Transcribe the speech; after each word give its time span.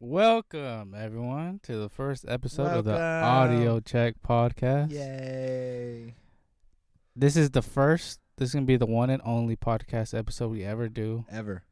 Welcome 0.00 0.94
everyone 0.96 1.58
to 1.64 1.76
the 1.76 1.88
first 1.88 2.24
episode 2.28 2.68
of 2.68 2.84
the 2.84 2.96
Audio 2.96 3.80
Check 3.80 4.14
podcast. 4.24 4.92
Yay. 4.92 6.14
This 7.16 7.36
is 7.36 7.50
the 7.50 7.62
first. 7.62 8.20
This 8.36 8.50
is 8.50 8.54
gonna 8.54 8.64
be 8.64 8.76
the 8.76 8.86
one 8.86 9.10
and 9.10 9.20
only 9.24 9.56
podcast 9.56 10.16
episode 10.16 10.52
we 10.52 10.62
ever 10.62 10.88
do. 10.88 11.24
Ever. 11.28 11.64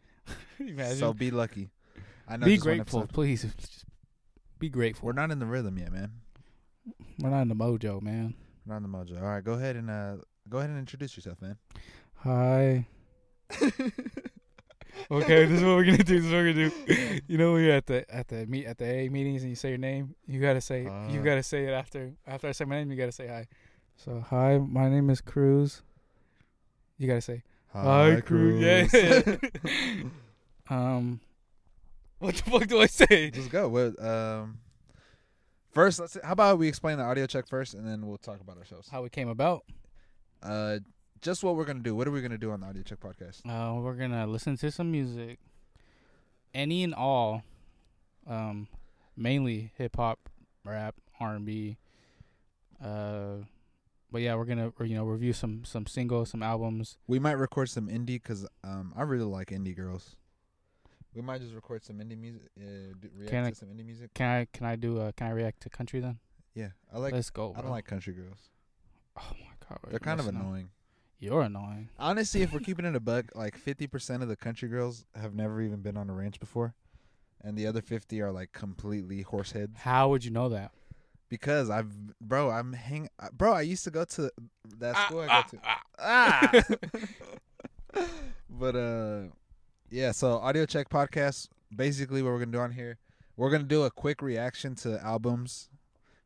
Imagine. 0.58 0.96
So 0.96 1.12
be 1.12 1.30
lucky. 1.30 1.68
I 2.26 2.38
know 2.38 2.46
be 2.46 2.56
grateful, 2.56 3.06
please. 3.06 3.42
Just 3.58 3.84
be 4.58 4.70
grateful. 4.70 5.04
We're 5.04 5.12
not 5.12 5.30
in 5.30 5.38
the 5.38 5.44
rhythm 5.44 5.76
yet, 5.76 5.92
man. 5.92 6.12
We're 7.18 7.28
not 7.28 7.42
in 7.42 7.48
the 7.48 7.54
mojo, 7.54 8.00
man. 8.00 8.32
We're 8.64 8.72
not 8.72 8.78
in 8.78 8.90
the 8.90 8.98
mojo. 8.98 9.20
All 9.20 9.28
right, 9.28 9.44
go 9.44 9.52
ahead 9.52 9.76
and 9.76 9.90
uh 9.90 10.16
go 10.48 10.56
ahead 10.56 10.70
and 10.70 10.78
introduce 10.78 11.18
yourself, 11.18 11.42
man. 11.42 11.58
Hi. 12.14 12.86
Okay, 15.10 15.46
this 15.46 15.58
is 15.58 15.64
what 15.64 15.76
we're 15.76 15.84
gonna 15.84 15.98
do. 15.98 16.20
This 16.20 16.24
is 16.26 16.32
what 16.32 16.38
we're 16.38 16.52
gonna 16.52 16.70
do. 16.70 17.20
You 17.28 17.38
know, 17.38 17.52
when 17.52 17.64
you're 17.64 17.74
at 17.74 17.86
the 17.86 18.04
at 18.14 18.28
the 18.28 18.46
meet 18.46 18.66
at 18.66 18.78
the 18.78 18.84
A 18.86 19.08
meetings 19.08 19.42
and 19.42 19.50
you 19.50 19.56
say 19.56 19.68
your 19.70 19.78
name, 19.78 20.14
you 20.26 20.40
gotta 20.40 20.60
say 20.60 20.82
you 20.82 21.20
Uh. 21.20 21.22
gotta 21.22 21.42
say 21.42 21.64
it 21.64 21.72
after 21.72 22.12
after 22.26 22.48
I 22.48 22.52
say 22.52 22.64
my 22.64 22.76
name. 22.76 22.90
You 22.90 22.96
gotta 22.96 23.12
say 23.12 23.26
hi. 23.26 23.46
So 23.96 24.20
hi, 24.20 24.58
my 24.58 24.88
name 24.88 25.10
is 25.10 25.20
Cruz. 25.20 25.82
You 26.98 27.06
gotta 27.08 27.20
say 27.20 27.42
hi, 27.72 28.20
Cruz. 28.24 28.60
Yeah. 28.62 29.36
um, 30.70 31.20
what 32.18 32.34
the 32.36 32.42
fuck 32.50 32.66
do 32.66 32.80
I 32.80 32.86
say? 32.86 33.30
Just 33.30 33.50
go. 33.50 33.68
What 33.68 34.02
um 34.04 34.58
First, 35.70 36.00
let's 36.00 36.16
how 36.24 36.32
about 36.32 36.58
we 36.58 36.66
explain 36.66 36.98
the 36.98 37.04
audio 37.04 37.26
check 37.26 37.46
first 37.46 37.74
and 37.74 37.86
then 37.86 38.06
we'll 38.06 38.16
talk 38.18 38.40
about 38.40 38.56
ourselves. 38.56 38.88
How 38.88 39.04
it 39.04 39.12
came 39.12 39.28
about? 39.28 39.64
Uh 40.42 40.78
just 41.20 41.42
what 41.44 41.56
we're 41.56 41.64
gonna 41.64 41.80
do. 41.80 41.94
What 41.94 42.06
are 42.08 42.10
we 42.10 42.20
gonna 42.22 42.38
do 42.38 42.50
on 42.50 42.60
the 42.60 42.66
audio 42.66 42.82
check 42.82 43.00
podcast? 43.00 43.40
Uh, 43.46 43.80
we're 43.80 43.94
gonna 43.94 44.26
listen 44.26 44.56
to 44.58 44.70
some 44.70 44.90
music, 44.90 45.38
any 46.54 46.82
and 46.84 46.94
all, 46.94 47.42
um, 48.26 48.68
mainly 49.16 49.72
hip 49.76 49.96
hop, 49.96 50.28
rap, 50.64 50.94
R 51.20 51.34
and 51.34 51.44
B. 51.44 51.76
Uh, 52.82 53.44
but 54.10 54.22
yeah, 54.22 54.34
we're 54.36 54.44
gonna 54.44 54.72
you 54.80 54.94
know 54.94 55.04
review 55.04 55.32
some 55.32 55.64
some 55.64 55.86
singles, 55.86 56.30
some 56.30 56.42
albums. 56.42 56.96
We 57.06 57.18
might 57.18 57.32
record 57.32 57.68
some 57.68 57.88
indie 57.88 58.22
because 58.22 58.46
um 58.64 58.92
I 58.96 59.02
really 59.02 59.24
like 59.24 59.48
indie 59.48 59.76
girls. 59.76 60.16
We 61.14 61.22
might 61.22 61.40
just 61.40 61.54
record 61.54 61.84
some 61.84 61.96
indie 61.98 62.18
music. 62.18 62.42
Uh, 62.58 62.94
do, 63.00 63.08
react 63.16 63.30
Can 63.30 63.44
I- 63.44 63.52
some 63.52 63.68
indie 63.70 63.84
music. 63.84 64.14
Can 64.14 64.28
I 64.28 64.46
can 64.52 64.66
I 64.66 64.76
do 64.76 65.00
uh 65.00 65.12
can 65.12 65.26
I 65.26 65.30
react 65.30 65.62
to 65.62 65.70
country 65.70 66.00
then? 66.00 66.18
Yeah, 66.54 66.68
I 66.92 66.98
like. 66.98 67.12
Let's 67.12 67.30
go. 67.30 67.54
I 67.56 67.60
don't 67.60 67.70
like 67.70 67.84
country 67.86 68.12
girls. 68.14 68.50
Oh 69.16 69.32
my 69.32 69.52
god, 69.68 69.78
They're 69.90 69.98
kind 69.98 70.20
of 70.20 70.28
annoying. 70.28 70.64
up. 70.66 70.70
You're 71.20 71.42
annoying. 71.42 71.88
Honestly, 71.98 72.42
if 72.42 72.52
we're 72.52 72.60
keeping 72.60 72.84
it 72.84 72.94
a 72.94 73.00
buck, 73.00 73.26
like 73.34 73.56
fifty 73.56 73.86
percent 73.86 74.22
of 74.22 74.28
the 74.28 74.36
country 74.36 74.68
girls 74.68 75.04
have 75.20 75.34
never 75.34 75.60
even 75.60 75.80
been 75.80 75.96
on 75.96 76.08
a 76.08 76.12
ranch 76.12 76.38
before, 76.38 76.74
and 77.42 77.56
the 77.56 77.66
other 77.66 77.82
fifty 77.82 78.20
are 78.20 78.30
like 78.30 78.52
completely 78.52 79.22
horse 79.22 79.52
heads. 79.52 79.78
How 79.78 80.08
would 80.10 80.24
you 80.24 80.30
know 80.30 80.48
that? 80.50 80.70
Because 81.28 81.68
I've, 81.70 81.92
bro, 82.20 82.50
I'm 82.50 82.72
hang, 82.72 83.08
bro. 83.32 83.52
I 83.52 83.62
used 83.62 83.84
to 83.84 83.90
go 83.90 84.04
to 84.04 84.30
that 84.78 84.96
school 85.06 85.20
I 85.28 85.42
go 85.42 85.48
to. 85.48 85.60
ah. 85.64 85.82
Ah. 85.98 86.62
but 88.50 88.76
uh, 88.76 89.22
yeah. 89.90 90.12
So 90.12 90.34
audio 90.38 90.66
check 90.66 90.88
podcast. 90.88 91.48
Basically, 91.74 92.22
what 92.22 92.30
we're 92.30 92.38
gonna 92.38 92.52
do 92.52 92.60
on 92.60 92.70
here, 92.72 92.96
we're 93.36 93.50
gonna 93.50 93.64
do 93.64 93.82
a 93.82 93.90
quick 93.90 94.22
reaction 94.22 94.76
to 94.76 95.02
albums, 95.04 95.68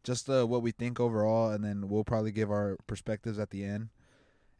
just 0.04 0.28
uh, 0.28 0.46
what 0.46 0.62
we 0.62 0.70
think 0.70 1.00
overall, 1.00 1.50
and 1.50 1.64
then 1.64 1.88
we'll 1.88 2.04
probably 2.04 2.30
give 2.30 2.50
our 2.50 2.76
perspectives 2.86 3.38
at 3.38 3.50
the 3.50 3.64
end. 3.64 3.88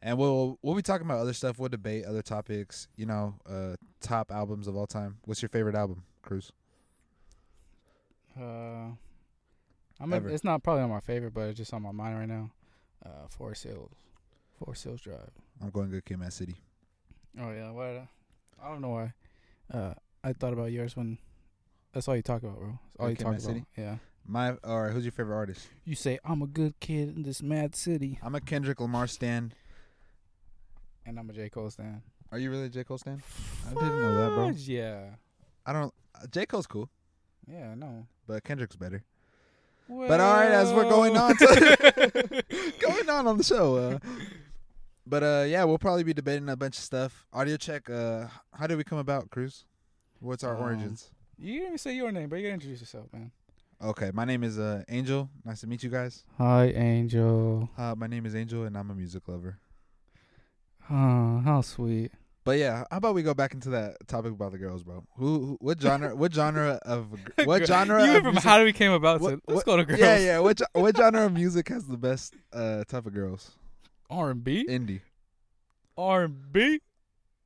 And 0.05 0.17
we'll 0.17 0.59
we'll 0.61 0.75
be 0.75 0.81
talking 0.81 1.07
about 1.07 1.19
other 1.19 1.31
stuff. 1.31 1.57
We'll 1.57 1.69
debate 1.69 2.03
other 2.03 2.21
topics. 2.21 2.89
You 2.97 3.05
know, 3.05 3.35
uh, 3.49 3.75
top 4.01 4.31
albums 4.31 4.67
of 4.67 4.75
all 4.75 4.85
time. 4.85 5.17
What's 5.23 5.41
your 5.41 5.47
favorite 5.49 5.75
album, 5.75 6.03
Cruz? 6.21 6.51
Uh, 8.37 8.91
I'm. 10.01 10.11
Ever. 10.11 10.27
it's 10.29 10.43
not 10.43 10.61
probably 10.61 10.83
on 10.83 10.89
my 10.89 10.99
favorite, 10.99 11.33
but 11.33 11.43
it's 11.47 11.57
just 11.57 11.73
on 11.73 11.81
my 11.81 11.93
mind 11.93 12.19
right 12.19 12.27
now. 12.27 12.51
Uh, 13.05 13.27
Forest 13.29 13.63
Hills, 13.63 13.91
Forest 14.59 14.83
Hills 14.83 15.01
Drive. 15.01 15.31
I'm 15.61 15.69
going 15.69 15.89
Good 15.89 16.03
Kid, 16.03 16.19
Mad 16.19 16.33
City. 16.33 16.57
Oh 17.39 17.51
yeah, 17.51 17.71
what? 17.71 18.05
I 18.61 18.69
don't 18.69 18.81
know 18.81 18.89
why. 18.89 19.13
Uh, 19.73 19.93
I 20.21 20.33
thought 20.33 20.51
about 20.51 20.71
yours 20.73 20.97
when. 20.97 21.17
That's 21.93 22.09
all 22.09 22.15
you 22.17 22.23
talk 22.23 22.43
about, 22.43 22.57
bro. 22.57 22.67
That's 22.67 22.99
all 22.99 23.09
you 23.09 23.15
talk 23.15 23.27
about. 23.27 23.41
City? 23.41 23.65
Yeah. 23.77 23.97
My 24.25 24.57
all 24.65 24.81
right. 24.81 24.91
Who's 24.91 25.05
your 25.05 25.13
favorite 25.13 25.35
artist? 25.35 25.67
You 25.85 25.95
say 25.95 26.19
I'm 26.25 26.41
a 26.41 26.47
good 26.47 26.77
kid 26.81 27.15
in 27.15 27.23
this 27.23 27.41
mad 27.41 27.73
city, 27.73 28.19
I'm 28.21 28.35
a 28.35 28.41
Kendrick 28.41 28.81
Lamar 28.81 29.07
stan. 29.07 29.53
And 31.05 31.19
I'm 31.19 31.29
a 31.29 31.33
J 31.33 31.49
Cole 31.49 31.69
stan. 31.69 32.01
Are 32.31 32.37
you 32.37 32.49
really 32.49 32.65
a 32.65 32.69
J 32.69 32.83
Cole 32.83 32.97
stan? 32.97 33.21
I 33.67 33.73
didn't 33.73 34.01
know 34.01 34.17
that, 34.17 34.35
bro. 34.35 34.49
Yeah. 34.55 35.03
I 35.65 35.73
don't. 35.73 35.93
Uh, 36.15 36.27
J 36.31 36.45
Cole's 36.45 36.67
cool, 36.67 36.89
Yeah. 37.47 37.75
No. 37.75 38.05
but 38.27 38.43
Kendrick's 38.43 38.75
better. 38.75 39.03
But 39.89 40.19
all 40.21 40.33
right, 40.33 40.51
as 40.51 40.71
we're 40.73 40.83
going 40.89 41.17
on 41.17 41.35
to 41.37 42.43
going 42.79 43.09
on 43.09 43.27
on 43.27 43.37
the 43.37 43.43
show. 43.43 43.75
Uh, 43.75 43.99
but 45.05 45.23
uh, 45.23 45.45
yeah, 45.47 45.63
we'll 45.65 45.77
probably 45.77 46.03
be 46.03 46.13
debating 46.13 46.47
a 46.49 46.55
bunch 46.55 46.77
of 46.77 46.83
stuff. 46.83 47.25
Audio 47.33 47.57
check. 47.57 47.89
Uh, 47.89 48.27
how 48.53 48.65
did 48.67 48.77
we 48.77 48.83
come 48.85 48.97
about, 48.97 49.29
Cruz? 49.29 49.65
What's 50.19 50.43
our 50.43 50.55
Um, 50.55 50.63
origins? 50.63 51.11
you 51.37 51.53
didn't 51.55 51.65
even 51.67 51.77
say 51.77 51.95
your 51.95 52.11
name, 52.11 52.29
but 52.29 52.37
you 52.37 52.43
gotta 52.43 52.53
introduce 52.53 52.79
yourself, 52.79 53.11
man. 53.11 53.31
Okay, 53.83 54.11
my 54.13 54.23
name 54.23 54.43
is 54.43 54.57
uh 54.57 54.83
Angel. 54.87 55.29
Nice 55.43 55.59
to 55.61 55.67
meet 55.67 55.83
you 55.83 55.89
guys. 55.89 56.23
Hi, 56.37 56.67
Angel. 56.67 57.69
Uh, 57.77 57.93
my 57.97 58.07
name 58.07 58.25
is 58.25 58.33
Angel, 58.35 58.63
and 58.63 58.77
I'm 58.77 58.89
a 58.89 58.95
music 58.95 59.27
lover. 59.27 59.59
Oh, 60.89 61.41
how 61.45 61.61
sweet. 61.61 62.11
But 62.45 62.57
yeah, 62.59 62.83
how 62.91 62.97
about 62.97 63.15
we 63.15 63.23
go 63.23 63.33
back 63.33 63.53
into 63.53 63.69
that 63.69 64.05
topic 64.07 64.33
about 64.33 64.51
the 64.51 64.57
girls, 64.57 64.83
bro? 64.83 65.05
Who, 65.15 65.25
who 65.45 65.57
what 65.61 65.79
genre? 65.81 66.13
what 66.13 66.33
genre 66.33 66.77
of 66.83 67.07
what 67.45 67.65
genre? 67.65 68.03
You 68.05 68.17
of 68.17 68.23
from 68.23 68.33
music- 68.33 68.43
how 68.43 68.57
do 68.57 68.65
we 68.65 68.73
came 68.73 68.91
about 68.91 69.21
what- 69.21 69.29
to 69.31 69.41
let's 69.47 69.55
what- 69.57 69.65
go 69.65 69.77
to 69.77 69.85
girls. 69.85 69.99
Yeah, 69.99 70.17
yeah. 70.17 70.39
Which 70.39 70.61
what 70.73 70.97
genre 70.97 71.25
of 71.25 71.33
music 71.33 71.69
has 71.69 71.85
the 71.87 71.97
best 71.97 72.35
uh 72.51 72.83
type 72.83 73.05
of 73.05 73.13
girls? 73.13 73.51
R 74.09 74.31
and 74.31 74.43
B, 74.43 74.65
Indie. 74.69 74.99
R 75.97 76.23
and 76.23 76.51
B. 76.51 76.81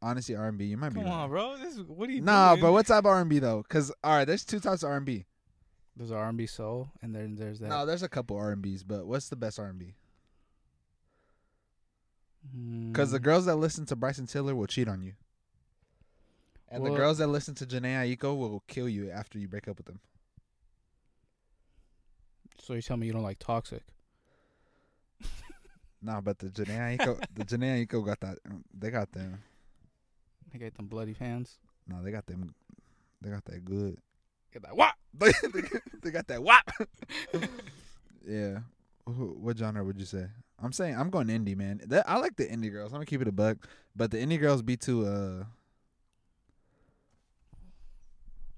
Honestly, 0.02 0.36
R 0.36 0.48
and 0.48 0.58
B. 0.58 0.66
You 0.66 0.78
might 0.78 0.94
be. 0.94 1.02
Come 1.02 1.10
on, 1.12 1.30
bro. 1.30 1.58
This 1.58 1.76
is 1.76 1.84
what 1.84 2.10
are 2.10 2.12
you 2.12 2.22
Nah, 2.22 2.54
doing? 2.56 2.62
but 2.64 2.72
what 2.72 2.88
type 2.88 3.00
of 3.00 3.06
R 3.06 3.22
and 3.22 3.30
B 3.30 3.38
though? 3.40 3.62
Because 3.62 3.92
all 4.04 4.16
right, 4.16 4.26
there's 4.26 4.46
two 4.46 4.60
types 4.60 4.82
of 4.82 4.90
R 4.90 4.98
and 4.98 5.06
B. 5.06 5.26
There's 5.96 6.12
R 6.12 6.28
and 6.28 6.38
B 6.38 6.48
soul, 6.48 6.90
and 7.04 7.14
then 7.16 7.36
there's 7.36 7.60
that. 7.60 7.70
No, 7.70 7.86
there's 7.86 8.04
a 8.04 8.10
couple 8.10 8.36
R 8.38 8.52
and 8.52 8.62
B's, 8.64 8.84
but 8.84 9.06
what's 9.06 9.30
the 9.30 9.36
best 9.36 9.60
R 9.60 9.68
and 9.68 9.78
B? 9.80 9.94
Because 12.92 13.12
the 13.12 13.20
Mm, 13.20 13.24
girls 13.24 13.46
that 13.46 13.56
listen 13.56 13.86
to 13.88 13.96
Bryson 13.96 14.26
Tiller 14.28 14.56
will 14.56 14.68
cheat 14.68 14.88
on 14.88 15.02
you, 15.02 15.14
and 16.70 16.86
the 16.86 16.90
girls 16.92 17.18
that 17.18 17.28
listen 17.28 17.56
to 17.56 17.66
Jhené 17.66 18.16
Aiko 18.18 18.38
will 18.38 18.64
kill 18.68 18.88
you 18.88 19.10
after 19.10 19.38
you 19.38 19.48
break 19.48 19.68
up 19.68 19.78
with 19.78 19.86
them. 19.86 20.00
So 22.60 22.74
you 22.74 22.82
tell 22.82 22.98
me 22.98 23.08
you 23.08 23.14
don't 23.14 23.24
like 23.24 23.40
toxic? 23.40 23.84
Nah, 26.00 26.22
but 26.22 26.38
the 26.38 26.48
Jhené 26.50 26.98
Aiko, 26.98 27.20
the 27.34 27.44
Jhené 27.58 27.86
Aiko 27.86 28.06
got 28.06 28.20
that. 28.20 28.38
They 28.72 28.92
got 28.92 29.12
them. 29.12 29.42
They 30.54 30.60
got 30.60 30.76
them 30.76 30.86
bloody 30.86 31.14
hands. 31.14 31.58
No, 31.88 32.04
they 32.04 32.12
got 32.12 32.28
them. 32.28 32.54
They 33.20 33.32
got 33.32 33.44
that 33.46 33.66
good. 33.66 33.98
Get 34.54 34.62
that 34.62 34.78
what? 34.78 34.94
they, 35.14 35.32
they 36.04 36.12
got 36.12 36.28
that 36.28 36.44
whop. 36.44 36.70
yeah. 38.26 38.60
What 39.06 39.58
genre 39.58 39.84
would 39.84 40.00
you 40.00 40.06
say? 40.06 40.28
I'm 40.62 40.72
saying 40.72 40.98
I'm 40.98 41.10
going 41.10 41.28
indie, 41.28 41.56
man. 41.56 41.82
That, 41.88 42.10
I 42.10 42.18
like 42.18 42.36
the 42.36 42.46
indie 42.46 42.72
girls. 42.72 42.92
I'm 42.92 42.96
gonna 42.98 43.06
keep 43.06 43.22
it 43.22 43.28
a 43.28 43.32
buck, 43.32 43.58
but 43.96 44.12
the 44.12 44.18
indie 44.18 44.40
girls 44.40 44.62
be 44.62 44.76
too. 44.78 45.06
Uh, 45.06 45.44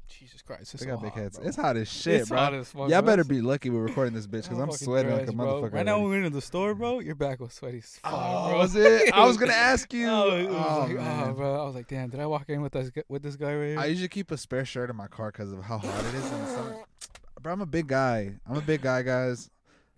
Jesus 0.07 0.41
Christ! 0.41 0.73
It's 0.73 0.83
they 0.83 0.89
so 0.89 0.95
got 0.95 1.01
big 1.03 1.11
hot, 1.11 1.21
heads. 1.21 1.37
bro. 1.37 1.47
It's 1.47 1.55
hot 1.55 1.77
as 1.77 1.87
shit, 1.87 2.21
it's 2.21 2.29
bro. 2.29 2.37
hot 2.39 2.53
as 2.53 2.71
fuck, 2.71 2.89
Y'all 2.89 3.01
better 3.03 3.23
be 3.23 3.41
lucky 3.41 3.69
we're 3.69 3.83
recording 3.83 4.13
this 4.13 4.25
bitch 4.27 4.43
because 4.43 4.57
I'm 4.59 4.71
sweating 4.71 5.11
like 5.11 5.27
a 5.27 5.31
bro. 5.31 5.61
motherfucker. 5.61 5.73
Right 5.73 5.85
now, 5.85 5.97
when 5.97 6.03
already. 6.03 6.03
we 6.05 6.09
went 6.11 6.25
into 6.25 6.35
the 6.37 6.41
store, 6.41 6.73
bro, 6.73 6.99
your 6.99 7.15
back 7.15 7.39
was 7.39 7.53
sweaty 7.53 7.77
as 7.77 7.97
fuck, 8.01 8.11
Oh, 8.13 8.49
bro. 8.49 8.57
was 8.59 8.75
it? 8.75 9.13
I 9.13 9.25
was 9.25 9.37
gonna 9.37 9.51
ask 9.55 9.93
you. 9.93 10.07
Oh, 10.07 10.29
Oh, 10.49 10.85
like, 10.89 10.97
oh, 10.99 11.33
bro. 11.33 11.61
I 11.61 11.65
was 11.65 11.75
like, 11.75 11.87
damn, 11.87 12.09
did 12.09 12.19
I 12.19 12.25
walk 12.25 12.49
in 12.49 12.61
with 12.61 12.73
this 12.73 12.89
with 13.07 13.21
this 13.21 13.35
guy 13.35 13.53
right 13.55 13.67
here? 13.67 13.79
I 13.79 13.85
usually 13.85 14.07
keep 14.07 14.31
a 14.31 14.37
spare 14.37 14.65
shirt 14.65 14.89
in 14.89 14.95
my 14.95 15.07
car 15.07 15.31
because 15.31 15.51
of 15.51 15.63
how 15.63 15.77
hot 15.77 16.05
it 16.05 16.15
is 16.15 16.31
in 16.31 16.39
the 16.39 16.47
summer. 16.55 16.75
Bro, 17.41 17.53
I'm 17.53 17.61
a 17.61 17.65
big 17.67 17.87
guy. 17.87 18.33
I'm 18.49 18.57
a 18.57 18.61
big 18.61 18.81
guy, 18.81 19.03
guys. 19.03 19.49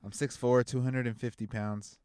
I'm 0.04 0.12
6'4", 0.12 0.66
250 0.66 1.48
pounds. 1.48 1.98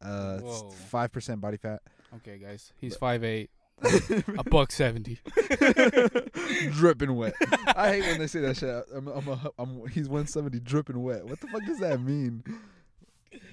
Uh, 0.00 0.38
Whoa. 0.38 0.70
five 0.70 1.10
percent 1.10 1.40
body 1.40 1.56
fat. 1.56 1.82
okay, 2.16 2.38
guys, 2.38 2.72
he's 2.76 2.94
five 2.94 3.24
eight, 3.24 3.50
a 3.82 4.44
buck 4.48 4.70
seventy. 4.70 5.18
dripping 6.72 7.16
wet. 7.16 7.34
I 7.74 7.88
hate 7.94 8.02
when 8.02 8.18
they 8.20 8.28
say 8.28 8.40
that 8.40 8.56
shit. 8.56 8.84
I'm, 8.94 9.08
I'm, 9.08 9.26
a, 9.28 9.50
I'm 9.58 9.86
he's 9.88 10.08
170 10.08 10.60
dripping 10.60 11.02
wet. 11.02 11.24
What 11.24 11.40
the 11.40 11.48
fuck 11.48 11.64
does 11.64 11.80
that 11.80 12.00
mean? 12.00 12.44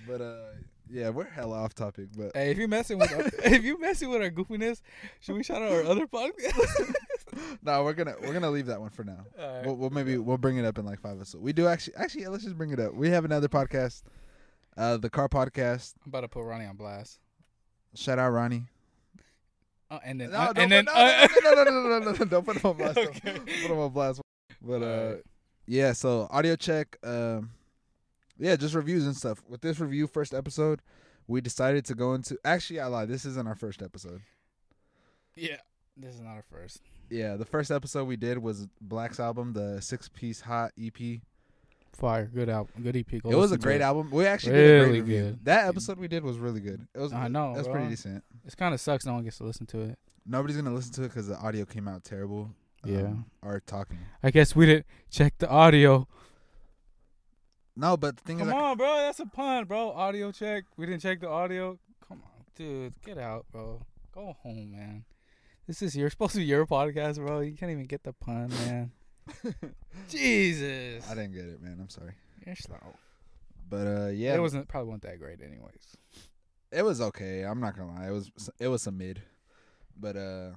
But 0.07 0.21
uh, 0.21 0.37
yeah, 0.89 1.09
we're 1.09 1.25
hella 1.25 1.63
off 1.63 1.73
topic. 1.73 2.09
But 2.15 2.31
Hey, 2.35 2.51
if 2.51 2.57
you 2.59 2.67
messing 2.67 2.99
with 2.99 3.11
our, 3.11 3.21
if 3.51 3.63
you 3.63 3.79
messing 3.79 4.09
with 4.09 4.21
our 4.21 4.29
goofiness, 4.29 4.81
should 5.21 5.35
we 5.35 5.43
shout 5.43 5.61
out 5.63 5.71
our 5.71 5.83
other 5.83 6.05
podcast? 6.05 6.93
no, 7.65 7.83
we're 7.83 7.93
gonna 7.93 8.15
we're 8.21 8.33
gonna 8.33 8.51
leave 8.51 8.67
that 8.67 8.79
one 8.79 8.91
for 8.91 9.03
now. 9.03 9.25
Right. 9.37 9.65
We'll, 9.65 9.75
we'll, 9.75 9.89
maybe 9.89 10.17
we'll 10.17 10.37
bring 10.37 10.57
it 10.57 10.65
up 10.65 10.77
in 10.77 10.85
like 10.85 10.99
five 10.99 11.19
or 11.19 11.25
so. 11.25 11.39
We 11.39 11.51
do 11.51 11.67
actually 11.67 11.95
actually 11.95 12.21
yeah, 12.21 12.29
let's 12.29 12.43
just 12.43 12.57
bring 12.57 12.71
it 12.71 12.79
up. 12.79 12.93
We 12.93 13.09
have 13.09 13.25
another 13.25 13.47
podcast, 13.47 14.03
uh, 14.77 14.97
the 14.97 15.09
Car 15.09 15.27
Podcast. 15.27 15.95
I'm 16.05 16.09
about 16.09 16.21
to 16.21 16.27
put 16.27 16.43
Ronnie 16.43 16.65
on 16.65 16.75
blast. 16.75 17.19
Shout 17.95 18.19
out 18.19 18.29
Ronnie. 18.29 18.65
Oh, 19.89 19.99
and 20.03 20.19
then 20.19 20.31
no, 20.31 20.37
uh, 20.37 20.53
and 20.55 20.71
then 20.71 20.85
no, 20.85 20.91
uh, 20.93 21.27
no, 21.43 21.51
no, 21.51 21.63
no, 21.63 21.71
no, 21.71 21.81
no, 21.81 21.99
no, 21.99 22.11
no, 22.11 22.25
don't 22.25 22.45
put 22.45 22.57
him 22.57 22.69
on 22.69 22.77
blast. 22.77 22.97
Okay. 22.97 23.33
Put 23.39 23.49
him 23.49 23.77
on 23.77 23.91
blast. 23.91 24.21
But 24.61 24.81
uh, 24.81 25.15
yeah, 25.67 25.93
so 25.93 26.27
audio 26.31 26.55
check. 26.55 26.97
Um, 27.03 27.51
yeah, 28.37 28.55
just 28.55 28.75
reviews 28.75 29.05
and 29.05 29.15
stuff. 29.15 29.41
With 29.47 29.61
this 29.61 29.79
review 29.79 30.07
first 30.07 30.33
episode, 30.33 30.81
we 31.27 31.41
decided 31.41 31.85
to 31.85 31.95
go 31.95 32.13
into. 32.13 32.37
Actually, 32.43 32.79
I 32.79 32.87
lied. 32.87 33.09
This 33.09 33.25
isn't 33.25 33.47
our 33.47 33.55
first 33.55 33.81
episode. 33.81 34.21
Yeah, 35.35 35.57
this 35.97 36.15
is 36.15 36.21
not 36.21 36.35
our 36.35 36.45
first. 36.49 36.81
Yeah, 37.09 37.35
the 37.35 37.45
first 37.45 37.71
episode 37.71 38.05
we 38.05 38.15
did 38.15 38.37
was 38.37 38.67
Black's 38.81 39.19
album, 39.19 39.53
the 39.53 39.81
six 39.81 40.09
piece 40.09 40.41
hot 40.41 40.71
EP. 40.81 41.19
Fire, 41.93 42.25
good 42.25 42.49
album, 42.49 42.83
good 42.83 42.97
EP. 42.97 43.21
Go 43.21 43.29
it 43.29 43.35
was 43.35 43.53
a 43.53 43.57
great 43.57 43.79
album. 43.79 44.11
We 44.11 44.25
actually 44.25 44.53
did 44.53 44.81
Really 44.87 44.99
review. 45.01 45.21
good. 45.23 45.45
That 45.45 45.67
episode 45.67 45.97
we 45.97 46.09
did 46.09 46.23
was 46.25 46.37
really 46.37 46.59
good. 46.59 46.85
It 46.93 46.99
was. 46.99 47.13
I 47.13 47.29
know, 47.29 47.53
That's 47.55 47.67
pretty 47.69 47.87
decent. 47.87 48.21
It 48.45 48.57
kind 48.57 48.73
of 48.73 48.81
sucks. 48.81 49.05
No 49.05 49.13
one 49.13 49.23
gets 49.23 49.37
to 49.37 49.45
listen 49.45 49.65
to 49.67 49.79
it. 49.81 49.99
Nobody's 50.25 50.57
gonna 50.57 50.73
listen 50.73 50.91
to 50.95 51.03
it 51.03 51.07
because 51.09 51.27
the 51.27 51.37
audio 51.37 51.63
came 51.63 51.87
out 51.87 52.03
terrible. 52.03 52.51
Yeah. 52.83 52.99
um, 53.03 53.25
or 53.41 53.61
talking. 53.65 53.97
I 54.21 54.29
guess 54.31 54.55
we 54.55 54.65
didn't 54.65 54.85
check 55.09 55.35
the 55.37 55.47
audio. 55.49 56.07
No, 57.77 57.97
but 57.97 58.17
the 58.17 58.23
thing 58.23 58.39
Come 58.39 58.49
is, 58.49 58.53
I- 58.53 58.57
on, 58.57 58.77
bro. 58.77 58.97
That's 58.97 59.19
a 59.19 59.25
pun, 59.25 59.65
bro. 59.65 59.91
Audio 59.91 60.31
check. 60.31 60.63
We 60.77 60.85
didn't 60.85 61.01
check 61.01 61.19
the 61.21 61.29
audio. 61.29 61.77
Come 62.07 62.21
on, 62.23 62.43
dude. 62.55 62.93
Get 63.03 63.17
out, 63.17 63.45
bro. 63.51 63.81
Go 64.13 64.35
home, 64.43 64.71
man. 64.71 65.03
This 65.67 65.81
is 65.81 65.95
your 65.95 66.09
supposed 66.11 66.33
to 66.33 66.39
be 66.39 66.45
your 66.45 66.65
podcast, 66.65 67.15
bro. 67.17 67.39
You 67.41 67.53
can't 67.53 67.71
even 67.71 67.85
get 67.85 68.03
the 68.03 68.13
pun, 68.13 68.49
man. 68.65 68.91
Jesus. 70.09 71.09
I 71.09 71.15
didn't 71.15 71.33
get 71.33 71.45
it, 71.45 71.61
man. 71.61 71.77
I'm 71.79 71.89
sorry. 71.89 72.13
You're 72.45 72.55
slow. 72.55 72.77
But 73.69 73.87
uh, 73.87 74.07
yeah, 74.07 74.35
It 74.35 74.41
wasn't 74.41 74.67
probably 74.67 74.89
wasn't 74.89 75.03
that 75.03 75.19
great, 75.19 75.41
anyways. 75.41 75.97
it 76.71 76.83
was 76.83 77.01
okay. 77.01 77.41
I'm 77.43 77.59
not 77.59 77.75
gonna 77.75 77.93
lie. 77.95 78.07
It 78.07 78.11
was 78.11 78.29
it 78.59 78.67
was 78.67 78.83
some 78.83 78.97
mid, 78.97 79.21
but 79.99 80.15
uh, 80.15 80.51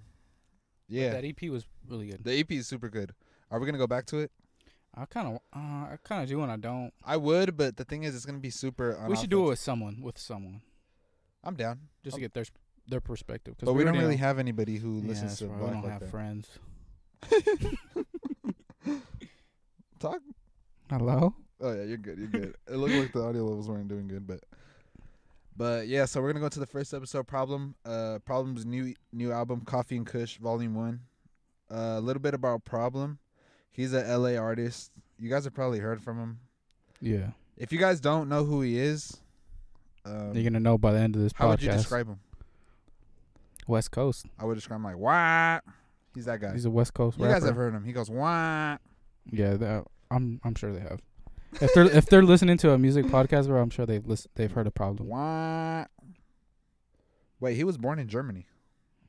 yeah, 0.88 1.12
That 1.12 1.24
EP 1.24 1.50
was 1.50 1.64
really 1.88 2.08
good. 2.08 2.22
the 2.22 2.38
EP 2.38 2.50
is 2.52 2.66
super 2.66 2.90
good. 2.90 3.14
Are 3.50 3.58
we 3.58 3.64
gonna 3.64 3.78
go 3.78 3.86
back 3.86 4.04
to 4.06 4.18
it? 4.18 4.30
I 4.94 5.04
kind 5.06 5.28
of, 5.28 5.34
uh, 5.54 5.92
I 5.92 5.98
kind 6.04 6.22
of 6.22 6.28
do 6.28 6.42
and 6.42 6.50
I 6.52 6.56
don't. 6.56 6.92
I 7.04 7.16
would, 7.16 7.56
but 7.56 7.76
the 7.78 7.84
thing 7.84 8.02
is, 8.02 8.14
it's 8.14 8.26
gonna 8.26 8.38
be 8.38 8.50
super. 8.50 9.02
We 9.08 9.16
should 9.16 9.30
do 9.30 9.46
it 9.46 9.48
with 9.50 9.58
someone, 9.58 10.02
with 10.02 10.18
someone, 10.18 10.60
I'm 11.42 11.54
down, 11.54 11.80
just 12.04 12.16
to 12.16 12.20
Oh. 12.20 12.24
get 12.24 12.34
their 12.34 12.44
their 12.88 13.00
perspective. 13.00 13.56
'cause 13.58 13.66
but 13.66 13.74
we 13.74 13.84
don't 13.84 13.96
really 13.98 14.16
know- 14.16 14.20
have 14.20 14.38
anybody 14.38 14.76
who 14.76 15.00
Yeah, 15.00 15.08
listens 15.08 15.38
that's 15.38 15.38
to 15.40 15.48
right. 15.48 15.58
Black 15.58 15.68
We 15.70 15.74
don't 15.74 15.82
like 15.84 15.92
have 15.92 16.00
that. 16.00 16.10
friends. 16.10 16.58
Talk. 19.98 20.20
Hello. 20.90 21.34
Oh 21.60 21.72
yeah, 21.72 21.82
you're 21.82 21.96
good. 21.96 22.18
You're 22.18 22.28
good. 22.28 22.54
it 22.68 22.76
looked 22.76 22.94
like 22.94 23.12
the 23.12 23.22
audio 23.22 23.44
levels 23.44 23.68
weren't 23.68 23.88
doing 23.88 24.06
good, 24.08 24.26
but 24.26 24.40
but 25.56 25.88
yeah. 25.88 26.04
So 26.04 26.20
we're 26.22 26.32
gonna 26.32 26.44
go 26.44 26.48
to 26.48 26.60
the 26.60 26.66
first 26.66 26.94
episode. 26.94 27.26
Problem. 27.26 27.74
Uh, 27.84 28.20
Problem's 28.24 28.64
new 28.64 28.94
new 29.12 29.32
album, 29.32 29.62
Coffee 29.62 29.96
and 29.96 30.06
Kush, 30.06 30.38
Volume 30.38 30.74
One. 30.74 31.00
Uh, 31.70 31.96
a 31.96 32.00
little 32.00 32.22
bit 32.22 32.32
about 32.34 32.64
Problem. 32.64 33.18
He's 33.72 33.92
a 33.92 34.02
LA 34.16 34.36
artist. 34.36 34.92
You 35.18 35.28
guys 35.28 35.44
have 35.44 35.54
probably 35.54 35.80
heard 35.80 36.00
from 36.00 36.18
him. 36.18 36.38
Yeah, 37.00 37.30
If 37.56 37.72
you 37.72 37.78
guys 37.78 38.00
don't 38.00 38.28
know 38.28 38.44
who 38.44 38.60
he 38.62 38.78
is, 38.78 39.16
um, 40.04 40.32
you're 40.34 40.42
gonna 40.44 40.58
know 40.60 40.78
by 40.78 40.92
the 40.92 40.98
end 41.00 41.14
of 41.16 41.22
this 41.22 41.32
how 41.34 41.46
podcast. 41.46 41.50
would 41.50 41.62
you 41.62 41.70
describe 41.72 42.06
him? 42.08 42.20
West 43.68 43.90
Coast. 43.92 44.26
I 44.38 44.44
would 44.44 44.54
describe 44.54 44.78
him 44.78 44.84
like 44.84 44.96
wah. 44.98 45.60
He's 46.14 46.24
that 46.24 46.40
guy. 46.40 46.52
He's 46.52 46.64
a 46.64 46.70
West 46.70 46.94
Coast 46.94 47.18
you 47.18 47.24
rapper. 47.24 47.40
guys 47.40 47.46
have 47.46 47.56
heard 47.56 47.74
him. 47.74 47.84
He 47.84 47.92
goes 47.92 48.10
wah. 48.10 48.78
Yeah, 49.30 49.54
that, 49.54 49.84
I'm 50.10 50.40
I'm 50.42 50.54
sure 50.54 50.72
they 50.72 50.80
have. 50.80 51.00
If 51.60 51.72
they're 51.74 51.84
if 51.84 52.06
they're 52.06 52.22
listening 52.22 52.56
to 52.58 52.72
a 52.72 52.78
music 52.78 53.06
podcast, 53.16 53.46
where 53.46 53.58
I'm 53.58 53.70
sure 53.70 53.86
they've 53.86 54.04
listen, 54.04 54.30
they've 54.34 54.50
heard 54.50 54.66
a 54.66 54.70
problem. 54.72 55.08
Wah. 55.08 55.84
Wait, 57.40 57.56
he 57.56 57.62
was 57.62 57.78
born 57.78 57.98
in 58.00 58.08
Germany. 58.08 58.46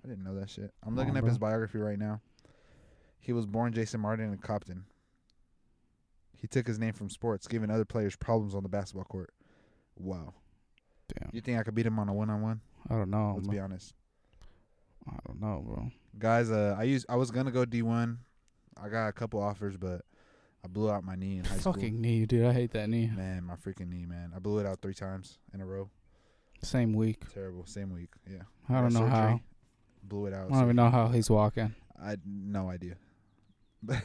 I 0.03 0.07
didn't 0.07 0.23
know 0.23 0.35
that 0.35 0.49
shit. 0.49 0.71
I'm 0.85 0.95
looking 0.95 1.15
up 1.17 1.21
bro. 1.21 1.29
his 1.29 1.37
biography 1.39 1.79
right 1.79 1.97
now. 1.97 2.21
He 3.19 3.33
was 3.33 3.45
born 3.45 3.73
Jason 3.73 3.99
Martin 3.99 4.31
in 4.31 4.37
Compton. 4.37 4.85
He 6.37 6.47
took 6.47 6.67
his 6.67 6.79
name 6.79 6.93
from 6.93 7.09
sports, 7.09 7.47
giving 7.47 7.69
other 7.69 7.83
players 7.85 8.15
problems 8.15 8.55
on 8.55 8.63
the 8.63 8.69
basketball 8.69 9.03
court. 9.03 9.31
Wow. 9.97 10.33
Damn, 11.09 11.29
You 11.33 11.41
think 11.41 11.59
I 11.59 11.63
could 11.63 11.75
beat 11.75 11.85
him 11.85 11.99
on 11.99 12.07
a 12.07 12.13
one 12.13 12.29
on 12.29 12.41
one? 12.41 12.61
I 12.89 12.93
don't 12.93 13.09
know. 13.09 13.33
Let's 13.35 13.47
bro. 13.47 13.55
be 13.55 13.59
honest. 13.59 13.93
I 15.13 15.19
don't 15.27 15.41
know, 15.41 15.63
bro. 15.65 15.91
Guys, 16.17 16.51
uh 16.51 16.75
I 16.77 16.83
used 16.83 17.05
I 17.09 17.15
was 17.15 17.31
gonna 17.31 17.51
go 17.51 17.65
D 17.65 17.81
one. 17.81 18.19
I 18.81 18.89
got 18.89 19.07
a 19.07 19.11
couple 19.11 19.41
offers, 19.41 19.75
but 19.77 20.01
I 20.63 20.67
blew 20.67 20.89
out 20.89 21.03
my 21.03 21.15
knee 21.15 21.37
in 21.37 21.45
high 21.45 21.57
school. 21.57 21.73
Fucking 21.73 21.99
knee, 21.99 22.25
dude. 22.25 22.45
I 22.45 22.53
hate 22.53 22.71
that 22.71 22.89
knee. 22.89 23.09
Man, 23.15 23.43
my 23.43 23.55
freaking 23.55 23.89
knee, 23.89 24.05
man. 24.05 24.31
I 24.35 24.39
blew 24.39 24.59
it 24.59 24.65
out 24.65 24.81
three 24.81 24.93
times 24.93 25.37
in 25.53 25.61
a 25.61 25.65
row. 25.65 25.89
Same 26.61 26.93
week. 26.93 27.23
Terrible. 27.33 27.65
Same 27.65 27.93
week. 27.93 28.09
Yeah. 28.29 28.41
I 28.67 28.81
don't 28.81 28.93
Got 28.93 29.01
know 29.01 29.07
how. 29.07 29.25
surgery, 29.27 29.43
Blew 30.03 30.25
it 30.27 30.33
out. 30.33 30.47
I 30.47 30.53
don't 30.55 30.63
even 30.63 30.75
know 30.75 30.89
how 30.89 31.07
he's 31.09 31.29
walking. 31.29 31.73
I 32.01 32.09
had 32.09 32.21
no 32.25 32.69
idea. 32.69 32.95
what 33.85 34.01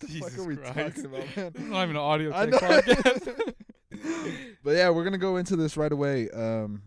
the 0.00 0.08
fuck 0.20 0.38
are 0.38 0.44
we 0.44 0.56
Christ. 0.56 0.74
talking 0.76 1.04
about, 1.06 1.36
man? 1.36 1.46
It's 1.54 1.60
not 1.60 1.82
even 1.84 1.96
an 1.96 2.02
audio 2.02 2.34
I 2.34 2.46
check 2.46 2.52
know. 2.52 2.58
podcast. 2.68 3.54
but 4.64 4.70
yeah, 4.72 4.90
we're 4.90 5.04
gonna 5.04 5.18
go 5.18 5.36
into 5.36 5.56
this 5.56 5.76
right 5.76 5.92
away. 5.92 6.28
Um, 6.30 6.82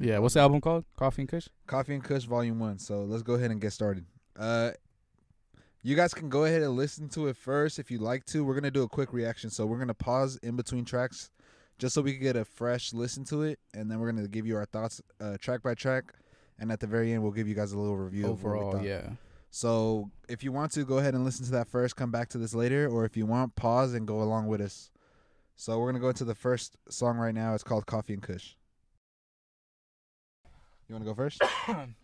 yeah, 0.00 0.18
what's 0.18 0.34
the 0.34 0.40
album 0.40 0.60
called? 0.60 0.84
Coffee 0.96 1.22
and 1.22 1.28
Kush. 1.28 1.48
Coffee 1.66 1.94
and 1.94 2.02
Kush 2.02 2.24
Volume 2.24 2.58
One. 2.58 2.78
So 2.78 3.04
let's 3.04 3.22
go 3.22 3.34
ahead 3.34 3.50
and 3.50 3.60
get 3.60 3.72
started. 3.72 4.06
Uh, 4.38 4.70
you 5.82 5.96
guys 5.96 6.12
can 6.12 6.28
go 6.28 6.44
ahead 6.44 6.62
and 6.62 6.76
listen 6.76 7.08
to 7.10 7.28
it 7.28 7.36
first 7.36 7.78
if 7.78 7.90
you'd 7.90 8.00
like 8.00 8.24
to. 8.26 8.44
We're 8.44 8.54
gonna 8.54 8.70
do 8.70 8.82
a 8.82 8.88
quick 8.88 9.12
reaction, 9.12 9.50
so 9.50 9.66
we're 9.66 9.78
gonna 9.78 9.94
pause 9.94 10.36
in 10.42 10.56
between 10.56 10.84
tracks, 10.84 11.30
just 11.78 11.94
so 11.94 12.02
we 12.02 12.12
can 12.12 12.22
get 12.22 12.36
a 12.36 12.44
fresh 12.44 12.92
listen 12.92 13.24
to 13.26 13.42
it, 13.42 13.58
and 13.74 13.90
then 13.90 13.98
we're 13.98 14.10
gonna 14.10 14.28
give 14.28 14.46
you 14.46 14.56
our 14.56 14.66
thoughts, 14.66 15.00
uh, 15.20 15.36
track 15.38 15.62
by 15.62 15.74
track, 15.74 16.12
and 16.58 16.70
at 16.70 16.80
the 16.80 16.86
very 16.86 17.12
end 17.12 17.22
we'll 17.22 17.32
give 17.32 17.48
you 17.48 17.54
guys 17.54 17.72
a 17.72 17.78
little 17.78 17.96
review 17.96 18.26
of 18.26 18.42
what 18.42 18.52
we 18.52 18.58
Overall, 18.58 18.84
yeah. 18.84 19.10
So 19.50 20.10
if 20.28 20.44
you 20.44 20.52
want 20.52 20.72
to 20.72 20.84
go 20.84 20.98
ahead 20.98 21.14
and 21.14 21.24
listen 21.24 21.44
to 21.46 21.52
that 21.52 21.66
first, 21.66 21.96
come 21.96 22.10
back 22.10 22.28
to 22.30 22.38
this 22.38 22.54
later, 22.54 22.88
or 22.88 23.04
if 23.04 23.16
you 23.16 23.26
want, 23.26 23.56
pause 23.56 23.94
and 23.94 24.06
go 24.06 24.20
along 24.22 24.46
with 24.46 24.60
us. 24.60 24.90
So 25.56 25.78
we're 25.78 25.90
gonna 25.90 26.00
go 26.00 26.08
into 26.08 26.24
the 26.24 26.34
first 26.34 26.76
song 26.88 27.16
right 27.16 27.34
now. 27.34 27.54
It's 27.54 27.64
called 27.64 27.86
Coffee 27.86 28.12
and 28.12 28.22
Kush. 28.22 28.54
You 30.90 30.94
want 30.94 31.04
to 31.04 31.10
go 31.10 31.14
first? 31.14 31.40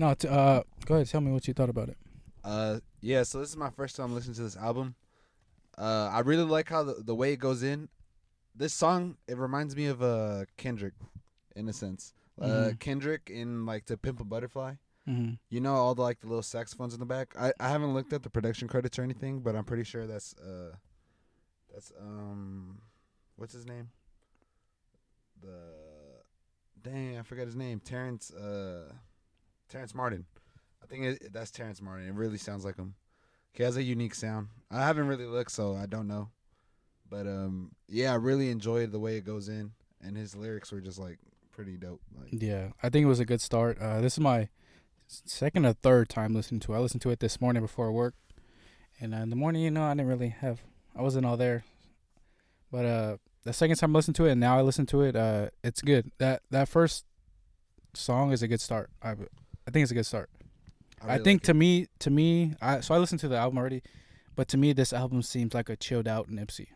No, 0.00 0.14
t- 0.14 0.28
uh, 0.28 0.62
go 0.86 0.94
ahead. 0.94 1.08
Tell 1.08 1.20
me 1.20 1.32
what 1.32 1.48
you 1.48 1.54
thought 1.54 1.68
about 1.68 1.88
it. 1.88 1.96
Uh, 2.44 2.78
yeah. 3.00 3.24
So 3.24 3.40
this 3.40 3.48
is 3.48 3.56
my 3.56 3.70
first 3.70 3.96
time 3.96 4.14
listening 4.14 4.36
to 4.36 4.42
this 4.42 4.56
album. 4.56 4.94
Uh, 5.76 6.08
I 6.12 6.20
really 6.20 6.44
like 6.44 6.68
how 6.68 6.84
the, 6.84 6.94
the 7.02 7.16
way 7.16 7.32
it 7.32 7.38
goes 7.38 7.64
in. 7.64 7.88
This 8.54 8.72
song 8.72 9.16
it 9.26 9.36
reminds 9.36 9.74
me 9.74 9.86
of 9.86 10.00
uh 10.00 10.44
Kendrick, 10.56 10.94
in 11.56 11.68
a 11.68 11.72
sense. 11.72 12.14
Uh, 12.40 12.44
Mhm. 12.46 12.78
Kendrick 12.78 13.28
in 13.28 13.66
like 13.66 13.86
to 13.86 13.96
Pimp 13.96 14.20
a 14.20 14.24
Butterfly. 14.24 14.74
Mm-hmm. 15.08 15.32
You 15.50 15.60
know 15.60 15.74
all 15.74 15.96
the 15.96 16.02
like 16.02 16.20
the 16.20 16.28
little 16.28 16.42
saxophones 16.44 16.94
in 16.94 17.00
the 17.00 17.06
back. 17.06 17.34
I, 17.36 17.52
I 17.58 17.68
haven't 17.68 17.92
looked 17.92 18.12
at 18.12 18.22
the 18.22 18.30
production 18.30 18.68
credits 18.68 19.00
or 19.00 19.02
anything, 19.02 19.40
but 19.40 19.56
I'm 19.56 19.64
pretty 19.64 19.82
sure 19.82 20.06
that's 20.06 20.32
uh 20.38 20.76
that's 21.74 21.90
um 22.00 22.82
what's 23.34 23.52
his 23.52 23.66
name? 23.66 23.90
The 25.40 25.56
dang 26.88 27.18
I 27.18 27.22
forgot 27.22 27.46
his 27.46 27.56
name. 27.56 27.80
Terrace 27.80 28.32
uh 28.32 28.92
Terrace 29.68 29.94
Martin. 29.94 30.24
I 30.82 30.86
think 30.86 31.04
it, 31.04 31.32
that's 31.32 31.50
Terrace 31.50 31.82
Martin. 31.82 32.08
It 32.08 32.14
really 32.14 32.38
sounds 32.38 32.64
like 32.64 32.76
him. 32.76 32.94
He 33.52 33.62
has 33.62 33.76
a 33.76 33.82
unique 33.82 34.14
sound. 34.14 34.48
I 34.70 34.86
haven't 34.86 35.08
really 35.08 35.26
looked, 35.26 35.52
so 35.52 35.74
I 35.74 35.86
don't 35.86 36.08
know. 36.08 36.28
But 37.08 37.26
um 37.26 37.72
yeah, 37.88 38.12
I 38.12 38.16
really 38.16 38.50
enjoyed 38.50 38.92
the 38.92 39.00
way 39.00 39.16
it 39.16 39.24
goes 39.24 39.48
in, 39.48 39.72
and 40.02 40.16
his 40.16 40.34
lyrics 40.34 40.72
were 40.72 40.80
just 40.80 40.98
like 40.98 41.18
pretty 41.52 41.76
dope. 41.76 42.00
Like 42.16 42.28
Yeah, 42.32 42.68
I 42.82 42.88
think 42.88 43.04
it 43.04 43.08
was 43.08 43.20
a 43.20 43.24
good 43.24 43.40
start. 43.40 43.78
Uh, 43.80 44.00
this 44.00 44.14
is 44.14 44.20
my 44.20 44.48
second 45.06 45.66
or 45.66 45.72
third 45.72 46.08
time 46.08 46.34
listening 46.34 46.60
to 46.60 46.72
it. 46.72 46.76
I 46.76 46.80
listened 46.80 47.02
to 47.02 47.10
it 47.10 47.20
this 47.20 47.40
morning 47.40 47.62
before 47.62 47.90
work, 47.90 48.14
and 49.00 49.14
uh, 49.14 49.18
in 49.18 49.30
the 49.30 49.36
morning, 49.36 49.62
you 49.62 49.70
know, 49.70 49.84
I 49.84 49.90
didn't 49.94 50.06
really 50.06 50.28
have, 50.28 50.60
I 50.96 51.02
wasn't 51.02 51.26
all 51.26 51.36
there. 51.36 51.64
But 52.70 52.84
uh, 52.84 53.16
the 53.48 53.54
second 53.54 53.76
time 53.76 53.94
I 53.94 53.98
listened 53.98 54.16
to 54.16 54.26
it, 54.26 54.32
and 54.32 54.40
now 54.40 54.58
I 54.58 54.62
listen 54.62 54.86
to 54.86 55.02
it, 55.02 55.16
uh, 55.16 55.48
it's 55.64 55.80
good. 55.80 56.10
That 56.18 56.42
that 56.50 56.68
first 56.68 57.04
song 57.94 58.32
is 58.32 58.42
a 58.42 58.48
good 58.48 58.60
start. 58.60 58.90
I 59.02 59.10
I 59.10 59.70
think 59.70 59.82
it's 59.82 59.90
a 59.90 59.94
good 59.94 60.06
start. 60.06 60.30
I, 61.00 61.14
really 61.14 61.24
think 61.24 61.42
like 61.42 61.46
to 61.46 61.54
me, 61.54 61.86
to 62.00 62.10
me, 62.10 62.54
I 62.60 62.80
so 62.80 62.94
I 62.94 62.98
listened 62.98 63.20
to 63.20 63.28
the 63.28 63.36
album 63.36 63.58
already, 63.58 63.82
but 64.36 64.48
to 64.48 64.56
me, 64.56 64.72
this 64.72 64.92
album 64.92 65.22
seems 65.22 65.54
like 65.54 65.68
a 65.68 65.76
chilled 65.76 66.06
out 66.06 66.28
Nipsey, 66.28 66.68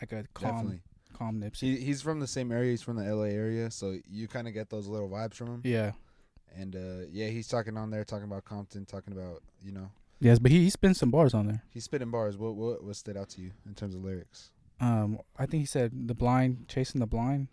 like 0.00 0.12
a 0.12 0.24
calm, 0.34 0.52
definitely. 0.52 0.80
calm 1.14 1.40
Nipsey. 1.40 1.60
He 1.60 1.76
he's 1.78 2.00
from 2.00 2.20
the 2.20 2.26
same 2.26 2.52
area. 2.52 2.70
He's 2.70 2.82
from 2.82 2.96
the 2.96 3.04
L.A. 3.04 3.30
area, 3.30 3.70
so 3.70 3.96
you 4.08 4.28
kind 4.28 4.46
of 4.46 4.54
get 4.54 4.70
those 4.70 4.86
little 4.86 5.08
vibes 5.08 5.34
from 5.34 5.48
him. 5.48 5.60
Yeah. 5.64 5.92
And 6.56 6.76
uh, 6.76 7.06
yeah, 7.10 7.28
he's 7.28 7.48
talking 7.48 7.76
on 7.76 7.90
there, 7.90 8.04
talking 8.04 8.24
about 8.24 8.44
Compton, 8.44 8.86
talking 8.86 9.12
about 9.12 9.42
you 9.62 9.72
know, 9.72 9.90
Yes, 10.20 10.38
but 10.38 10.50
he 10.50 10.62
he 10.62 10.70
spins 10.70 10.98
some 10.98 11.10
bars 11.10 11.34
on 11.34 11.46
there. 11.46 11.62
he's 11.70 11.84
spitting 11.84 12.10
bars. 12.10 12.36
What 12.36 12.54
what 12.54 12.84
what 12.84 12.96
stood 12.96 13.16
out 13.16 13.28
to 13.30 13.40
you 13.40 13.50
in 13.66 13.74
terms 13.74 13.94
of 13.94 14.04
lyrics? 14.04 14.50
Um, 14.80 15.18
I 15.36 15.46
think 15.46 15.60
he 15.62 15.66
said 15.66 15.92
the 16.08 16.14
blind 16.14 16.66
chasing 16.68 17.00
the 17.00 17.06
blind, 17.06 17.48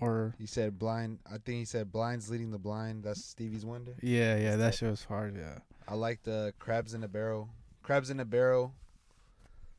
or 0.00 0.34
He 0.38 0.46
said 0.46 0.78
blind. 0.78 1.18
I 1.26 1.32
think 1.38 1.58
he 1.58 1.64
said 1.64 1.90
blinds 1.92 2.30
leading 2.30 2.50
the 2.50 2.58
blind. 2.58 3.04
That's 3.04 3.24
Stevie's 3.24 3.64
Wonder. 3.66 3.96
yeah, 4.02 4.36
yeah, 4.36 4.50
that 4.52 4.56
that- 4.58 4.74
shit 4.74 4.90
was 4.90 5.04
hard. 5.04 5.36
Yeah, 5.36 5.58
I 5.88 5.94
like 5.94 6.22
the 6.22 6.54
crabs 6.58 6.94
in 6.94 7.02
a 7.02 7.08
barrel. 7.08 7.48
Crabs 7.82 8.10
in 8.10 8.20
a 8.20 8.24
barrel. 8.24 8.74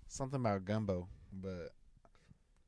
Something 0.07 0.39
about 0.41 0.65
gumbo, 0.65 1.07
but 1.31 1.69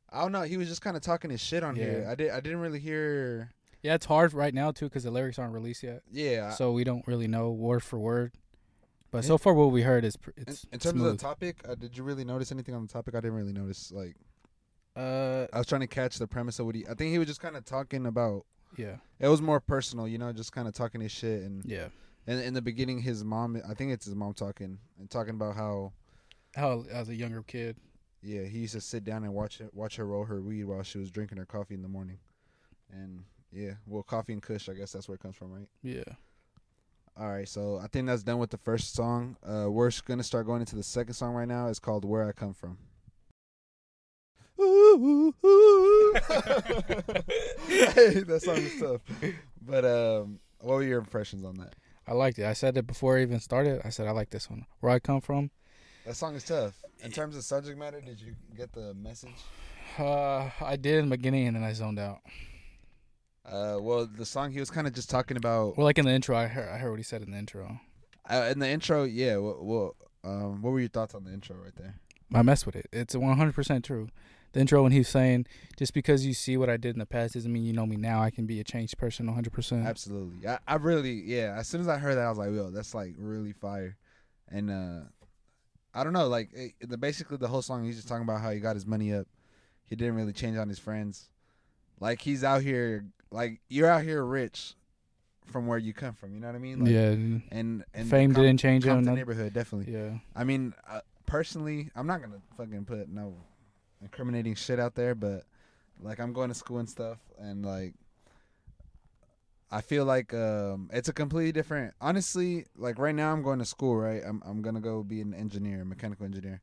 I 0.10 0.22
don't 0.22 0.32
know. 0.32 0.42
He 0.44 0.58
was 0.58 0.68
just 0.68 0.82
kind 0.82 0.96
of 0.96 1.04
talking 1.04 1.30
his 1.30 1.42
shit 1.42 1.64
on 1.64 1.76
here. 1.76 2.02
Yeah. 2.06 2.12
I 2.12 2.16
did. 2.16 2.32
I 2.32 2.40
didn't 2.40 2.60
really 2.60 2.80
hear. 2.80 3.52
Yeah, 3.84 3.94
it's 3.94 4.06
hard 4.08 4.34
right 4.34 4.54
now 4.54 4.72
too 4.72 4.86
because 4.86 5.04
the 5.04 5.12
lyrics 5.12 5.38
aren't 5.38 5.54
released 5.54 5.84
yet, 5.84 6.02
Yeah. 6.12 6.50
so 6.52 6.72
we 6.72 6.84
don't 6.84 7.06
really 7.06 7.28
know 7.28 7.52
word 7.52 7.84
for 7.84 8.00
word. 8.00 8.32
But 9.16 9.26
so 9.26 9.38
far, 9.38 9.54
what 9.54 9.72
we 9.72 9.82
heard 9.82 10.04
is 10.04 10.18
pr- 10.18 10.32
in, 10.36 10.44
it's 10.48 10.66
in 10.72 10.80
terms 10.80 10.96
smooth. 11.00 11.08
of 11.08 11.18
the 11.18 11.22
topic, 11.22 11.62
uh, 11.68 11.76
did 11.76 11.98
you 11.98 12.04
really 12.04 12.26
notice 12.26 12.52
anything 12.52 12.76
on 12.76 12.86
the 12.86 12.92
topic? 12.92 13.16
I 13.16 13.20
didn't 13.22 13.36
really 13.38 13.54
notice. 13.54 13.92
Like, 13.92 14.16
uh, 14.96 15.48
I 15.54 15.58
was 15.58 15.68
trying 15.68 15.82
to 15.82 15.88
catch 15.88 16.18
the 16.18 16.28
premise 16.28 16.60
of 16.60 16.66
what 16.66 16.76
he. 16.76 16.86
I 16.88 16.94
think 16.96 17.12
he 17.12 17.18
was 17.20 17.28
just 17.28 17.40
kind 17.40 17.56
of 17.56 17.64
talking 17.66 18.06
about. 18.06 18.46
yeah, 18.78 18.98
It 19.20 19.28
was 19.28 19.42
more 19.42 19.60
personal, 19.60 20.08
you 20.08 20.18
know, 20.18 20.32
just 20.34 20.52
kind 20.52 20.68
of 20.68 20.74
talking 20.74 21.02
his 21.02 21.12
shit. 21.12 21.44
And 21.44 21.64
yeah. 21.66 21.88
and 22.28 22.42
in 22.42 22.54
the 22.54 22.62
beginning, 22.62 23.00
his 23.00 23.24
mom. 23.24 23.62
I 23.70 23.74
think 23.74 23.92
it's 23.92 24.06
his 24.06 24.16
mom 24.16 24.34
talking 24.34 24.80
and 25.00 25.10
talking 25.10 25.36
about 25.36 25.56
how. 25.56 25.94
How 26.56 26.86
as 26.90 27.10
a 27.10 27.16
younger 27.16 27.44
kid, 27.44 27.76
Yeah, 28.22 28.44
he 28.44 28.60
used 28.60 28.74
to 28.76 28.82
sit 28.82 29.04
down 29.04 29.26
and 29.26 29.34
watch 29.34 29.60
it, 29.60 29.74
watch 29.74 29.98
her 29.98 30.06
roll 30.06 30.24
her 30.24 30.42
weed 30.42 30.64
while 30.64 30.84
she 30.84 30.98
was 30.98 31.12
drinking 31.12 31.38
her 31.38 31.46
coffee 31.46 31.74
in 31.74 31.82
the 31.82 31.90
morning, 31.90 32.18
and 32.90 33.26
yeah, 33.52 33.74
well, 33.86 34.04
coffee 34.04 34.32
and 34.32 34.42
Kush, 34.42 34.70
I 34.70 34.74
guess 34.74 34.94
that's 34.94 35.10
where 35.10 35.16
it 35.16 35.22
comes 35.22 35.36
from, 35.36 35.52
right? 35.52 35.68
yeah. 35.84 36.04
All 37.18 37.30
right, 37.30 37.48
so 37.48 37.80
I 37.82 37.88
think 37.88 38.08
that's 38.08 38.24
done 38.24 38.40
with 38.40 38.50
the 38.50 38.58
first 38.58 38.94
song. 38.94 39.38
Uh, 39.42 39.72
we're 39.72 39.90
gonna 40.06 40.24
start 40.24 40.46
going 40.46 40.60
into 40.60 40.76
the 40.76 40.84
second 40.84 41.14
song 41.14 41.34
right 41.34 41.48
now. 41.48 41.68
It's 41.68 41.80
called 41.80 42.04
"Where 42.04 42.28
I 42.28 42.34
Come 42.34 42.54
From." 42.54 42.78
hey, 44.58 44.64
that 48.24 48.42
song 48.44 48.58
is 48.58 48.80
tough, 48.80 49.02
but 49.62 49.86
um, 49.86 50.40
what 50.60 50.76
were 50.76 50.84
your 50.84 51.00
impressions 51.00 51.46
on 51.46 51.56
that? 51.56 51.74
I 52.08 52.14
liked 52.14 52.38
it. 52.40 52.46
I 52.46 52.54
said 52.54 52.78
it 52.78 52.86
before 52.86 53.18
I 53.18 53.22
even 53.22 53.40
started. 53.40 53.82
I 53.86 53.90
said 53.90 54.08
I 54.08 54.12
like 54.12 54.30
this 54.30 54.50
one. 54.50 54.66
Where 54.82 54.92
I 54.92 55.00
come 55.00 55.22
from, 55.22 55.52
That 56.06 56.16
song 56.16 56.36
is 56.36 56.44
tough. 56.44 56.74
In 57.04 57.12
terms 57.12 57.36
of 57.36 57.44
subject 57.44 57.78
matter, 57.78 58.02
did 58.02 58.22
you 58.22 58.36
get 58.56 58.72
the 58.74 58.94
message? 58.94 59.36
uh, 59.98 60.50
I 60.62 60.76
did 60.76 61.00
in 61.00 61.10
the 61.10 61.18
beginning 61.18 61.48
and 61.48 61.56
then 61.56 61.64
I 61.64 61.74
zoned 61.74 62.00
out. 62.00 62.20
Uh, 63.50 63.78
well, 63.80 64.06
the 64.08 64.26
song 64.26 64.52
he 64.52 64.60
was 64.60 64.72
kind 64.72 64.88
of 64.88 64.94
just 64.94 65.10
talking 65.10 65.38
about 65.38 65.78
Well, 65.78 65.86
like 65.86 65.98
in 66.00 66.06
the 66.06 66.12
intro, 66.12 66.36
I 66.36 66.48
heard 66.48 66.70
I 66.70 66.78
heard 66.78 66.90
what 66.90 67.00
he 67.00 67.04
said 67.04 67.22
in 67.22 67.32
the 67.32 67.38
intro. 67.38 67.80
uh, 68.30 68.50
in 68.52 68.60
the 68.60 68.68
intro. 68.70 69.04
Yeah, 69.04 69.38
well, 69.38 69.58
well, 69.62 69.96
um, 70.24 70.62
what 70.62 70.72
were 70.72 70.80
your 70.80 70.90
thoughts 70.90 71.14
on 71.14 71.24
the 71.26 71.32
intro 71.32 71.56
right 71.58 71.76
there? 71.76 71.96
I 72.34 72.42
mess 72.42 72.66
with 72.66 72.76
it. 72.76 72.88
It's 72.92 73.14
100% 73.16 73.84
true. 73.84 74.08
The 74.54 74.60
intro 74.62 74.82
when 74.82 74.92
he's 74.92 75.08
saying, 75.10 75.46
just 75.78 75.94
because 75.94 76.26
you 76.26 76.34
see 76.34 76.58
what 76.58 76.70
I 76.70 76.78
did 76.78 76.96
in 76.96 77.00
the 77.00 77.06
past 77.06 77.36
doesn't 77.36 77.52
mean 77.52 77.64
you 77.64 77.74
know 77.74 77.86
me 77.86 77.98
now. 77.98 78.22
I 78.22 78.32
can 78.32 78.46
be 78.48 78.60
a 78.60 78.64
changed 78.64 78.98
person 78.98 79.28
100%. 79.28 79.86
Absolutely. 79.86 80.48
I, 80.48 80.58
I 80.68 80.76
really, 80.78 81.12
yeah. 81.12 81.56
As 81.58 81.68
soon 81.68 81.82
as 81.82 81.88
I 81.88 81.98
heard 81.98 82.16
that, 82.16 82.26
I 82.26 82.30
was 82.30 82.38
like, 82.40 82.52
yo, 82.52 82.72
that's 82.72 82.96
like 82.96 83.14
really 83.18 83.52
fire. 83.52 83.96
And 84.48 84.72
uh 84.72 85.00
I 85.94 86.04
don't 86.04 86.14
know, 86.14 86.28
like 86.28 86.50
it, 86.54 86.74
the 86.82 86.98
basically 86.98 87.38
the 87.38 87.48
whole 87.48 87.62
song, 87.62 87.86
he's 87.86 87.96
just 87.96 88.08
talking 88.08 88.24
about 88.24 88.42
how 88.42 88.50
he 88.52 88.60
got 88.60 88.76
his 88.76 88.86
money 88.86 89.14
up. 89.14 89.28
He 89.86 89.96
didn't 89.96 90.16
really 90.16 90.34
change 90.34 90.58
on 90.58 90.68
his 90.68 90.80
friends. 90.80 91.30
Like 92.00 92.22
he's 92.22 92.44
out 92.44 92.62
here, 92.62 93.06
like 93.32 93.62
you're 93.70 93.90
out 93.90 94.04
here 94.04 94.24
rich 94.24 94.76
from 95.46 95.68
where 95.68 95.78
you 95.78 95.94
come 95.94 96.14
from. 96.14 96.34
You 96.34 96.40
know 96.42 96.48
what 96.48 96.56
I 96.56 96.60
mean? 96.60 96.80
Like, 96.80 96.92
yeah. 96.92 97.10
And 97.58 97.84
and 97.94 98.10
Fame 98.10 98.34
Com- 98.34 98.44
didn't 98.44 98.60
change 98.60 98.84
him. 98.84 99.02
Nothing- 99.04 99.16
neighborhood 99.16 99.54
definitely. 99.54 99.94
Yeah. 99.94 100.18
I 100.36 100.44
mean, 100.44 100.74
uh, 100.90 101.02
personally, 101.26 101.90
I'm 101.96 102.08
not 102.08 102.22
gonna 102.22 102.42
fucking 102.58 102.86
put 102.86 103.10
no 103.10 103.36
incriminating 104.02 104.56
shit 104.56 104.80
out 104.80 104.96
there, 104.96 105.16
but 105.16 105.44
like 106.02 106.20
I'm 106.20 106.34
going 106.34 106.50
to 106.50 106.56
school 106.56 106.80
and 106.80 106.90
stuff, 106.90 107.20
and 107.40 107.66
like 107.66 107.94
I 109.72 109.82
feel 109.82 110.06
like 110.06 110.34
um 110.34 110.90
it's 110.94 111.10
a 111.10 111.14
completely 111.14 111.52
different. 111.52 111.94
Honestly, 112.02 112.66
like 112.78 113.00
right 113.00 113.16
now 113.16 113.32
I'm 113.32 113.42
going 113.42 113.60
to 113.60 113.66
school, 113.66 113.96
right? 113.96 114.22
I'm 114.26 114.42
I'm 114.46 114.62
gonna 114.62 114.82
go 114.82 115.04
be 115.04 115.22
an 115.22 115.34
engineer, 115.34 115.84
mechanical 115.86 116.26
engineer, 116.26 116.62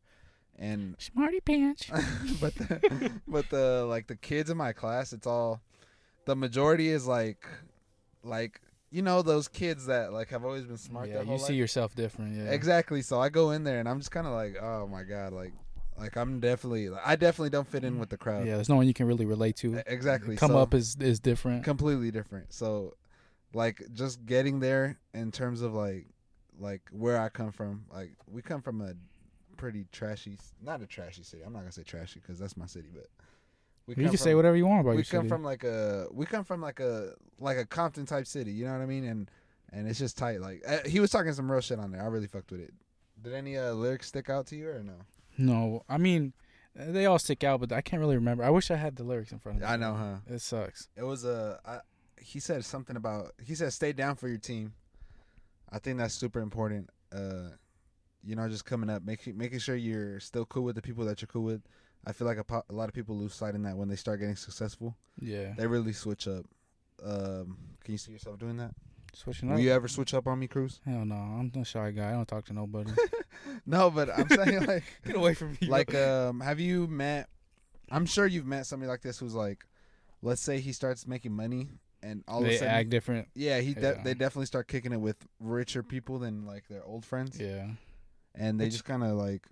and 0.58 0.96
Smarty 0.98 1.40
pants. 1.40 1.86
but 2.40 2.54
the, 2.54 3.12
but 3.26 3.48
the 3.50 3.84
like 3.88 4.06
the 4.06 4.16
kids 4.16 4.50
in 4.50 4.56
my 4.56 4.72
class, 4.72 5.12
it's 5.12 5.26
all 5.26 5.60
the 6.24 6.36
majority 6.36 6.88
is 6.88 7.06
like 7.06 7.46
like 8.22 8.60
you 8.90 9.02
know 9.02 9.22
those 9.22 9.48
kids 9.48 9.86
that 9.86 10.12
like 10.12 10.28
have 10.28 10.44
always 10.44 10.64
been 10.64 10.76
smart. 10.78 11.08
yeah, 11.08 11.14
their 11.14 11.22
you 11.22 11.28
whole 11.30 11.38
see 11.38 11.54
life? 11.54 11.58
yourself 11.58 11.94
different. 11.94 12.36
Yeah. 12.36 12.50
Exactly. 12.50 13.02
So 13.02 13.20
I 13.20 13.28
go 13.30 13.50
in 13.52 13.64
there 13.64 13.80
and 13.80 13.88
I'm 13.88 13.98
just 13.98 14.10
kind 14.10 14.26
of 14.26 14.32
like, 14.34 14.56
oh 14.62 14.86
my 14.86 15.02
god, 15.02 15.32
like, 15.32 15.52
like 15.98 16.16
I'm 16.16 16.40
definitely, 16.40 16.90
I 17.04 17.16
definitely 17.16 17.50
don't 17.50 17.66
fit 17.66 17.84
in 17.84 17.98
with 17.98 18.10
the 18.10 18.18
crowd. 18.18 18.46
Yeah, 18.46 18.56
there's 18.56 18.68
no 18.68 18.76
one 18.76 18.86
you 18.86 18.94
can 18.94 19.06
really 19.06 19.24
relate 19.24 19.56
to. 19.56 19.82
Exactly. 19.86 20.36
Come 20.36 20.50
So, 20.50 20.58
up 20.58 20.74
is 20.74 20.96
is 21.00 21.20
different. 21.20 21.64
completely 21.64 22.10
different. 22.10 22.52
So, 22.52 22.94
like, 23.54 23.82
just 23.94 24.24
getting 24.26 24.60
there 24.60 24.98
in 25.14 25.32
terms 25.32 25.62
of 25.62 25.72
like, 25.74 26.06
like 26.58 26.82
where 26.92 27.18
I 27.20 27.30
come 27.30 27.50
from. 27.50 27.84
Like, 27.92 28.12
we 28.30 28.42
come 28.42 28.60
from 28.62 28.80
a 28.82 28.92
pretty 29.62 29.86
trashy, 29.92 30.36
not 30.60 30.82
a 30.82 30.86
trashy 30.88 31.22
city. 31.22 31.44
I'm 31.46 31.52
not 31.52 31.60
gonna 31.60 31.70
say 31.70 31.84
trashy 31.84 32.18
because 32.18 32.36
that's 32.36 32.56
my 32.56 32.66
city, 32.66 32.88
but 32.92 33.06
we 33.86 33.92
you 33.92 33.94
can 33.94 34.06
come 34.06 34.16
say 34.16 34.34
whatever 34.34 34.56
you 34.56 34.66
want 34.66 34.80
about 34.80 34.96
we 34.96 35.04
come 35.04 35.20
city. 35.20 35.28
from 35.28 35.44
like 35.44 35.62
a 35.62 36.08
we 36.10 36.26
come 36.26 36.42
from 36.42 36.60
like 36.60 36.80
a 36.80 37.12
like 37.38 37.58
a 37.58 37.64
Compton 37.64 38.04
type 38.04 38.26
city. 38.26 38.50
You 38.50 38.64
know 38.64 38.72
what 38.72 38.82
I 38.82 38.86
mean? 38.86 39.04
And 39.04 39.30
and 39.72 39.86
it's 39.86 40.00
just 40.00 40.18
tight. 40.18 40.40
Like 40.40 40.64
uh, 40.66 40.78
he 40.84 40.98
was 40.98 41.12
talking 41.12 41.32
some 41.32 41.48
real 41.48 41.60
shit 41.60 41.78
on 41.78 41.92
there. 41.92 42.02
I 42.02 42.06
really 42.06 42.26
fucked 42.26 42.50
with 42.50 42.60
it. 42.60 42.74
Did 43.22 43.34
any 43.34 43.56
uh, 43.56 43.72
lyrics 43.74 44.08
stick 44.08 44.28
out 44.28 44.48
to 44.48 44.56
you 44.56 44.68
or 44.68 44.82
no? 44.82 44.94
No, 45.38 45.84
I 45.88 45.96
mean, 45.96 46.32
uh, 46.76 46.90
they 46.90 47.06
all 47.06 47.20
stick 47.20 47.44
out, 47.44 47.60
but 47.60 47.70
I 47.70 47.82
can't 47.82 48.00
really 48.00 48.16
remember. 48.16 48.42
I 48.42 48.50
wish 48.50 48.68
I 48.72 48.76
had 48.76 48.96
the 48.96 49.04
lyrics 49.04 49.30
in 49.30 49.38
front 49.38 49.58
of 49.58 49.62
me. 49.62 49.68
I 49.68 49.76
know, 49.76 49.94
huh? 49.94 50.16
It 50.26 50.40
sucks. 50.40 50.88
It 50.96 51.04
was 51.04 51.24
a. 51.24 51.60
I, 51.64 51.78
he 52.20 52.40
said 52.40 52.64
something 52.64 52.96
about. 52.96 53.30
He 53.40 53.54
said, 53.54 53.72
"Stay 53.72 53.92
down 53.92 54.16
for 54.16 54.26
your 54.26 54.38
team." 54.38 54.72
I 55.70 55.78
think 55.78 55.98
that's 55.98 56.14
super 56.14 56.40
important. 56.40 56.90
Uh, 57.14 57.50
you 58.24 58.36
know, 58.36 58.48
just 58.48 58.64
coming 58.64 58.88
up, 58.90 59.04
making 59.04 59.36
making 59.36 59.58
sure 59.58 59.74
you're 59.76 60.20
still 60.20 60.44
cool 60.46 60.64
with 60.64 60.76
the 60.76 60.82
people 60.82 61.04
that 61.06 61.20
you're 61.22 61.28
cool 61.28 61.42
with. 61.44 61.62
I 62.06 62.12
feel 62.12 62.26
like 62.26 62.38
a, 62.38 62.44
po- 62.44 62.64
a 62.68 62.72
lot 62.72 62.88
of 62.88 62.94
people 62.94 63.16
lose 63.16 63.32
sight 63.34 63.54
in 63.54 63.62
that 63.62 63.76
when 63.76 63.88
they 63.88 63.94
start 63.96 64.18
getting 64.20 64.34
successful. 64.36 64.96
Yeah. 65.20 65.52
They 65.56 65.66
really 65.68 65.92
switch 65.92 66.26
up. 66.26 66.44
Um, 67.04 67.56
can 67.84 67.92
you 67.92 67.98
see 67.98 68.12
yourself 68.12 68.38
doing 68.38 68.56
that? 68.58 68.72
Switching 69.14 69.48
Will 69.48 69.54
up. 69.54 69.58
Will 69.58 69.64
you 69.64 69.72
ever 69.72 69.88
switch 69.88 70.14
up 70.14 70.26
on 70.26 70.38
me, 70.38 70.46
Cruz? 70.48 70.80
Hell 70.84 71.04
no, 71.04 71.14
I'm 71.14 71.52
a 71.60 71.64
shy 71.64 71.90
guy. 71.90 72.08
I 72.08 72.12
don't 72.12 72.26
talk 72.26 72.44
to 72.46 72.52
nobody. 72.52 72.90
no, 73.66 73.90
but 73.90 74.08
I'm 74.10 74.28
saying 74.28 74.64
like, 74.66 74.84
Get 75.04 75.16
away 75.16 75.34
from 75.34 75.56
me. 75.60 75.68
like, 75.68 75.94
um, 75.94 76.40
have 76.40 76.58
you 76.60 76.86
met? 76.86 77.28
I'm 77.90 78.06
sure 78.06 78.26
you've 78.26 78.46
met 78.46 78.66
somebody 78.66 78.88
like 78.88 79.02
this 79.02 79.18
who's 79.18 79.34
like, 79.34 79.64
let's 80.22 80.40
say 80.40 80.60
he 80.60 80.72
starts 80.72 81.06
making 81.06 81.32
money, 81.32 81.68
and 82.02 82.24
all 82.26 82.40
of 82.40 82.48
they 82.48 82.54
a 82.56 82.58
sudden, 82.58 82.74
act 82.74 82.88
different. 82.90 83.28
yeah, 83.34 83.60
he 83.60 83.74
de- 83.74 83.80
Yeah. 83.80 84.02
they 84.02 84.14
definitely 84.14 84.46
start 84.46 84.66
kicking 84.66 84.92
it 84.92 85.00
with 85.00 85.16
richer 85.40 85.82
people 85.82 86.18
than 86.18 86.46
like 86.46 86.66
their 86.68 86.82
old 86.84 87.04
friends, 87.04 87.38
Yeah. 87.38 87.66
And 88.34 88.58
they 88.60 88.64
Which- 88.64 88.72
just 88.74 88.84
kind 88.84 89.02
of 89.02 89.12
like. 89.16 89.46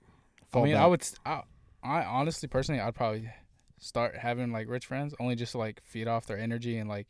I 0.52 0.62
mean, 0.62 0.76
I 0.76 0.86
would. 0.86 1.06
I, 1.24 1.42
I 1.82 2.02
honestly, 2.04 2.48
personally, 2.48 2.80
I'd 2.80 2.94
probably 2.94 3.30
start 3.78 4.16
having 4.16 4.50
like 4.52 4.68
rich 4.68 4.86
friends, 4.86 5.14
only 5.20 5.36
just 5.36 5.52
to, 5.52 5.58
like 5.58 5.80
feed 5.84 6.08
off 6.08 6.26
their 6.26 6.38
energy 6.38 6.76
and 6.76 6.88
like, 6.88 7.06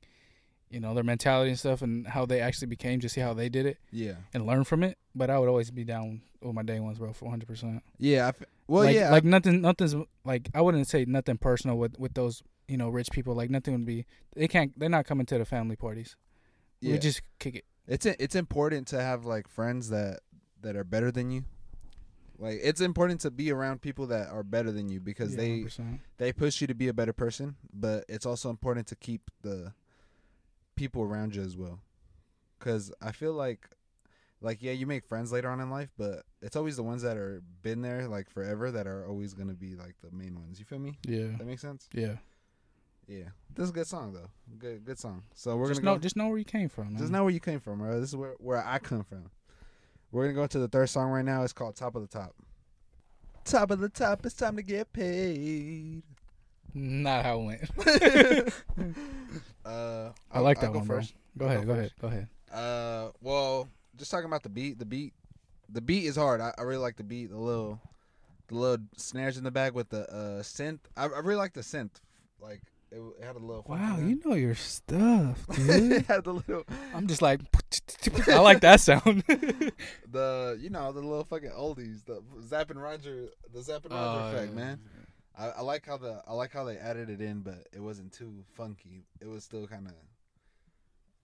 you 0.71 0.79
know, 0.79 0.93
their 0.95 1.03
mentality 1.05 1.51
and 1.51 1.59
stuff, 1.59 1.81
and 1.83 2.07
how 2.07 2.27
they 2.27 2.41
actually 2.41 2.67
became, 2.69 3.01
just 3.01 3.15
see 3.15 3.21
how 3.23 3.33
they 3.35 3.49
did 3.49 3.65
it 3.67 3.79
Yeah, 3.91 4.15
and 4.35 4.47
learn 4.47 4.65
from 4.65 4.83
it. 4.85 4.99
But 5.15 5.31
I 5.31 5.39
would 5.39 5.49
always 5.49 5.71
be 5.71 5.85
down 5.85 6.21
with 6.43 6.55
my 6.55 6.63
day 6.63 6.81
ones, 6.81 6.99
bro, 6.99 7.13
for 7.15 7.25
100. 7.25 7.47
percent 7.47 7.83
yeah. 7.99 8.27
I 8.27 8.29
f- 8.29 8.43
well, 8.69 8.85
like, 8.85 8.95
yeah, 8.95 9.11
like 9.11 9.25
nothing, 9.25 9.63
nothing's 9.63 9.95
like 10.25 10.49
I 10.55 10.61
wouldn't 10.61 10.87
say 10.87 11.05
nothing 11.07 11.39
personal 11.39 11.77
with 11.79 11.99
with 11.99 12.13
those 12.15 12.43
you 12.69 12.77
know 12.77 12.89
rich 12.91 13.09
people. 13.11 13.35
Like 13.35 13.49
nothing 13.51 13.73
would 13.75 13.87
be. 13.87 14.05
They 14.37 14.47
can't. 14.49 14.79
They're 14.79 14.89
not 14.91 15.07
coming 15.07 15.25
to 15.27 15.39
the 15.39 15.45
family 15.47 15.77
parties. 15.77 16.15
yeah. 16.81 16.93
We 16.93 16.99
just 16.99 17.23
kick 17.39 17.57
it. 17.57 17.65
it's 17.89 18.05
it's 18.07 18.35
important 18.35 18.87
to 18.89 19.01
have 19.01 19.25
like 19.25 19.49
friends 19.49 19.89
that 19.89 20.21
that 20.61 20.77
are 20.77 20.85
better 20.85 21.11
than 21.11 21.31
you. 21.31 21.45
Like 22.41 22.59
it's 22.63 22.81
important 22.81 23.21
to 23.21 23.31
be 23.31 23.53
around 23.53 23.83
people 23.83 24.07
that 24.07 24.31
are 24.31 24.43
better 24.43 24.73
than 24.73 24.89
you 24.89 24.99
because 24.99 25.33
Yeah, 25.33 25.37
they 25.43 25.51
100%. 25.61 25.99
they 26.17 26.33
push 26.33 26.61
you 26.63 26.67
to 26.67 26.75
be 26.75 26.89
a 26.89 26.95
better 26.95 27.13
person, 27.13 27.57
but 27.73 28.05
it's 28.09 28.25
also 28.25 28.49
important 28.49 28.87
to 28.89 28.97
keep 28.97 29.31
the 29.43 29.75
people 30.75 31.03
around 31.03 31.37
you 31.37 31.43
as 31.43 31.57
well. 31.57 31.81
Cuz 32.59 32.91
I 33.03 33.13
feel 33.13 33.35
like 33.35 33.69
like 34.41 34.63
yeah, 34.63 34.73
you 34.73 34.87
make 34.87 35.05
friends 35.05 35.31
later 35.33 35.51
on 35.51 35.61
in 35.61 35.69
life, 35.71 35.91
but 35.99 36.25
it's 36.41 36.57
always 36.57 36.77
the 36.77 36.83
ones 36.83 37.03
that 37.03 37.19
are 37.19 37.43
been 37.63 37.83
there 37.83 38.09
like 38.09 38.31
forever 38.31 38.71
that 38.71 38.87
are 38.87 39.07
always 39.07 39.35
going 39.35 39.49
to 39.49 39.55
be 39.55 39.77
like 39.77 39.97
the 40.03 40.11
main 40.11 40.35
ones. 40.41 40.59
You 40.59 40.65
feel 40.65 40.79
me? 40.79 40.99
Yeah. 41.07 41.37
That 41.37 41.47
makes 41.47 41.61
sense? 41.61 41.89
Yeah. 41.93 42.17
Yeah. 43.07 43.29
This 43.55 43.65
is 43.65 43.71
a 43.71 43.75
good 43.75 43.87
song 43.87 44.15
though. 44.15 44.31
Good 44.59 44.85
good 44.87 44.99
song. 44.99 45.25
So 45.35 45.57
we're 45.57 45.69
just 45.69 45.83
going 45.83 45.87
to 45.87 45.91
know, 45.93 45.97
go 45.97 46.03
just 46.03 46.17
know 46.17 46.29
where 46.29 46.39
you 46.39 46.45
came 46.45 46.71
from. 46.71 46.93
just 46.93 47.03
man. 47.03 47.13
know 47.13 47.25
where 47.25 47.33
you 47.35 47.41
came 47.41 47.61
from, 47.61 47.81
bro. 47.81 48.01
This 48.01 48.09
is 48.11 48.17
where 48.17 48.35
where 48.39 48.65
I 48.67 48.79
come 48.79 49.05
from. 49.05 49.31
We're 50.13 50.25
going 50.25 50.35
to 50.35 50.41
go 50.43 50.47
to 50.47 50.59
the 50.59 50.69
third 50.69 50.89
song 50.89 51.11
right 51.11 51.25
now. 51.25 51.43
It's 51.43 51.53
called 51.53 51.77
Top 51.77 51.95
of 51.95 52.03
the 52.03 52.09
Top. 52.09 52.35
Top 53.45 53.71
of 53.71 53.81
the 53.81 53.89
top, 53.89 54.25
it's 54.27 54.35
time 54.35 54.57
to 54.57 54.63
get 54.63 54.93
paid. 54.93 56.03
Not 56.75 57.25
how 57.25 57.41
it 57.51 57.71
went. 57.87 58.55
Uh, 59.65 60.11
I 60.33 60.41
like 60.41 60.59
I'll 60.59 60.63
that 60.63 60.73
go 60.73 60.79
one, 60.79 60.87
bro. 60.87 60.97
first. 60.99 61.15
Go 61.39 61.45
ahead. 61.47 61.61
go 61.61 61.67
Go 61.67 61.73
ahead. 61.75 61.93
Go 62.01 62.07
ahead. 62.09 62.29
Uh, 62.53 63.11
well, 63.21 63.69
just 63.97 64.11
talking 64.11 64.27
about 64.27 64.43
the 64.43 64.49
beat. 64.49 64.79
The 64.79 64.85
beat, 64.87 65.13
the 65.69 65.81
beat 65.81 66.05
is 66.07 66.17
hard. 66.17 66.41
I, 66.41 66.53
I 66.59 66.63
really 66.63 66.79
like 66.79 66.97
the 66.97 67.05
beat. 67.05 67.31
The 67.31 67.37
little, 67.37 67.81
the 68.49 68.55
little 68.57 68.85
snares 68.97 69.37
in 69.37 69.45
the 69.45 69.51
back 69.51 69.75
with 69.75 69.91
the 69.91 70.11
uh 70.11 70.43
synth. 70.43 70.81
I, 70.97 71.05
I 71.05 71.19
really 71.21 71.37
like 71.37 71.53
the 71.53 71.61
synth. 71.61 72.01
Like 72.41 72.63
it, 72.93 73.01
it 73.21 73.25
had 73.25 73.37
a 73.37 73.39
little. 73.39 73.65
Wow, 73.69 73.99
you 73.99 74.21
know 74.25 74.35
your 74.35 74.55
stuff, 74.55 75.47
dude. 75.55 75.93
it 75.93 76.07
had 76.07 76.25
the 76.25 76.35
little, 76.35 76.65
I'm 76.95 77.07
just 77.07 77.23
like, 77.23 77.41
I 78.29 78.39
like 78.39 78.61
that 78.61 78.81
sound. 78.81 79.23
the 80.11 80.59
you 80.61 80.71
know 80.71 80.93
the 80.93 81.01
little 81.01 81.25
fucking 81.25 81.51
oldies. 81.51 82.05
The 82.05 82.23
Zapp 82.47 82.71
and 82.71 82.83
Roger, 82.83 83.29
the 83.53 83.63
Zapp 83.63 83.85
and 83.85 83.95
Roger 83.95 84.37
effect, 84.37 84.55
man. 84.55 84.81
I, 85.39 85.49
I 85.49 85.61
like 85.63 85.87
how 85.87 85.97
the 85.97 86.23
I 86.27 86.35
like 86.35 86.53
how 86.53 86.65
they 86.65 86.77
added 86.77 87.11
it 87.11 87.21
in, 87.21 87.41
but 87.41 87.67
it 87.73 87.81
wasn't 87.81 88.13
too 88.13 88.45
funky. 88.55 89.07
It 89.21 89.29
was 89.29 89.45
still 89.45 89.67
kind 89.67 89.87
of, 89.87 89.95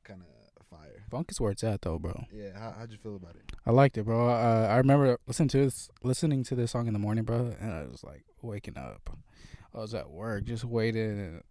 kind 0.05 0.21
of 0.21 0.47
fire. 0.71 1.05
Funk 1.11 1.31
is 1.31 1.41
where 1.41 1.53
it's 1.53 1.65
at 1.65 1.83
though, 1.83 1.99
bro. 1.99 2.25
Yeah, 2.33 2.59
how, 2.59 2.75
how'd 2.79 2.91
you 2.91 2.99
feel 2.99 3.17
about 3.17 3.37
it? 3.37 3.53
I 3.65 3.71
liked 3.71 3.99
it, 3.99 4.05
bro. 4.05 4.29
Uh, 4.29 4.69
I 4.71 4.77
remember 4.77 5.19
listening 5.27 5.49
to 5.49 5.65
this, 5.65 5.91
listening 6.03 6.45
to 6.45 6.55
this 6.55 6.71
song 6.71 6.87
in 6.87 6.93
the 6.93 6.99
morning, 6.99 7.25
bro, 7.25 7.55
and 7.61 7.73
I 7.73 7.83
was 7.85 8.05
like 8.05 8.25
waking 8.43 8.79
up. 8.79 9.11
I 9.75 9.81
was 9.81 9.95
at 9.95 10.11
work, 10.11 10.45
just 10.45 10.65
waiting, 10.65 11.21
and 11.21 11.43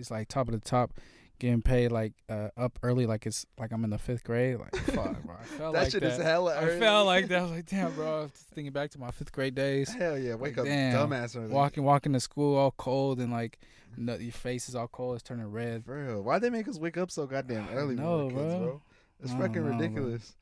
it's 0.00 0.10
like 0.10 0.28
top 0.28 0.48
of 0.48 0.54
the 0.54 0.60
top, 0.60 0.92
getting 1.38 1.62
paid 1.62 1.92
like 1.92 2.12
uh, 2.28 2.48
up 2.56 2.78
early, 2.82 3.06
like 3.06 3.26
it's 3.26 3.46
like 3.58 3.72
I'm 3.72 3.84
in 3.84 3.90
the 3.90 3.98
fifth 3.98 4.24
grade. 4.24 4.58
Like 4.58 4.74
fuck, 4.76 5.22
bro. 5.22 5.36
I 5.40 5.44
felt 5.56 5.74
that 5.74 5.82
like 5.84 5.92
shit 5.92 6.02
that. 6.02 6.12
is 6.18 6.22
hella 6.22 6.56
I 6.58 6.78
felt 6.78 7.06
like 7.06 7.28
that. 7.28 7.38
I 7.38 7.42
was 7.42 7.50
like, 7.52 7.66
damn, 7.66 7.92
bro. 7.92 8.06
I 8.18 8.20
was 8.22 8.30
just 8.32 8.46
thinking 8.48 8.72
back 8.72 8.90
to 8.90 8.98
my 8.98 9.10
fifth 9.10 9.32
grade 9.32 9.54
days. 9.54 9.92
Hell 9.92 10.18
yeah, 10.18 10.34
wake 10.34 10.58
up, 10.58 10.64
Damn. 10.64 11.08
dumbass. 11.10 11.36
early. 11.36 11.48
Walking, 11.52 11.84
walking 11.84 12.12
to 12.12 12.20
school 12.20 12.56
all 12.56 12.72
cold 12.72 13.20
and 13.20 13.32
like 13.32 13.58
no, 13.96 14.14
your 14.16 14.32
face 14.32 14.68
is 14.68 14.74
all 14.74 14.88
cold. 14.88 15.16
It's 15.16 15.22
turning 15.22 15.50
red. 15.50 15.84
For 15.84 16.04
real. 16.04 16.22
Why'd 16.22 16.42
they 16.42 16.50
make 16.50 16.68
us 16.68 16.78
wake 16.78 16.96
up 16.96 17.10
so 17.10 17.26
goddamn 17.26 17.68
early? 17.72 17.96
kids, 17.96 18.00
bro. 18.02 18.30
bro. 18.30 18.82
It's 19.22 19.32
fucking 19.32 19.52
know, 19.54 19.62
bro. 19.62 19.78
ridiculous. 19.78 20.36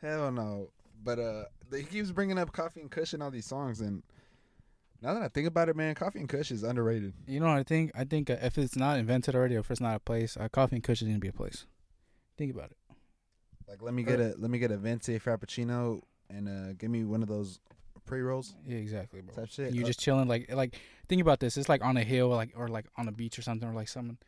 Hell 0.00 0.30
no. 0.30 0.68
But 1.02 1.18
uh, 1.18 1.44
he 1.74 1.82
keeps 1.84 2.10
bringing 2.10 2.38
up 2.38 2.52
Coffee 2.52 2.80
and 2.82 2.94
and 3.12 3.22
all 3.22 3.30
these 3.30 3.46
songs, 3.46 3.80
and 3.80 4.02
now 5.02 5.14
that 5.14 5.22
I 5.22 5.28
think 5.28 5.46
about 5.46 5.68
it, 5.68 5.76
man, 5.76 5.94
Coffee 5.94 6.18
and 6.20 6.28
Kush 6.28 6.50
is 6.50 6.62
underrated. 6.62 7.14
You 7.26 7.40
know 7.40 7.46
what 7.46 7.58
I 7.58 7.62
think? 7.62 7.90
I 7.94 8.04
think 8.04 8.30
uh, 8.30 8.36
if 8.42 8.58
it's 8.58 8.76
not 8.76 8.98
invented 8.98 9.34
already, 9.34 9.56
or 9.56 9.60
if 9.60 9.70
it's 9.70 9.80
not 9.80 9.96
a 9.96 10.00
place, 10.00 10.36
uh, 10.36 10.48
coffee 10.48 10.76
and 10.76 10.84
kush 10.84 11.02
is 11.02 11.08
gonna 11.08 11.18
be 11.18 11.28
a 11.28 11.32
place. 11.32 11.66
Think 12.36 12.54
about 12.54 12.70
it. 12.70 12.76
Like, 13.68 13.82
let 13.82 13.94
me 13.94 14.02
get 14.02 14.18
a 14.20 14.34
let 14.38 14.50
me 14.50 14.58
get 14.58 14.70
a 14.70 14.76
venti 14.76 15.18
frappuccino 15.18 16.02
and 16.28 16.48
uh, 16.48 16.72
give 16.74 16.90
me 16.90 17.04
one 17.04 17.22
of 17.22 17.28
those 17.28 17.60
pre 18.04 18.20
rolls 18.20 18.54
Yeah, 18.66 18.78
exactly, 18.78 19.20
bro. 19.20 19.34
type 19.34 19.48
shit. 19.48 19.72
You 19.74 19.84
Uh, 19.84 19.86
just 19.86 20.00
chilling, 20.00 20.26
like 20.28 20.52
like 20.52 20.78
think 21.08 21.22
about 21.22 21.40
this. 21.40 21.56
It's 21.56 21.68
like 21.68 21.84
on 21.84 21.96
a 21.96 22.02
hill, 22.04 22.28
like 22.28 22.52
or 22.56 22.68
like 22.68 22.86
on 22.96 23.08
a 23.08 23.12
beach 23.12 23.38
or 23.38 23.42
something, 23.42 23.68
or 23.68 23.72
like 23.74 23.88
someone 23.88 24.18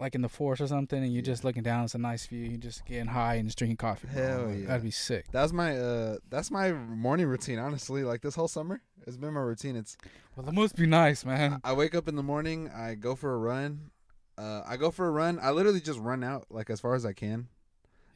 like 0.00 0.14
in 0.14 0.22
the 0.22 0.28
forest 0.28 0.60
or 0.60 0.66
something, 0.66 1.02
and 1.02 1.12
you're 1.12 1.22
Yeah. 1.22 1.26
just 1.26 1.44
looking 1.44 1.62
down. 1.62 1.84
It's 1.84 1.94
a 1.94 1.98
nice 1.98 2.26
view. 2.26 2.40
You're 2.48 2.58
just 2.58 2.84
getting 2.84 3.06
high 3.06 3.34
and 3.36 3.46
just 3.46 3.56
drinking 3.58 3.76
coffee. 3.76 4.08
Hell 4.08 4.46
Like, 4.46 4.58
yeah. 4.60 4.66
that'd 4.66 4.82
be 4.82 4.90
sick. 4.90 5.26
that's 5.30 5.52
my 5.52 5.78
uh 5.78 6.16
that's 6.30 6.50
my 6.50 6.72
morning 6.72 7.26
routine. 7.26 7.58
Honestly, 7.58 8.02
like 8.04 8.20
this 8.20 8.34
whole 8.34 8.48
summer, 8.48 8.80
it's 9.06 9.16
been 9.16 9.32
my 9.34 9.40
routine. 9.40 9.76
It's 9.76 9.96
Well, 10.36 10.48
it 10.48 10.52
must 10.52 10.76
be 10.76 10.86
nice, 10.86 11.24
man. 11.24 11.60
I 11.62 11.72
wake 11.74 11.94
up 11.94 12.08
in 12.08 12.16
the 12.16 12.22
morning, 12.22 12.68
I 12.70 12.94
go 12.96 13.14
for 13.14 13.34
a 13.34 13.38
run. 13.38 13.90
Uh, 14.36 14.62
I 14.66 14.76
go 14.76 14.90
for 14.90 15.06
a 15.06 15.10
run. 15.12 15.38
I 15.40 15.52
literally 15.52 15.80
just 15.80 16.00
run 16.00 16.24
out 16.24 16.46
like 16.50 16.68
as 16.70 16.80
far 16.80 16.94
as 16.96 17.06
I 17.06 17.12
can. 17.12 17.46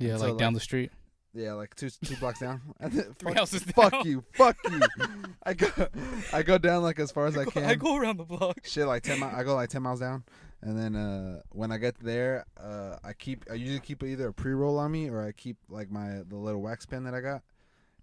Yeah, 0.00 0.16
so, 0.16 0.28
like 0.30 0.36
down 0.38 0.52
the 0.54 0.60
street, 0.60 0.90
Yeah, 1.32 1.52
like 1.52 1.76
two 1.76 1.90
two 1.90 2.16
blocks 2.16 2.40
down. 2.40 2.60
Then 2.80 2.90
three 2.90 3.12
fuck, 3.32 3.36
houses 3.36 3.62
down. 3.62 3.90
fuck 3.90 4.04
you, 4.04 4.24
fuck 4.32 4.56
you. 4.68 4.80
I 5.44 5.54
go, 5.54 5.68
I 6.32 6.42
go 6.42 6.58
down 6.58 6.82
like 6.82 6.98
as 6.98 7.12
far 7.12 7.26
as 7.26 7.36
I 7.38 7.44
can. 7.44 7.64
I 7.64 7.76
go 7.76 7.96
around 7.96 8.16
the 8.16 8.24
block. 8.24 8.58
Shit, 8.64 8.86
like 8.88 9.04
ten. 9.04 9.20
Mi- 9.20 9.26
I 9.26 9.44
go 9.44 9.54
like 9.54 9.68
ten 9.70 9.82
miles 9.82 10.00
down, 10.00 10.24
and 10.60 10.78
then 10.78 10.96
uh, 10.96 11.40
when 11.50 11.70
I 11.70 11.78
get 11.78 11.98
there, 12.00 12.44
uh, 12.60 12.96
I 13.04 13.12
keep. 13.12 13.44
I 13.50 13.54
usually 13.54 13.80
keep 13.80 14.02
either 14.02 14.28
a 14.28 14.32
pre 14.32 14.52
roll 14.52 14.78
on 14.78 14.90
me 14.90 15.08
or 15.08 15.24
I 15.24 15.32
keep 15.32 15.56
like 15.68 15.90
my 15.90 16.22
the 16.28 16.36
little 16.36 16.60
wax 16.60 16.84
pen 16.84 17.04
that 17.04 17.14
I 17.14 17.20
got, 17.20 17.42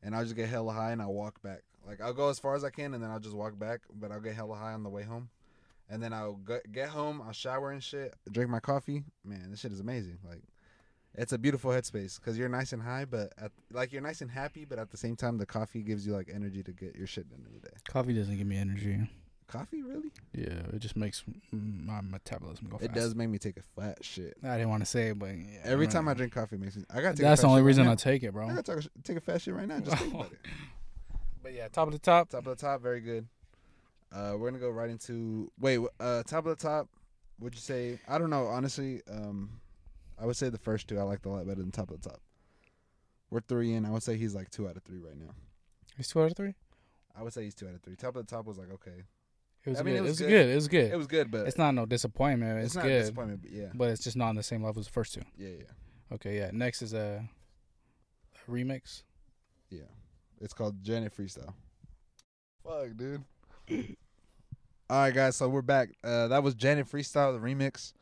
and 0.02 0.16
I'll 0.16 0.24
just 0.24 0.36
get 0.36 0.48
hella 0.48 0.72
high 0.72 0.92
and 0.92 1.02
I'll 1.02 1.14
walk 1.14 1.42
back. 1.42 1.64
Like 1.86 2.02
I'll 2.02 2.14
go 2.14 2.30
as 2.30 2.40
far 2.40 2.56
as 2.56 2.64
I 2.64 2.70
can 2.70 2.94
and 2.94 3.04
then 3.04 3.12
I'll 3.12 3.20
just 3.20 3.36
walk 3.36 3.60
back, 3.60 3.82
but 3.94 4.12
I'll 4.12 4.22
get 4.22 4.36
hella 4.36 4.56
high 4.56 4.74
on 4.74 4.84
the 4.84 4.90
way 4.90 5.04
home, 5.04 5.30
and 5.90 6.02
then 6.02 6.14
I'll 6.14 6.40
get 6.72 6.90
home. 6.90 7.22
I'll 7.26 7.34
shower 7.34 7.72
and 7.72 7.84
shit, 7.84 8.14
drink 8.32 8.50
my 8.50 8.62
coffee. 8.62 9.04
Man, 9.24 9.52
this 9.52 9.60
shit 9.60 9.72
is 9.72 9.80
amazing. 9.80 10.20
Like. 10.28 10.42
It's 11.18 11.32
a 11.32 11.38
beautiful 11.38 11.72
headspace 11.72 12.20
because 12.20 12.38
you're 12.38 12.50
nice 12.50 12.74
and 12.74 12.82
high, 12.82 13.06
but 13.06 13.32
at, 13.38 13.54
like 13.72 13.94
you're 13.94 14.02
nice 14.02 14.20
and 14.20 14.30
happy, 14.30 14.66
but 14.66 14.78
at 14.78 14.92
the 14.92 14.98
same 14.98 15.16
time, 15.16 15.38
the 15.38 15.46
coffee 15.46 15.82
gives 15.82 16.06
you 16.06 16.12
like 16.12 16.30
energy 16.30 16.62
to 16.62 16.74
get 16.74 16.94
your 16.94 17.08
shit 17.08 17.30
done 17.30 17.42
in 17.48 17.54
the 17.54 17.62
day. 17.62 17.74
Coffee 17.88 18.14
doesn't 18.14 18.38
give 18.38 18.46
me 18.46 18.58
energy. 18.58 19.10
Coffee, 19.48 19.84
really? 19.84 20.12
Yeah, 20.34 20.74
it 20.74 20.80
just 20.80 20.96
makes 20.96 21.24
my 21.52 22.02
metabolism 22.02 22.68
go 22.68 22.78
fast. 22.78 22.90
It 22.90 22.94
does 22.96 23.14
make 23.14 23.30
me 23.30 23.38
take 23.38 23.58
a 23.58 23.62
fat 23.80 24.04
shit. 24.04 24.36
I 24.44 24.58
didn't 24.58 24.70
want 24.70 24.82
to 24.82 24.88
say 24.88 25.10
it, 25.10 25.20
but 25.20 25.28
yeah, 25.28 25.60
Every 25.64 25.86
right. 25.86 25.94
time 25.94 26.08
I 26.08 26.14
drink 26.16 26.34
coffee, 26.34 26.58
makes 26.58 26.76
me. 26.76 26.84
I 26.94 27.02
gotta. 27.02 27.22
That's 27.22 27.42
a 27.42 27.44
the 27.44 27.50
only 27.50 27.62
reason 27.62 27.86
right 27.86 27.94
I 27.94 27.96
take 27.96 28.24
it, 28.24 28.34
bro. 28.34 28.48
I 28.48 28.56
gotta 28.56 28.76
take 28.76 28.86
a, 28.86 28.90
take 29.04 29.18
a 29.18 29.22
fat 29.22 29.42
shit 29.42 29.54
right 29.54 29.68
now. 29.68 29.80
Just 29.80 29.98
think 29.98 30.14
about 30.14 30.32
it. 30.32 30.40
But 31.44 31.54
yeah, 31.54 31.68
top 31.68 31.88
of 31.88 31.94
the 31.94 32.00
top. 32.00 32.30
Top 32.30 32.48
of 32.48 32.58
the 32.58 32.60
top, 32.60 32.82
very 32.82 33.00
good. 33.02 33.28
Uh, 34.12 34.34
we're 34.36 34.50
gonna 34.50 34.60
go 34.60 34.72
right 34.72 34.90
into 34.90 35.52
wait. 35.60 35.80
Uh, 36.00 36.24
top 36.24 36.48
of 36.48 36.58
the 36.58 36.68
top. 36.68 36.90
Would 37.40 37.54
you 37.54 37.62
say? 37.62 38.00
I 38.08 38.18
don't 38.18 38.32
know. 38.32 38.48
Honestly, 38.48 39.04
um, 39.08 39.62
I 40.20 40.26
would 40.26 40.36
say 40.36 40.50
the 40.50 40.58
first 40.58 40.88
two 40.88 40.98
I 40.98 41.04
liked 41.04 41.24
a 41.28 41.30
lot 41.30 41.46
better 41.46 41.62
than 41.62 41.70
top 41.70 41.92
of 41.92 42.02
the 42.02 42.10
top. 42.10 42.20
We're 43.30 43.42
three 43.42 43.74
in. 43.74 43.86
I 43.86 43.92
would 43.92 44.02
say 44.02 44.18
he's 44.18 44.34
like 44.34 44.50
two 44.50 44.68
out 44.68 44.76
of 44.76 44.82
three 44.84 44.98
right 44.98 45.16
now. 45.16 45.36
He's 45.98 46.08
two 46.08 46.20
out 46.20 46.32
of 46.32 46.36
three. 46.38 46.56
I 47.16 47.22
would 47.22 47.32
say 47.34 47.44
he's 47.44 47.54
two 47.54 47.68
out 47.68 47.76
of 47.76 47.82
three. 47.82 47.96
Top 47.96 48.16
of 48.16 48.26
the 48.26 48.36
top 48.36 48.46
was 48.48 48.58
like 48.58 48.72
okay. 48.72 49.04
It 49.66 49.70
was 49.72 49.80
I 49.80 49.84
mean, 49.84 49.96
good. 49.96 49.96
it 49.96 50.00
It 50.00 50.02
was 50.04 50.10
was 50.10 50.20
good. 50.20 50.28
good. 50.30 50.50
It 50.50 50.56
was 50.56 50.68
good. 50.68 50.92
It 50.92 50.98
was 50.98 51.08
good, 51.08 51.32
but 51.32 51.48
it's 51.48 51.58
not 51.58 51.74
no 51.74 51.86
disappointment. 51.86 52.60
It's, 52.60 52.68
it's, 52.68 52.76
not 52.76 52.86
a 52.86 52.90
good, 52.90 53.00
disappointment. 53.00 53.42
But 53.42 53.52
yeah, 53.52 53.66
but 53.74 53.90
it's 53.90 54.04
just 54.04 54.16
not 54.16 54.28
on 54.30 54.36
the 54.36 54.44
same 54.44 54.64
level 54.64 54.80
as 54.80 54.86
the 54.86 54.92
first 54.94 55.14
two. 55.16 55.22
yeah, 55.38 55.50
yeah, 55.50 56.14
Okay, 56.14 56.38
yeah. 56.38 56.52
Next 56.54 56.82
is 56.84 56.94
a, 56.94 57.28
a 58.48 58.52
remix. 58.52 59.04
yeah. 59.70 59.82
It's 60.42 60.54
called 60.54 60.84
Janet 60.84 61.16
Freestyle. 61.18 61.54
Fuck, 62.64 62.96
dude. 62.98 63.24
All 64.90 64.98
right, 65.00 65.14
guys. 65.14 65.36
So 65.38 65.50
we're 65.50 65.62
back. 65.64 65.90
Uh, 66.04 66.28
that 66.28 66.44
was 66.44 66.54
Janet 66.54 66.88
Freestyle, 66.88 67.34
the 67.34 67.40
remix. 67.40 67.94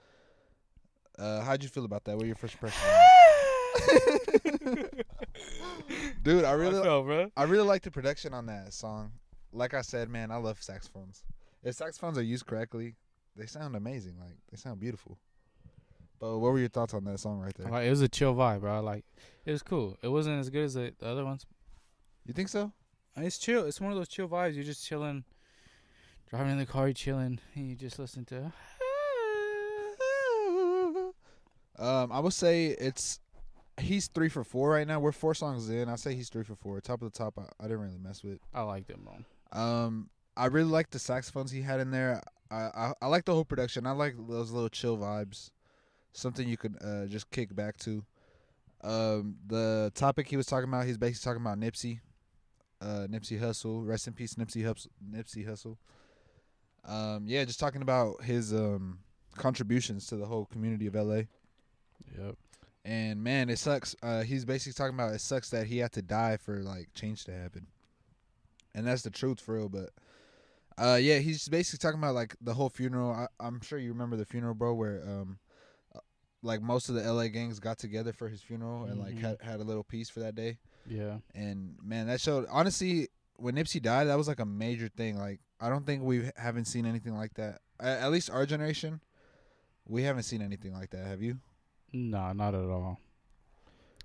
Uh, 1.18 1.42
how'd 1.42 1.64
you 1.64 1.70
feel 1.70 1.86
about 1.86 2.04
that? 2.06 2.14
What 2.14 2.22
were 2.22 2.26
your 2.26 2.36
first 2.36 2.56
impression? 2.56 2.82
Dude, 6.24 6.46
I 6.46 6.52
really, 6.54 6.80
I 6.80 6.84
felt. 6.84 7.32
I 7.38 7.44
really 7.44 7.68
like 7.68 7.84
the 7.84 7.92
production 7.92 8.34
on 8.34 8.46
that 8.48 8.74
song. 8.74 9.12
Like 9.52 9.74
I 9.74 9.82
said, 9.82 10.10
man, 10.10 10.32
I 10.32 10.38
love 10.38 10.62
saxophones. 10.62 11.24
If 11.64 11.76
saxophones 11.76 12.18
are 12.18 12.24
used 12.24 12.46
correctly, 12.46 12.96
they 13.36 13.46
sound 13.46 13.76
amazing. 13.76 14.16
Like 14.20 14.38
they 14.52 14.58
sound 14.58 14.80
beautiful. 14.80 15.18
But 16.20 16.40
what 16.40 16.54
were 16.54 16.60
your 16.60 16.70
thoughts 16.70 16.94
on 16.94 17.04
that 17.06 17.20
song 17.20 17.40
right 17.40 17.54
there? 17.56 17.70
Like, 17.70 17.86
it 17.86 17.90
was 17.90 18.02
a 18.02 18.08
chill 18.08 18.34
vibe, 18.34 18.62
bro. 18.62 18.82
Like 18.82 19.06
it 19.46 19.52
was 19.52 19.64
cool. 19.64 19.98
It 20.02 20.08
wasn't 20.08 20.40
as 20.40 20.50
good 20.50 20.66
as 20.66 20.74
the, 20.74 20.94
the 21.00 21.08
other 21.08 21.26
ones. 21.26 21.46
You 22.26 22.34
think 22.34 22.50
so? 22.50 22.72
It's 23.18 23.38
chill. 23.38 23.66
It's 23.66 23.80
one 23.80 23.92
of 23.92 23.98
those 23.98 24.08
chill 24.08 24.28
vibes. 24.28 24.56
You're 24.56 24.64
just 24.64 24.86
chilling, 24.86 25.24
driving 26.30 26.54
in 26.54 26.58
the 26.58 26.66
car, 26.66 26.88
you're 26.88 26.94
chilling, 26.94 27.40
and 27.56 27.70
you 27.70 27.76
just 27.76 28.00
listen 28.00 28.26
to. 28.26 28.52
Um, 31.80 32.12
I 32.12 32.20
would 32.20 32.34
say 32.34 32.68
it's 32.68 33.20
he's 33.80 34.08
three 34.08 34.30
for 34.30 34.44
four 34.44 34.70
right 34.70 34.88
now. 34.88 35.00
We're 35.00 35.12
four 35.12 35.34
songs 35.34 35.70
in. 35.70 35.90
I 35.90 35.96
say 35.96 36.14
he's 36.14 36.30
three 36.30 36.44
for 36.44 36.56
four. 36.56 36.80
Top 36.82 37.02
of 37.02 37.12
the 37.12 37.18
top, 37.18 37.38
I, 37.38 37.44
I 37.60 37.68
didn't 37.68 37.82
really 37.82 37.98
mess 37.98 38.24
with. 38.24 38.40
I 38.54 38.62
liked 38.62 38.90
it, 38.90 38.98
bro. 39.04 39.16
Um, 39.60 40.10
I 40.36 40.48
really 40.48 40.70
like 40.70 40.90
the 40.90 41.00
saxophones 41.00 41.52
he 41.52 41.62
had 41.62 41.80
in 41.80 41.92
there. 41.92 42.22
I 42.52 42.56
I, 42.56 42.94
I 43.02 43.08
like 43.08 43.26
the 43.26 43.34
whole 43.34 43.46
production. 43.46 43.86
I 43.88 43.92
like 43.92 44.16
those 44.28 44.52
little 44.52 44.70
chill 44.70 44.98
vibes, 44.98 45.52
something 46.14 46.48
you 46.48 46.58
could 46.58 46.78
uh, 46.84 47.06
just 47.06 47.30
kick 47.32 47.56
back 47.56 47.78
to. 47.80 48.04
Um, 48.84 49.38
the 49.48 49.92
topic 49.96 50.28
he 50.28 50.36
was 50.36 50.46
talking 50.46 50.68
about, 50.68 50.86
he's 50.86 50.98
basically 50.98 51.32
talking 51.32 51.42
about 51.42 51.60
Nipsey, 51.60 52.02
uh, 52.82 53.08
Nipsey 53.10 53.40
Hussle. 53.40 53.88
Rest 53.88 54.08
in 54.08 54.14
peace, 54.14 54.36
Nipsey 54.36 54.64
Hussle. 54.64 54.88
Nipsey 55.10 55.48
Hussle. 55.48 55.78
Um, 56.86 57.24
yeah, 57.28 57.46
just 57.46 57.60
talking 57.60 57.82
about 57.82 58.24
his 58.24 58.54
um 58.54 59.00
contributions 59.36 60.08
to 60.08 60.16
the 60.16 60.26
whole 60.26 60.46
community 60.46 60.88
of 60.88 60.96
LA. 60.96 61.24
Yep. 62.18 62.36
And 62.86 63.24
man, 63.24 63.50
it 63.50 63.58
sucks. 63.60 63.96
Uh, 64.04 64.24
he's 64.24 64.44
basically 64.44 64.74
talking 64.74 64.96
about 64.96 65.14
it 65.14 65.22
sucks 65.22 65.50
that 65.52 65.68
he 65.68 65.78
had 65.78 65.94
to 65.94 66.02
die 66.02 66.38
for 66.38 66.62
like 66.62 66.90
change 66.94 67.24
to 67.26 67.32
happen, 67.32 67.68
and 68.76 68.86
that's 68.86 69.04
the 69.04 69.10
truth 69.10 69.40
for 69.40 69.56
real. 69.56 69.70
But 69.70 69.92
uh, 70.78 70.98
yeah, 71.02 71.20
he's 71.20 71.48
basically 71.48 71.82
talking 71.82 72.00
about 72.00 72.16
like 72.16 72.36
the 72.42 72.54
whole 72.54 72.70
funeral. 72.70 73.12
I, 73.12 73.28
I'm 73.40 73.62
sure 73.62 73.78
you 73.80 73.92
remember 73.92 74.16
the 74.18 74.26
funeral, 74.26 74.54
bro, 74.54 74.74
where 74.74 75.02
um, 75.08 75.40
uh, 75.96 76.00
like 76.42 76.62
most 76.62 76.90
of 76.90 76.96
the 76.96 77.02
LA 77.12 77.28
gangs 77.28 77.60
got 77.60 77.78
together 77.78 78.14
for 78.14 78.28
his 78.30 78.42
funeral 78.42 78.86
and 78.86 79.00
like 79.00 79.16
Mhm. 79.16 79.22
had 79.22 79.42
had 79.42 79.60
a 79.60 79.64
little 79.64 79.84
piece 79.84 80.10
for 80.10 80.20
that 80.22 80.36
day. 80.36 80.58
Yeah. 80.88 81.18
And 81.36 81.78
man, 81.82 82.08
that 82.08 82.20
showed 82.22 82.46
honestly 82.50 83.10
when 83.38 83.56
Nipsey 83.56 83.82
died, 83.82 84.06
that 84.06 84.18
was 84.18 84.28
like 84.28 84.40
a 84.40 84.46
major 84.46 84.88
thing. 84.90 85.18
Like 85.18 85.40
I 85.60 85.70
don't 85.70 85.86
think 85.86 86.04
we 86.04 86.30
haven't 86.36 86.66
seen 86.66 86.86
anything 86.86 87.16
like 87.16 87.34
that. 87.36 87.60
At, 87.80 88.00
at 88.02 88.12
least 88.12 88.30
our 88.30 88.46
generation, 88.46 89.00
we 89.88 90.04
haven't 90.04 90.24
seen 90.24 90.42
anything 90.42 90.74
like 90.74 90.90
that. 90.92 91.06
Have 91.08 91.22
you? 91.22 91.40
No, 91.92 92.32
not 92.34 92.54
at 92.56 92.62
all. 92.70 93.00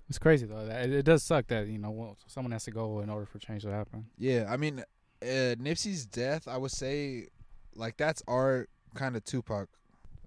It's 0.07 0.17
crazy 0.19 0.45
though. 0.45 0.65
That 0.65 0.85
it, 0.85 0.93
it 0.93 1.03
does 1.03 1.23
suck 1.23 1.47
that 1.47 1.67
you 1.67 1.77
know 1.77 2.15
someone 2.27 2.51
has 2.51 2.63
to 2.65 2.71
go 2.71 2.99
in 3.01 3.09
order 3.09 3.25
for 3.25 3.37
change 3.39 3.63
to 3.63 3.71
happen. 3.71 4.05
Yeah, 4.17 4.47
I 4.49 4.57
mean, 4.57 4.83
uh, 5.21 5.55
Nipsey's 5.59 6.05
death, 6.05 6.47
I 6.47 6.57
would 6.57 6.71
say, 6.71 7.27
like 7.75 7.97
that's 7.97 8.21
our 8.27 8.67
kind 8.95 9.15
of 9.15 9.23
Tupac. 9.25 9.67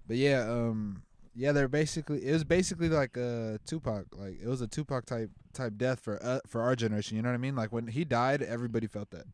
But 0.07 0.17
yeah, 0.17 0.41
um, 0.49 1.03
yeah, 1.35 1.51
they're 1.51 1.67
basically 1.67 2.25
it 2.25 2.31
was 2.33 2.43
basically 2.43 2.89
like 2.89 3.17
a 3.17 3.59
Tupac, 3.65 4.05
like 4.13 4.39
it 4.41 4.47
was 4.47 4.61
a 4.61 4.67
Tupac 4.67 5.05
type 5.05 5.31
type 5.53 5.73
death 5.77 5.99
for 5.99 6.23
uh, 6.23 6.39
for 6.47 6.61
our 6.61 6.75
generation. 6.75 7.15
You 7.17 7.23
know 7.23 7.29
what 7.29 7.35
I 7.35 7.39
mean? 7.39 7.55
Like 7.55 7.71
when 7.71 7.87
he 7.87 8.03
died, 8.05 8.41
everybody 8.41 8.87
felt 8.87 9.09
that. 9.11 9.25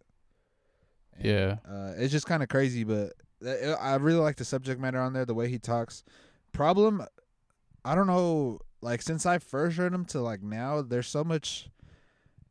And, 1.17 1.25
Yeah. 1.25 1.57
uh, 1.67 1.93
it's 1.97 2.11
just 2.11 2.25
kind 2.27 2.41
of 2.43 2.49
crazy, 2.49 2.83
but 2.83 3.13
uh, 3.45 3.73
I 3.79 3.95
really 3.95 4.19
like 4.19 4.37
the 4.37 4.45
subject 4.45 4.79
matter 4.79 4.99
on 4.99 5.13
there, 5.13 5.25
the 5.25 5.33
way 5.33 5.49
he 5.49 5.59
talks. 5.59 6.03
Problem, 6.51 7.03
I 7.83 7.95
don't 7.95 8.07
know. 8.07 8.59
Like 8.81 9.01
since 9.01 9.25
I 9.25 9.39
first 9.39 9.75
heard 9.77 9.93
him 9.93 10.05
to 10.05 10.21
like 10.21 10.41
now, 10.41 10.81
there's 10.81 11.07
so 11.07 11.23
much 11.23 11.69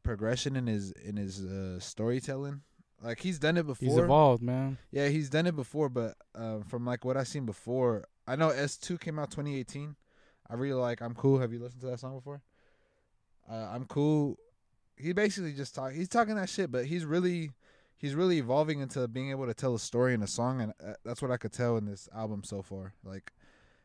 progression 0.03 0.57
in 0.57 0.67
his 0.67 0.93
in 0.93 1.17
his 1.17 1.45
uh, 1.45 1.81
storytelling. 1.81 2.63
Like 3.03 3.21
he's 3.21 3.39
done 3.39 3.57
it 3.57 3.67
before. 3.67 3.89
He's 3.89 3.97
evolved, 3.97 4.43
man. 4.43 4.79
Yeah, 4.91 5.09
he's 5.09 5.31
done 5.31 5.47
it 5.47 5.55
before, 5.55 5.89
but 5.89 6.17
uh, 6.35 6.61
from 6.69 6.85
like 6.85 7.05
what 7.05 7.17
I've 7.17 7.29
seen 7.29 7.47
before, 7.47 8.05
I 8.27 8.37
know 8.37 8.49
S 8.51 8.77
two 8.77 8.99
came 8.99 9.19
out 9.19 9.31
2018. 9.31 9.95
I 10.51 10.55
really 10.55 10.75
like 10.75 11.01
I'm 11.01 11.15
cool. 11.15 11.39
Have 11.39 11.53
you 11.53 11.61
listened 11.61 11.83
to 11.83 11.89
that 11.89 12.01
song 12.01 12.17
before? 12.17 12.43
Uh, 13.51 13.69
I'm 13.73 13.85
cool. 13.85 14.37
He 14.97 15.13
basically 15.13 15.53
just 15.53 15.75
talk. 15.75 15.93
He's 15.93 16.09
talking 16.09 16.35
that 16.37 16.49
shit, 16.49 16.73
but 16.73 16.87
he's 16.87 17.05
really, 17.05 17.51
he's 17.97 18.15
really 18.15 18.39
evolving 18.39 18.81
into 18.81 19.07
being 19.07 19.31
able 19.31 19.47
to 19.47 19.55
tell 19.55 19.75
a 19.75 19.79
story 19.79 20.13
in 20.13 20.23
a 20.23 20.27
song, 20.27 20.61
and 20.61 20.73
uh, 20.85 20.95
that's 21.05 21.23
what 21.23 21.31
I 21.31 21.37
could 21.37 21.53
tell 21.53 21.77
in 21.77 21.85
this 21.85 22.09
album 22.15 22.43
so 22.43 22.63
far. 22.63 22.95
Like, 23.05 23.33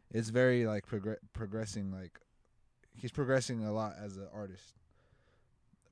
it's 0.09 0.29
very 0.29 0.65
like 0.65 0.87
progr- 0.87 1.17
progressing. 1.33 1.91
Like, 1.91 2.19
he's 2.95 3.11
progressing 3.11 3.63
a 3.63 3.71
lot 3.71 3.93
as 4.03 4.17
an 4.17 4.27
artist. 4.33 4.73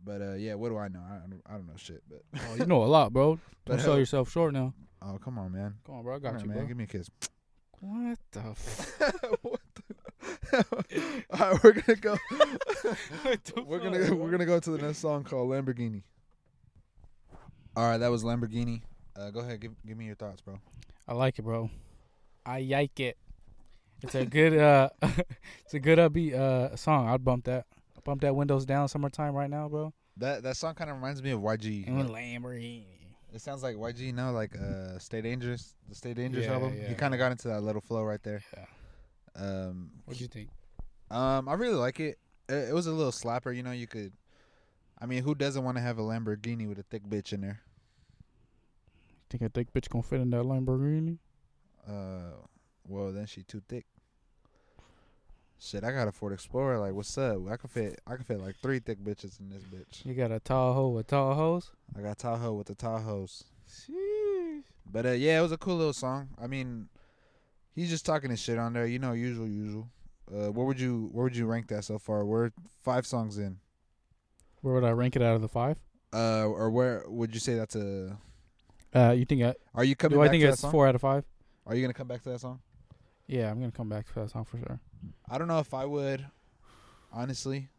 But 0.03 0.21
uh, 0.21 0.33
yeah, 0.33 0.55
what 0.55 0.69
do 0.69 0.77
I 0.77 0.87
know? 0.87 1.01
I 1.01 1.19
don't, 1.27 1.41
I 1.47 1.53
don't 1.53 1.67
know 1.67 1.73
shit. 1.77 2.01
But 2.09 2.21
Oh, 2.49 2.55
you 2.55 2.65
know 2.65 2.83
a 2.83 2.85
lot, 2.85 3.13
bro. 3.13 3.39
Don't 3.65 3.79
sell 3.79 3.93
uh, 3.93 3.97
yourself 3.97 4.31
short 4.31 4.53
now. 4.53 4.73
oh 5.03 5.19
come 5.23 5.37
on, 5.37 5.51
man. 5.51 5.75
Come 5.85 5.95
on, 5.95 6.03
bro. 6.03 6.15
I 6.15 6.19
got 6.19 6.31
here, 6.31 6.41
you, 6.41 6.47
man. 6.47 6.57
bro. 6.57 6.67
Give 6.67 6.77
me 6.77 6.83
a 6.85 6.87
kiss. 6.87 7.09
What 7.79 8.17
the? 8.31 8.39
F- 8.49 9.01
what 9.41 9.59
the? 9.75 10.65
All 11.31 11.51
right, 11.51 11.63
we're 11.63 11.71
gonna 11.73 11.95
go. 11.99 12.17
We're 13.65 13.79
gonna 13.79 14.05
bro? 14.07 14.15
we're 14.15 14.31
gonna 14.31 14.45
go 14.45 14.59
to 14.59 14.71
the 14.71 14.77
next 14.79 14.99
song 14.99 15.23
called 15.23 15.49
Lamborghini. 15.49 16.03
All 17.75 17.85
right, 17.89 17.97
that 17.97 18.09
was 18.09 18.23
Lamborghini. 18.23 18.81
Uh, 19.15 19.29
go 19.29 19.39
ahead, 19.41 19.59
give 19.61 19.71
give 19.85 19.97
me 19.97 20.05
your 20.05 20.15
thoughts, 20.15 20.41
bro. 20.41 20.59
I 21.07 21.13
like 21.13 21.37
it, 21.39 21.43
bro. 21.43 21.69
I 22.45 22.61
like 22.61 22.99
it. 22.99 23.17
It's 24.03 24.15
a 24.15 24.25
good 24.25 24.57
uh 24.57 24.89
it's 25.65 25.73
a 25.73 25.79
good 25.79 25.99
upbeat 25.99 26.33
uh 26.33 26.75
song. 26.75 27.07
I'd 27.07 27.23
bump 27.23 27.45
that. 27.45 27.65
Bump 28.03 28.21
that 28.21 28.35
windows 28.35 28.65
down 28.65 28.87
summertime 28.87 29.33
right 29.33 29.49
now, 29.49 29.67
bro. 29.69 29.93
That 30.17 30.43
that 30.43 30.57
song 30.57 30.75
kind 30.75 30.89
of 30.89 30.95
reminds 30.97 31.21
me 31.23 31.31
of 31.31 31.39
YG. 31.39 31.87
And 31.87 32.09
Lamborghini. 32.09 32.83
it 33.33 33.41
sounds 33.41 33.63
like 33.63 33.75
YG, 33.75 33.99
you 33.99 34.13
know, 34.13 34.31
like 34.31 34.55
uh, 34.57 34.97
Stay 34.99 35.21
Dangerous, 35.21 35.75
the 35.87 35.95
Stay 35.95 36.13
Dangerous 36.13 36.45
Yeah, 36.45 36.53
album. 36.53 36.75
yeah. 36.77 36.89
He 36.89 36.95
kind 36.95 37.13
of 37.13 37.17
got 37.19 37.31
into 37.31 37.47
that 37.47 37.61
little 37.61 37.81
flow 37.81 38.03
right 38.03 38.21
there. 38.23 38.41
Yeah. 38.57 38.65
Um, 39.43 39.91
What 40.05 40.17
do 40.17 40.23
you 40.23 40.27
think? 40.27 40.49
um, 41.09 41.47
I 41.47 41.53
really 41.53 41.75
like 41.75 41.99
it. 41.99 42.17
it. 42.49 42.69
It 42.69 42.73
was 42.73 42.87
a 42.87 42.91
little 42.91 43.11
slapper, 43.13 43.55
you 43.55 43.63
know. 43.63 43.71
You 43.71 43.87
could, 43.87 44.11
I 44.99 45.05
mean, 45.05 45.23
who 45.23 45.33
doesn't 45.35 45.63
want 45.63 45.77
to 45.77 45.81
have 45.81 45.97
a 45.97 46.01
Lamborghini 46.01 46.67
with 46.67 46.79
a 46.79 46.83
thick 46.83 47.03
bitch 47.07 47.31
in 47.33 47.41
there? 47.41 47.61
Think 49.29 49.43
a 49.43 49.49
thick 49.49 49.71
bitch 49.73 49.87
gonna 49.89 50.03
fit 50.03 50.19
in 50.19 50.29
that 50.31 50.43
Lamborghini? 50.43 51.17
Uh, 51.87 52.33
well, 52.87 53.11
then 53.13 53.25
she 53.25 53.43
too 53.43 53.61
thick. 53.69 53.85
Shit, 55.63 55.83
I 55.83 55.91
got 55.91 56.07
a 56.07 56.11
Ford 56.11 56.33
Explorer. 56.33 56.79
Like, 56.79 56.93
what's 56.93 57.15
up? 57.19 57.37
I 57.47 57.55
could 57.55 57.69
fit. 57.69 58.01
I 58.07 58.15
could 58.15 58.25
fit 58.25 58.41
like 58.41 58.55
three 58.63 58.79
thick 58.79 58.97
bitches 58.99 59.39
in 59.39 59.49
this 59.49 59.61
bitch. 59.61 60.03
You 60.03 60.15
got 60.15 60.31
a 60.31 60.39
Tahoe 60.39 60.89
with 60.89 61.05
tall 61.05 61.35
hoes? 61.35 61.69
I 61.95 62.01
got 62.01 62.17
Tahoe 62.17 62.53
with 62.53 62.65
the 62.65 62.73
Tahoes. 62.73 63.43
Sheesh. 63.69 64.63
But 64.91 65.05
uh, 65.05 65.11
yeah, 65.11 65.37
it 65.37 65.43
was 65.43 65.51
a 65.51 65.57
cool 65.57 65.75
little 65.75 65.93
song. 65.93 66.29
I 66.41 66.47
mean, 66.47 66.89
he's 67.75 67.91
just 67.91 68.07
talking 68.07 68.31
his 68.31 68.39
shit 68.39 68.57
on 68.57 68.73
there. 68.73 68.87
You 68.87 68.97
know, 68.97 69.11
usual, 69.11 69.47
usual. 69.47 69.87
Uh, 70.33 70.51
where 70.51 70.65
would 70.65 70.79
you 70.79 71.09
where 71.11 71.25
would 71.25 71.37
you 71.37 71.45
rank 71.45 71.67
that 71.67 71.83
so 71.83 71.99
far? 71.99 72.25
We're 72.25 72.49
five 72.83 73.05
songs 73.05 73.37
in. 73.37 73.59
Where 74.61 74.73
would 74.73 74.83
I 74.83 74.91
rank 74.91 75.15
it 75.15 75.21
out 75.21 75.35
of 75.35 75.41
the 75.41 75.47
five? 75.47 75.77
Uh, 76.11 76.45
or 76.45 76.71
where 76.71 77.03
would 77.07 77.35
you 77.35 77.39
say 77.39 77.53
that's 77.53 77.75
a? 77.75 78.17
Uh, 78.95 79.11
you 79.11 79.25
think 79.25 79.43
I, 79.43 79.53
Are 79.75 79.83
you 79.83 79.95
coming 79.95 80.17
do 80.17 80.23
I 80.23 80.29
think 80.29 80.41
to 80.41 80.49
it's 80.49 80.65
four 80.65 80.87
out 80.87 80.95
of 80.95 81.01
five? 81.01 81.23
Are 81.67 81.75
you 81.75 81.83
gonna 81.83 81.93
come 81.93 82.07
back 82.07 82.23
to 82.23 82.29
that 82.29 82.39
song? 82.39 82.61
Yeah, 83.27 83.51
I'm 83.51 83.59
gonna 83.59 83.71
come 83.71 83.89
back 83.89 84.07
to 84.07 84.15
that 84.21 84.31
song 84.31 84.43
for 84.43 84.57
sure. 84.57 84.79
I 85.29 85.37
don't 85.37 85.47
know 85.47 85.59
if 85.59 85.73
I 85.73 85.85
would. 85.85 86.25
Honestly, 87.13 87.69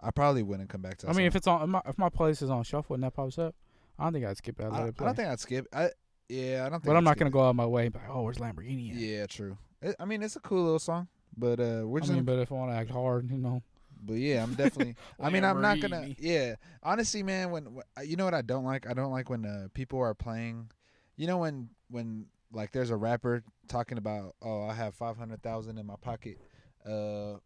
I 0.00 0.10
probably 0.10 0.42
wouldn't 0.42 0.68
come 0.70 0.80
back 0.80 0.98
to. 0.98 1.06
I 1.06 1.10
mean, 1.10 1.16
song. 1.16 1.24
if 1.26 1.36
it's 1.36 1.46
on, 1.46 1.62
if 1.62 1.68
my, 1.68 1.82
if 1.86 1.98
my 1.98 2.08
playlist 2.08 2.42
is 2.42 2.50
on 2.50 2.62
shuffle 2.62 2.94
and 2.94 3.02
that 3.04 3.14
pops 3.14 3.38
up, 3.38 3.54
I 3.98 4.04
don't 4.04 4.12
think 4.12 4.24
I'd 4.26 4.36
skip 4.36 4.56
that. 4.58 4.72
I, 4.72 4.84
I 4.84 4.90
don't 4.90 5.14
think 5.14 5.28
I'd 5.28 5.40
skip. 5.40 5.66
I 5.72 5.90
yeah, 6.28 6.64
I 6.66 6.68
don't 6.68 6.80
think. 6.80 6.84
but 6.84 6.92
I'm 6.92 6.98
I'd 7.06 7.10
not 7.10 7.16
gonna 7.18 7.30
go 7.30 7.40
out 7.40 7.50
of 7.50 7.56
my 7.56 7.66
way. 7.66 7.86
and 7.86 7.92
be 7.92 7.98
Like, 7.98 8.08
oh, 8.10 8.22
where's 8.22 8.38
Lamborghini? 8.38 8.90
At? 8.92 8.96
Yeah, 8.96 9.26
true. 9.26 9.58
It, 9.82 9.96
I 9.98 10.04
mean, 10.04 10.22
it's 10.22 10.36
a 10.36 10.40
cool 10.40 10.62
little 10.62 10.78
song, 10.78 11.08
but 11.36 11.60
uh, 11.60 11.82
we're 11.84 11.98
I 11.98 12.00
just. 12.00 12.12
mean, 12.12 12.24
gonna, 12.24 12.36
but 12.36 12.42
if 12.42 12.52
I 12.52 12.54
want 12.54 12.70
to 12.70 12.76
act 12.76 12.90
hard, 12.90 13.30
you 13.30 13.38
know. 13.38 13.62
but 14.02 14.14
yeah, 14.14 14.42
I'm 14.42 14.54
definitely. 14.54 14.96
I 15.20 15.30
mean, 15.30 15.44
I'm 15.44 15.60
not 15.60 15.80
gonna. 15.80 15.96
Lamborghini. 15.96 16.16
Yeah, 16.18 16.54
honestly, 16.82 17.22
man. 17.22 17.50
When, 17.50 17.64
when 17.74 17.84
you 18.06 18.16
know 18.16 18.24
what 18.24 18.34
I 18.34 18.42
don't 18.42 18.64
like, 18.64 18.88
I 18.88 18.94
don't 18.94 19.10
like 19.12 19.28
when 19.30 19.44
uh, 19.44 19.68
people 19.74 19.98
are 20.00 20.14
playing. 20.14 20.70
You 21.16 21.26
know 21.26 21.38
when 21.38 21.70
when 21.90 22.26
like 22.52 22.72
there's 22.72 22.90
a 22.90 22.96
rapper 22.96 23.42
talking 23.68 23.98
about, 23.98 24.34
oh, 24.42 24.64
I 24.64 24.74
have 24.74 24.94
five 24.94 25.16
hundred 25.16 25.42
thousand 25.42 25.78
in 25.78 25.86
my 25.86 25.96
pocket, 26.00 26.38
uh, 26.86 27.38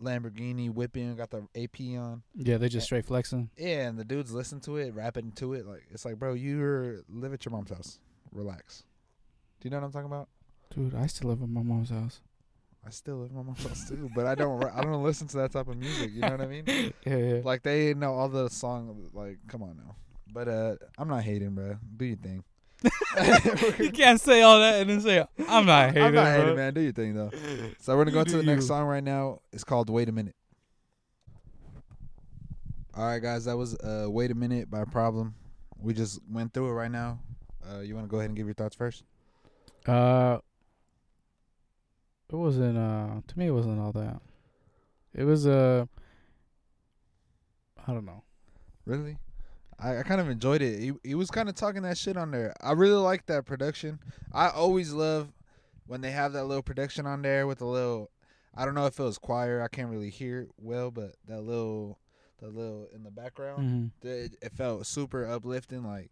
Lamborghini 0.00 0.70
whipping, 0.70 1.14
got 1.16 1.30
the 1.30 1.46
AP 1.56 1.80
on. 1.98 2.22
Yeah, 2.34 2.56
they 2.58 2.68
just 2.68 2.86
straight 2.86 3.06
flexing. 3.06 3.50
Yeah, 3.56 3.88
and 3.88 3.98
the 3.98 4.04
dudes 4.04 4.32
listen 4.32 4.60
to 4.60 4.76
it, 4.76 4.94
rapping 4.94 5.32
to 5.32 5.54
it. 5.54 5.66
Like 5.66 5.84
it's 5.90 6.04
like, 6.04 6.18
bro, 6.18 6.34
you 6.34 7.04
live 7.08 7.32
at 7.32 7.44
your 7.44 7.52
mom's 7.52 7.70
house. 7.70 8.00
Relax. 8.32 8.84
Do 9.60 9.66
you 9.66 9.70
know 9.70 9.78
what 9.78 9.86
I'm 9.86 9.92
talking 9.92 10.06
about? 10.06 10.28
Dude, 10.74 10.94
I 10.94 11.06
still 11.06 11.30
live 11.30 11.42
at 11.42 11.48
my 11.48 11.62
mom's 11.62 11.90
house. 11.90 12.20
I 12.86 12.90
still 12.90 13.16
live 13.18 13.30
at 13.30 13.36
my 13.36 13.42
mom's 13.42 13.64
house 13.64 13.88
too, 13.88 14.10
but 14.14 14.26
I 14.26 14.34
don't. 14.34 14.62
I 14.64 14.82
don't 14.82 15.02
listen 15.02 15.26
to 15.28 15.36
that 15.38 15.52
type 15.52 15.68
of 15.68 15.76
music. 15.76 16.10
You 16.12 16.20
know 16.20 16.30
what 16.30 16.40
I 16.40 16.46
mean? 16.46 16.64
Yeah, 17.06 17.16
yeah. 17.16 17.40
Like 17.44 17.62
they 17.62 17.94
know 17.94 18.14
all 18.14 18.28
the 18.28 18.48
song. 18.48 19.08
Like, 19.12 19.38
come 19.46 19.62
on 19.62 19.76
now. 19.76 19.96
But 20.32 20.48
uh, 20.48 20.76
I'm 20.98 21.08
not 21.08 21.22
hating, 21.22 21.54
bro. 21.54 21.76
Do 21.96 22.04
your 22.04 22.16
thing. 22.16 22.42
You 23.78 23.90
can't 23.92 24.20
say 24.20 24.42
all 24.42 24.58
that 24.60 24.80
and 24.82 24.90
then 24.90 25.00
say 25.00 25.24
I'm 25.48 25.66
not 25.66 25.88
hating. 25.88 26.02
I'm 26.02 26.14
not 26.14 26.24
bro. 26.24 26.40
hating, 26.40 26.56
man. 26.56 26.74
Do 26.74 26.80
your 26.80 26.92
thing 26.92 27.14
though. 27.14 27.30
So 27.80 27.96
we're 27.96 28.04
gonna 28.04 28.12
go 28.12 28.18
You 28.20 28.24
to 28.26 28.36
the 28.38 28.42
next 28.42 28.64
you. 28.64 28.68
song 28.68 28.86
right 28.86 29.02
now. 29.04 29.40
It's 29.52 29.64
called 29.64 29.88
"Wait 29.90 30.08
a 30.08 30.12
Minute." 30.12 30.34
All 32.96 33.06
right, 33.06 33.20
guys. 33.22 33.44
That 33.46 33.56
was 33.56 33.74
uh, 33.76 34.06
"Wait 34.08 34.30
a 34.30 34.34
Minute" 34.34 34.70
by 34.70 34.84
Problem. 34.84 35.34
We 35.78 35.92
just 35.94 36.20
went 36.30 36.52
through 36.54 36.68
it 36.68 36.72
right 36.72 36.90
now. 36.90 37.20
Uh, 37.68 37.80
you 37.80 37.94
want 37.94 38.06
to 38.06 38.10
go 38.10 38.18
ahead 38.18 38.30
and 38.30 38.36
give 38.36 38.46
your 38.46 38.54
thoughts 38.54 38.76
first? 38.76 39.02
Uh, 39.86 40.38
it 42.30 42.36
wasn't. 42.36 42.78
Uh, 42.78 43.20
to 43.26 43.38
me, 43.38 43.46
it 43.46 43.50
wasn't 43.52 43.80
all 43.80 43.92
that. 43.92 44.20
It 45.14 45.24
was. 45.24 45.46
Uh, 45.46 45.86
I 47.86 47.92
don't 47.92 48.04
know. 48.06 48.22
Really? 48.86 49.18
I, 49.78 49.98
I 49.98 50.02
kind 50.02 50.20
of 50.20 50.28
enjoyed 50.28 50.62
it. 50.62 50.78
He 50.80 50.92
he 51.02 51.14
was 51.14 51.30
kind 51.30 51.48
of 51.48 51.54
talking 51.54 51.82
that 51.82 51.98
shit 51.98 52.16
on 52.16 52.30
there. 52.30 52.54
I 52.60 52.72
really 52.72 53.00
like 53.00 53.26
that 53.26 53.44
production. 53.46 53.98
I 54.32 54.48
always 54.48 54.92
love 54.92 55.32
when 55.86 56.00
they 56.00 56.10
have 56.12 56.32
that 56.32 56.44
little 56.44 56.62
production 56.62 57.06
on 57.06 57.22
there 57.22 57.46
with 57.46 57.60
a 57.60 57.66
little. 57.66 58.10
I 58.56 58.64
don't 58.64 58.74
know 58.74 58.86
if 58.86 58.98
it 59.00 59.02
was 59.02 59.18
choir. 59.18 59.60
I 59.62 59.68
can't 59.68 59.90
really 59.90 60.10
hear 60.10 60.42
it 60.42 60.48
well, 60.58 60.90
but 60.92 61.16
that 61.26 61.40
little, 61.42 61.98
the 62.40 62.46
little 62.48 62.88
in 62.94 63.02
the 63.02 63.10
background, 63.10 63.92
Mm-hmm. 64.02 64.06
it, 64.08 64.36
it 64.40 64.52
felt 64.52 64.86
super 64.86 65.26
uplifting. 65.28 65.84
Like 65.84 66.10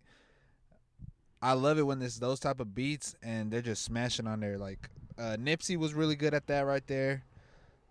I 1.40 1.52
love 1.54 1.78
it 1.78 1.82
when 1.82 1.98
there's 1.98 2.18
those 2.18 2.40
type 2.40 2.60
of 2.60 2.74
beats 2.74 3.14
and 3.22 3.50
they're 3.52 3.62
just 3.62 3.82
smashing 3.84 4.26
on 4.26 4.40
there. 4.40 4.58
Like 4.58 4.88
uh, 5.18 5.36
Nipsey 5.38 5.76
was 5.76 5.94
really 5.94 6.16
good 6.16 6.34
at 6.34 6.46
that 6.48 6.62
right 6.66 6.86
there. 6.86 7.22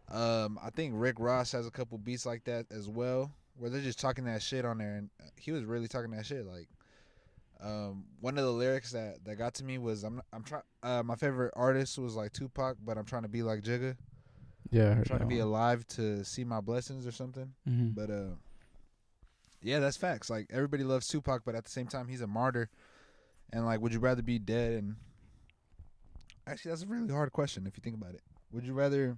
Um, 0.09 0.59
I 0.61 0.69
think 0.69 0.93
Rick 0.97 1.15
Ross 1.19 1.51
has 1.53 1.65
a 1.65 1.71
couple 1.71 1.97
beats 1.97 2.25
like 2.25 2.43
that 2.43 2.65
as 2.71 2.89
well, 2.89 3.31
where 3.61 3.69
they're 3.69 3.79
just 3.79 3.99
talking 3.99 4.25
that 4.25 4.41
shit 4.41 4.65
on 4.65 4.79
there, 4.79 4.95
and 4.95 5.11
he 5.39 5.51
was 5.51 5.63
really 5.63 5.87
talking 5.87 6.09
that 6.11 6.25
shit. 6.25 6.47
Like, 6.47 6.67
um, 7.61 8.05
one 8.19 8.35
of 8.39 8.43
the 8.43 8.51
lyrics 8.51 8.91
that, 8.91 9.23
that 9.25 9.35
got 9.35 9.53
to 9.55 9.63
me 9.63 9.77
was, 9.77 10.03
"I'm 10.03 10.19
I'm 10.33 10.41
trying." 10.43 10.63
Uh, 10.81 11.03
my 11.03 11.15
favorite 11.15 11.53
artist 11.55 11.99
was 11.99 12.15
like 12.15 12.33
Tupac, 12.33 12.77
but 12.83 12.97
I'm 12.97 13.05
trying 13.05 13.21
to 13.21 13.29
be 13.29 13.43
like 13.43 13.61
Jigga. 13.61 13.97
Yeah, 14.71 14.93
I'm 14.93 15.03
trying 15.03 15.19
to 15.19 15.27
be 15.27 15.37
one. 15.37 15.47
alive 15.47 15.87
to 15.89 16.25
see 16.25 16.43
my 16.43 16.59
blessings 16.59 17.05
or 17.05 17.11
something. 17.11 17.53
Mhm. 17.69 17.93
But 17.93 18.09
uh, 18.09 18.35
yeah, 19.61 19.77
that's 19.77 19.95
facts. 19.97 20.31
Like 20.31 20.47
everybody 20.49 20.83
loves 20.83 21.07
Tupac, 21.07 21.43
but 21.45 21.53
at 21.53 21.63
the 21.63 21.69
same 21.71 21.85
time, 21.85 22.07
he's 22.07 22.21
a 22.21 22.27
martyr. 22.27 22.67
And 23.53 23.63
like, 23.63 23.79
would 23.79 23.93
you 23.93 23.99
rather 23.99 24.23
be 24.23 24.39
dead? 24.39 24.73
And 24.73 24.95
actually, 26.47 26.71
that's 26.71 26.81
a 26.83 26.87
really 26.87 27.13
hard 27.13 27.31
question 27.31 27.67
if 27.67 27.77
you 27.77 27.81
think 27.83 27.95
about 27.95 28.15
it. 28.15 28.21
Would 28.53 28.65
you 28.65 28.73
rather? 28.73 29.17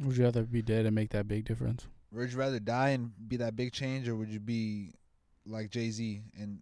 Would 0.00 0.16
you 0.16 0.24
rather 0.24 0.44
be 0.44 0.62
dead 0.62 0.86
and 0.86 0.94
make 0.94 1.10
that 1.10 1.28
big 1.28 1.44
difference? 1.44 1.86
Would 2.12 2.32
you 2.32 2.38
rather 2.38 2.58
die 2.58 2.90
and 2.90 3.12
be 3.28 3.36
that 3.36 3.56
big 3.56 3.72
change, 3.72 4.08
or 4.08 4.16
would 4.16 4.28
you 4.28 4.40
be 4.40 4.94
like 5.46 5.70
Jay 5.70 5.90
Z? 5.90 6.22
And 6.38 6.60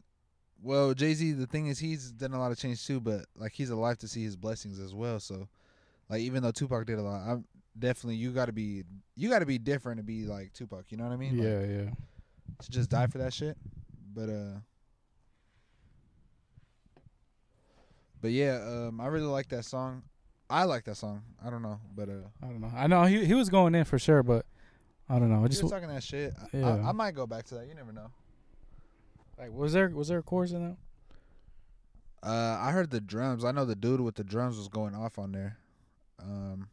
well, 0.62 0.92
Jay 0.92 1.14
Z, 1.14 1.32
the 1.32 1.46
thing 1.46 1.68
is, 1.68 1.78
he's 1.78 2.10
done 2.10 2.32
a 2.32 2.38
lot 2.38 2.52
of 2.52 2.58
change 2.58 2.86
too, 2.86 3.00
but 3.00 3.26
like 3.36 3.52
he's 3.52 3.70
alive 3.70 3.98
to 3.98 4.08
see 4.08 4.22
his 4.22 4.36
blessings 4.36 4.78
as 4.78 4.94
well. 4.94 5.20
So, 5.20 5.48
like, 6.10 6.20
even 6.20 6.42
though 6.42 6.50
Tupac 6.50 6.86
did 6.86 6.98
a 6.98 7.02
lot, 7.02 7.22
I'm 7.26 7.44
definitely 7.78 8.16
you 8.16 8.32
got 8.32 8.46
to 8.46 8.52
be 8.52 8.84
you 9.16 9.30
got 9.30 9.38
to 9.38 9.46
be 9.46 9.58
different 9.58 9.98
to 9.98 10.04
be 10.04 10.24
like 10.24 10.52
Tupac. 10.52 10.86
You 10.90 10.98
know 10.98 11.04
what 11.04 11.12
I 11.12 11.16
mean? 11.16 11.38
Like, 11.38 11.46
yeah, 11.46 11.60
yeah. 11.60 11.90
to 12.62 12.70
just 12.70 12.90
die 12.90 13.06
for 13.06 13.18
that 13.18 13.32
shit. 13.32 13.56
But 14.14 14.28
uh 14.28 14.58
But 18.20 18.32
yeah, 18.32 18.60
um 18.66 19.00
I 19.00 19.06
really 19.06 19.26
like 19.26 19.48
that 19.48 19.64
song. 19.64 20.02
I 20.50 20.64
like 20.64 20.84
that 20.84 20.96
song. 20.96 21.22
I 21.44 21.50
don't 21.50 21.62
know, 21.62 21.78
but 21.94 22.08
uh 22.08 22.28
I 22.42 22.46
don't 22.46 22.60
know. 22.60 22.72
I 22.74 22.86
know 22.86 23.04
he 23.04 23.24
he 23.24 23.34
was 23.34 23.48
going 23.48 23.74
in 23.74 23.84
for 23.84 23.98
sure, 23.98 24.22
but 24.22 24.44
I 25.08 25.18
don't 25.18 25.30
know. 25.30 25.42
I 25.44 25.48
just 25.48 25.60
just 25.62 25.72
talking 25.72 25.88
that 25.88 26.02
shit. 26.02 26.34
I, 26.40 26.56
Yeah. 26.56 26.76
I, 26.84 26.88
I 26.90 26.92
might 26.92 27.14
go 27.14 27.26
back 27.26 27.44
to 27.46 27.54
that. 27.56 27.66
You 27.66 27.74
never 27.74 27.92
know. 27.92 28.10
like 29.38 29.52
was 29.52 29.72
there 29.72 29.88
was 29.88 30.08
there 30.08 30.18
a 30.18 30.22
chorus 30.22 30.52
in 30.52 30.62
that? 30.62 30.76
Uh 32.28 32.58
I 32.60 32.72
heard 32.72 32.90
the 32.90 33.00
drums. 33.00 33.44
I 33.44 33.52
know 33.52 33.64
the 33.64 33.76
dude 33.76 34.00
with 34.00 34.16
the 34.16 34.24
drums 34.24 34.56
was 34.58 34.68
going 34.68 34.94
off 34.94 35.18
on 35.18 35.32
there. 35.32 35.58
Um 36.22 36.68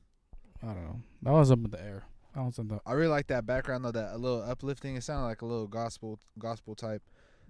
I 0.62 0.68
don't 0.68 0.84
know. 0.84 1.00
That 1.22 1.32
was 1.32 1.52
up 1.52 1.60
in 1.64 1.70
the 1.70 1.82
air. 1.82 2.04
That 2.34 2.44
was 2.44 2.58
in 2.58 2.68
the. 2.68 2.82
I 2.86 2.94
really 2.94 3.10
like 3.10 3.28
that 3.28 3.46
background 3.46 3.86
though, 3.86 3.92
that 3.92 4.14
a 4.14 4.18
little 4.18 4.44
uplifting. 4.44 4.96
It 4.96 5.04
sounded 5.04 5.26
like 5.28 5.42
a 5.42 5.46
little 5.46 5.68
gospel 5.68 6.20
gospel 6.40 6.76
type. 6.76 7.04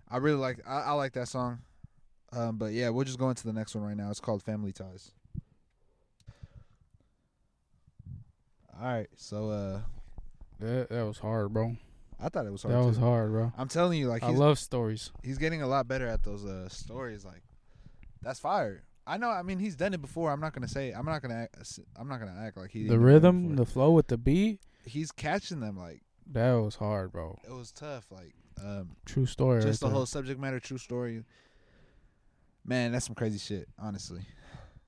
I 0.10 0.18
really 0.18 0.38
like 0.38 0.60
I, 0.68 0.82
I 0.82 0.92
like 0.92 1.14
that 1.14 1.28
song. 1.30 1.60
Um 2.32 2.58
but 2.58 2.74
yeah, 2.74 2.90
we'll 2.90 3.06
just 3.06 3.18
go 3.18 3.30
into 3.30 3.44
the 3.48 3.54
next 3.54 3.74
one 3.76 3.84
right 3.86 3.98
now. 3.98 4.12
It's 4.12 4.20
called 4.20 4.44
Family 4.44 4.72
Ties. 4.72 5.12
All 8.78 8.88
right, 8.88 9.08
so 9.16 9.50
uh, 9.52 9.80
That 10.60 10.90
that 10.90 11.04
was 11.06 11.20
hard, 11.20 11.54
bro. 11.54 11.78
I 12.20 12.30
thought 12.30 12.46
it 12.46 12.52
was 12.52 12.64
hard. 12.64 12.76
That 12.76 12.86
was 12.86 12.98
hard, 12.98 13.32
bro. 13.32 13.52
I'm 13.58 13.68
telling 13.68 14.00
you, 14.00 14.08
like 14.08 14.24
I 14.24 14.30
love 14.30 14.58
stories. 14.60 15.12
he's 15.24 15.38
getting 15.38 15.62
a 15.62 15.68
lot 15.68 15.88
better 15.88 16.08
at 16.08 16.24
those 16.24 16.46
uh 16.46 16.70
stories. 16.70 17.26
Like 17.26 17.44
that's 18.22 18.40
fire. 18.40 18.84
I 19.08 19.18
know. 19.18 19.30
I 19.30 19.44
mean, 19.44 19.60
he's 19.60 19.76
done 19.76 19.94
it 19.94 20.02
before. 20.02 20.32
I'm 20.32 20.40
not 20.40 20.54
gonna 20.54 20.68
say. 20.68 20.92
I'm 20.92 21.06
not 21.06 21.22
gonna. 21.22 21.44
Act, 21.44 21.80
I'm 21.96 22.08
not 22.08 22.20
gonna 22.20 22.36
act 22.40 22.58
like 22.58 22.72
he. 22.72 22.84
The 22.84 22.90
didn't 22.90 23.00
do 23.00 23.08
it 23.08 23.12
rhythm, 23.14 23.56
the 23.56 23.66
flow 23.66 23.92
with 23.92 24.08
the 24.08 24.18
beat, 24.18 24.62
he's 24.86 25.12
catching 25.12 25.60
them. 25.60 25.78
Like 25.78 26.02
that 26.32 26.54
was 26.54 26.76
hard, 26.76 27.12
bro. 27.12 27.38
it 27.48 27.54
was 27.54 27.72
tough. 27.72 28.06
Like 28.10 28.34
um, 28.64 28.96
True 29.06 29.26
story. 29.26 29.62
just 29.62 29.82
the 29.82 29.88
there. 29.88 29.94
whole 29.94 30.06
subject 30.06 30.40
matter, 30.40 30.60
true 30.60 30.78
story. 30.78 31.24
Man, 32.66 32.94
that's 32.94 33.06
some 33.06 33.16
crazy 33.16 33.38
shit. 33.38 33.68
Honestly, 33.78 34.22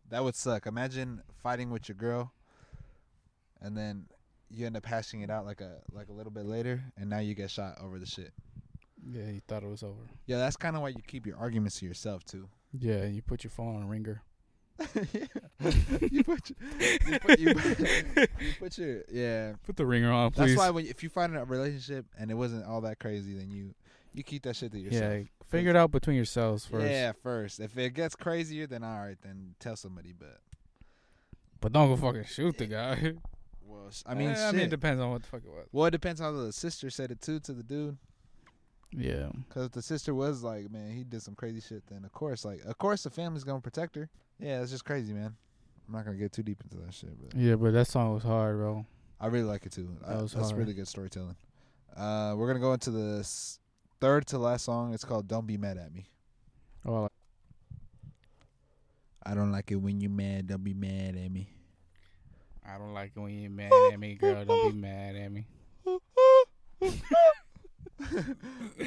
that 0.10 0.24
would 0.24 0.36
suck. 0.36 0.66
Imagine 0.66 1.22
fighting 1.44 1.70
with 1.70 1.88
your 1.88 1.96
girl, 1.96 2.32
and 3.62 3.78
then 3.78 4.06
you 4.50 4.66
end 4.66 4.78
up 4.78 4.86
hashing 4.86 5.22
it 5.22 5.30
out 5.30 5.46
like 5.46 5.62
a 5.62 5.82
like 5.92 6.10
a 6.10 6.14
little 6.14 6.32
bit 6.32 6.46
later, 6.46 6.84
and 6.98 7.10
now 7.10 7.20
you 7.20 7.36
get 7.36 7.52
shot 7.52 7.78
over 7.82 8.00
the 8.00 8.06
shit. 8.06 8.32
Yeah, 9.10 9.30
he 9.30 9.42
thought 9.48 9.64
it 9.64 9.70
was 9.70 9.84
over. 9.84 10.10
Yeah, 10.26 10.38
that's 10.38 10.58
kind 10.58 10.76
of 10.76 10.82
why 10.82 10.90
you 10.90 11.02
keep 11.06 11.26
your 11.26 11.38
arguments 11.38 11.80
to 11.80 11.86
yourself 11.86 12.24
too. 12.26 12.50
Yeah, 12.78 13.06
you 13.06 13.22
put 13.22 13.44
your 13.44 13.52
phone 13.52 13.76
on 13.76 13.84
a 13.84 13.88
ringer. 13.88 14.22
you 16.12 16.24
put 16.24 16.52
your, 16.52 16.58
you 17.08 17.20
put, 17.20 17.40
you, 17.40 17.56
put, 17.56 17.80
you 17.80 18.54
put 18.60 18.78
your 18.78 19.04
yeah. 19.12 19.54
Put 19.66 19.76
the 19.76 19.86
ringer 19.86 20.12
on, 20.12 20.32
That's 20.36 20.56
why 20.56 20.70
when 20.70 20.86
if 20.86 21.02
you 21.02 21.10
find 21.10 21.36
a 21.36 21.44
relationship 21.46 22.06
and 22.20 22.30
it 22.30 22.36
wasn't 22.36 22.66
all 22.66 22.82
that 22.82 23.00
crazy, 23.00 23.34
then 23.34 23.50
you 23.50 23.74
you 24.14 24.24
keep 24.24 24.44
that 24.44 24.56
shit 24.56 24.72
to 24.72 24.80
yourself. 24.80 25.14
yeah, 25.14 25.24
figure 25.48 25.72
it 25.72 25.76
out 25.76 25.92
between 25.92 26.16
yourselves 26.16 26.66
first. 26.66 26.86
Yeah, 26.86 27.14
first. 27.24 27.60
If 27.60 27.78
it 27.78 27.94
gets 27.94 28.16
crazier, 28.16 28.68
then 28.68 28.84
all 28.84 29.00
right, 29.00 29.18
then 29.22 29.56
tell 29.60 29.76
somebody. 29.76 30.14
But 30.18 30.40
But 31.60 31.74
don't 31.74 31.90
go 31.90 31.96
fucking 31.96 32.26
shoot 32.26 32.58
the 32.58 32.68
guy. 32.68 33.14
well, 33.68 33.90
I 34.06 34.14
mean, 34.14 34.30
I 34.30 34.52
mean, 34.52 34.62
it 34.62 34.70
depends 34.70 35.02
on 35.02 35.12
what 35.12 35.22
the 35.22 35.28
fuck 35.28 35.42
it 35.44 35.50
was. 35.50 35.68
well, 35.72 35.86
it 35.86 35.92
depends 35.92 36.20
how 36.22 36.32
the 36.32 36.52
sister 36.54 36.90
said 36.90 37.12
it 37.12 37.22
too 37.22 37.40
to 37.42 37.54
the 37.54 37.64
dude. 37.64 37.98
Yeah. 38.92 39.30
Cause 39.50 39.66
if 39.66 39.72
the 39.74 39.82
sister 39.82 40.16
was 40.16 40.44
like, 40.44 40.72
man, 40.72 40.92
he 40.94 41.04
did 41.04 41.22
some 41.22 41.36
crazy 41.36 41.60
shit, 41.60 41.84
then 41.88 42.06
of 42.06 42.12
course, 42.14 42.46
like, 42.46 42.64
of 42.66 42.78
course, 42.78 43.04
the 43.04 43.10
family's 43.10 43.44
gonna 43.44 43.60
protect 43.62 43.96
her. 43.98 44.10
Yeah, 44.40 44.62
it's 44.62 44.72
just 44.72 44.86
crazy, 44.86 45.14
man. 45.14 45.36
I'm 45.88 45.94
not 45.94 46.06
gonna 46.06 46.18
get 46.18 46.32
too 46.32 46.44
deep 46.44 46.62
into 46.64 46.78
that 46.86 46.94
shit, 46.94 47.12
but 47.22 47.38
Yeah, 47.38 47.56
but 47.56 47.74
that 47.74 47.88
song 47.88 48.14
was 48.14 48.24
hard, 48.24 48.58
bro. 48.58 48.86
I 49.20 49.28
really 49.28 49.46
like 49.46 49.66
it 49.66 49.72
too. 49.74 49.98
That 50.02 50.18
I- 50.18 50.22
was 50.22 50.32
that's 50.34 50.48
hard. 50.50 50.60
really 50.60 50.74
good 50.74 50.88
storytelling. 50.88 51.36
Uh, 51.96 52.36
we're 52.38 52.48
gonna 52.48 52.60
go 52.60 52.74
into 52.74 52.92
the 52.92 53.28
third 54.00 54.28
to 54.28 54.38
last 54.38 54.66
song. 54.66 54.94
It's 54.94 55.04
called 55.04 55.28
"Don't 55.28 55.48
Be 55.48 55.58
Mad 55.58 55.78
at 55.78 55.92
Me." 55.92 56.08
Oh, 56.86 56.96
I 56.96 57.00
like- 57.02 57.12
I 59.24 59.34
don't 59.34 59.52
like 59.52 59.72
it 59.72 59.76
when 59.76 60.00
you're 60.00 60.10
mad. 60.12 60.48
Don't 60.48 60.64
be 60.64 60.74
mad 60.74 61.16
at 61.18 61.30
me. 61.32 61.50
I 62.68 62.78
don't 62.78 62.94
like 62.94 63.12
it 63.16 63.20
when 63.20 63.32
you're 63.40 63.50
mad 63.50 63.72
at 63.94 64.00
me, 64.00 64.16
girl. 64.16 64.44
Don't 64.46 64.72
be 64.74 64.78
mad 64.78 65.16
at 65.16 65.32
me. 65.32 65.48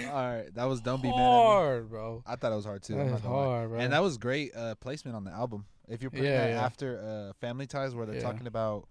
All 0.07 0.15
right, 0.15 0.55
that 0.55 0.65
was 0.65 0.81
"Don't 0.81 1.03
Be 1.03 1.09
Mad 1.09 1.19
at 1.19 1.43
Me." 1.45 1.51
hard, 1.51 1.91
bro. 1.91 2.23
I 2.27 2.37
thought 2.37 2.53
it 2.53 2.57
was 2.57 2.65
hard 2.65 2.83
too. 2.83 2.95
That's 2.95 3.25
lie. 3.25 3.29
hard, 3.31 3.71
bro. 3.71 3.79
And 3.81 3.93
that 3.93 4.03
was 4.03 4.19
great 4.19 4.55
uh, 4.55 4.75
placement 4.77 5.17
on 5.17 5.25
the 5.25 5.31
album. 5.33 5.65
If 5.89 6.03
you're 6.03 6.11
putting 6.11 6.27
Yeah, 6.27 6.47
that 6.47 6.51
yeah. 6.51 6.65
after 6.65 7.01
uh, 7.31 7.33
Family 7.41 7.67
Ties, 7.67 7.95
where 7.95 8.07
they're 8.07 8.17
Yeah. 8.17 8.21
talking 8.23 8.47
about 8.47 8.87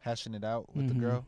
hashing 0.00 0.34
it 0.34 0.42
out 0.44 0.74
with 0.74 0.86
Mhm. 0.86 0.88
the 0.88 0.94
girl, 0.94 1.26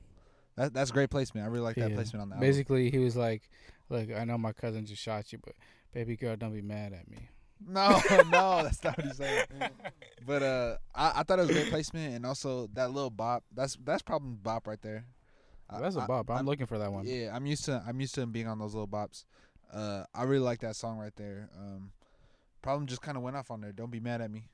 that 0.56 0.74
that's 0.74 0.90
great 0.90 1.10
placement. 1.10 1.44
I 1.46 1.48
really 1.50 1.64
like 1.64 1.76
that 1.76 1.94
placement 1.94 2.22
on 2.22 2.28
the 2.30 2.34
album. 2.36 2.48
Basically, 2.48 2.90
he 2.90 2.98
was 2.98 3.16
like, 3.16 3.42
"Look, 3.88 4.10
I 4.10 4.24
know 4.24 4.38
my 4.38 4.52
cousin 4.52 4.84
just 4.86 5.00
shot 5.02 5.32
you, 5.32 5.38
but 5.38 5.54
baby 5.92 6.16
girl, 6.16 6.34
don't 6.36 6.52
be 6.54 6.62
mad 6.62 6.92
at 6.92 7.08
me." 7.08 7.28
No, 7.68 8.00
no, 8.30 8.62
that's 8.62 8.82
not 8.84 8.96
what 8.96 9.06
he's 9.06 9.16
saying. 9.16 9.46
But 10.24 10.42
uh, 10.42 10.76
I, 10.94 11.12
I 11.16 11.22
thought 11.24 11.40
it 11.40 11.48
was 11.48 11.50
great 11.50 11.68
placement, 11.70 12.14
and 12.14 12.24
also 12.24 12.68
that 12.74 12.92
little 12.92 13.10
bop. 13.10 13.42
That's 13.52 13.76
that's 13.84 14.02
probably 14.02 14.36
bop 14.40 14.68
right 14.68 14.80
there. 14.80 15.04
I- 15.68 15.80
That's 15.80 15.96
a 15.96 16.00
I- 16.00 16.06
bop. 16.06 16.30
I'm, 16.30 16.36
I'm- 16.36 16.46
looking 16.46 16.66
for 16.66 16.78
that 16.78 16.92
one. 16.92 17.04
Yeah, 17.06 17.34
I'm 17.34 17.44
used 17.46 17.64
to 17.64 17.82
I'm 17.86 17.98
used 18.00 18.14
to 18.14 18.20
him 18.22 18.30
being 18.30 18.46
on 18.46 18.58
those 18.60 18.72
little 18.74 18.86
bops. 18.86 19.24
Uh, 19.72 20.04
I 20.14 20.22
really 20.24 20.44
like 20.44 20.60
that 20.60 20.76
song 20.76 20.98
right 20.98 21.14
there. 21.16 21.48
Um, 21.58 21.90
problem 22.62 22.86
just 22.86 23.02
kind 23.02 23.16
of 23.16 23.22
went 23.24 23.36
off 23.36 23.50
on 23.50 23.60
there. 23.60 23.72
Don't 23.72 23.90
be 23.90 23.98
mad 24.00 24.20
at 24.20 24.30
me 24.30 24.44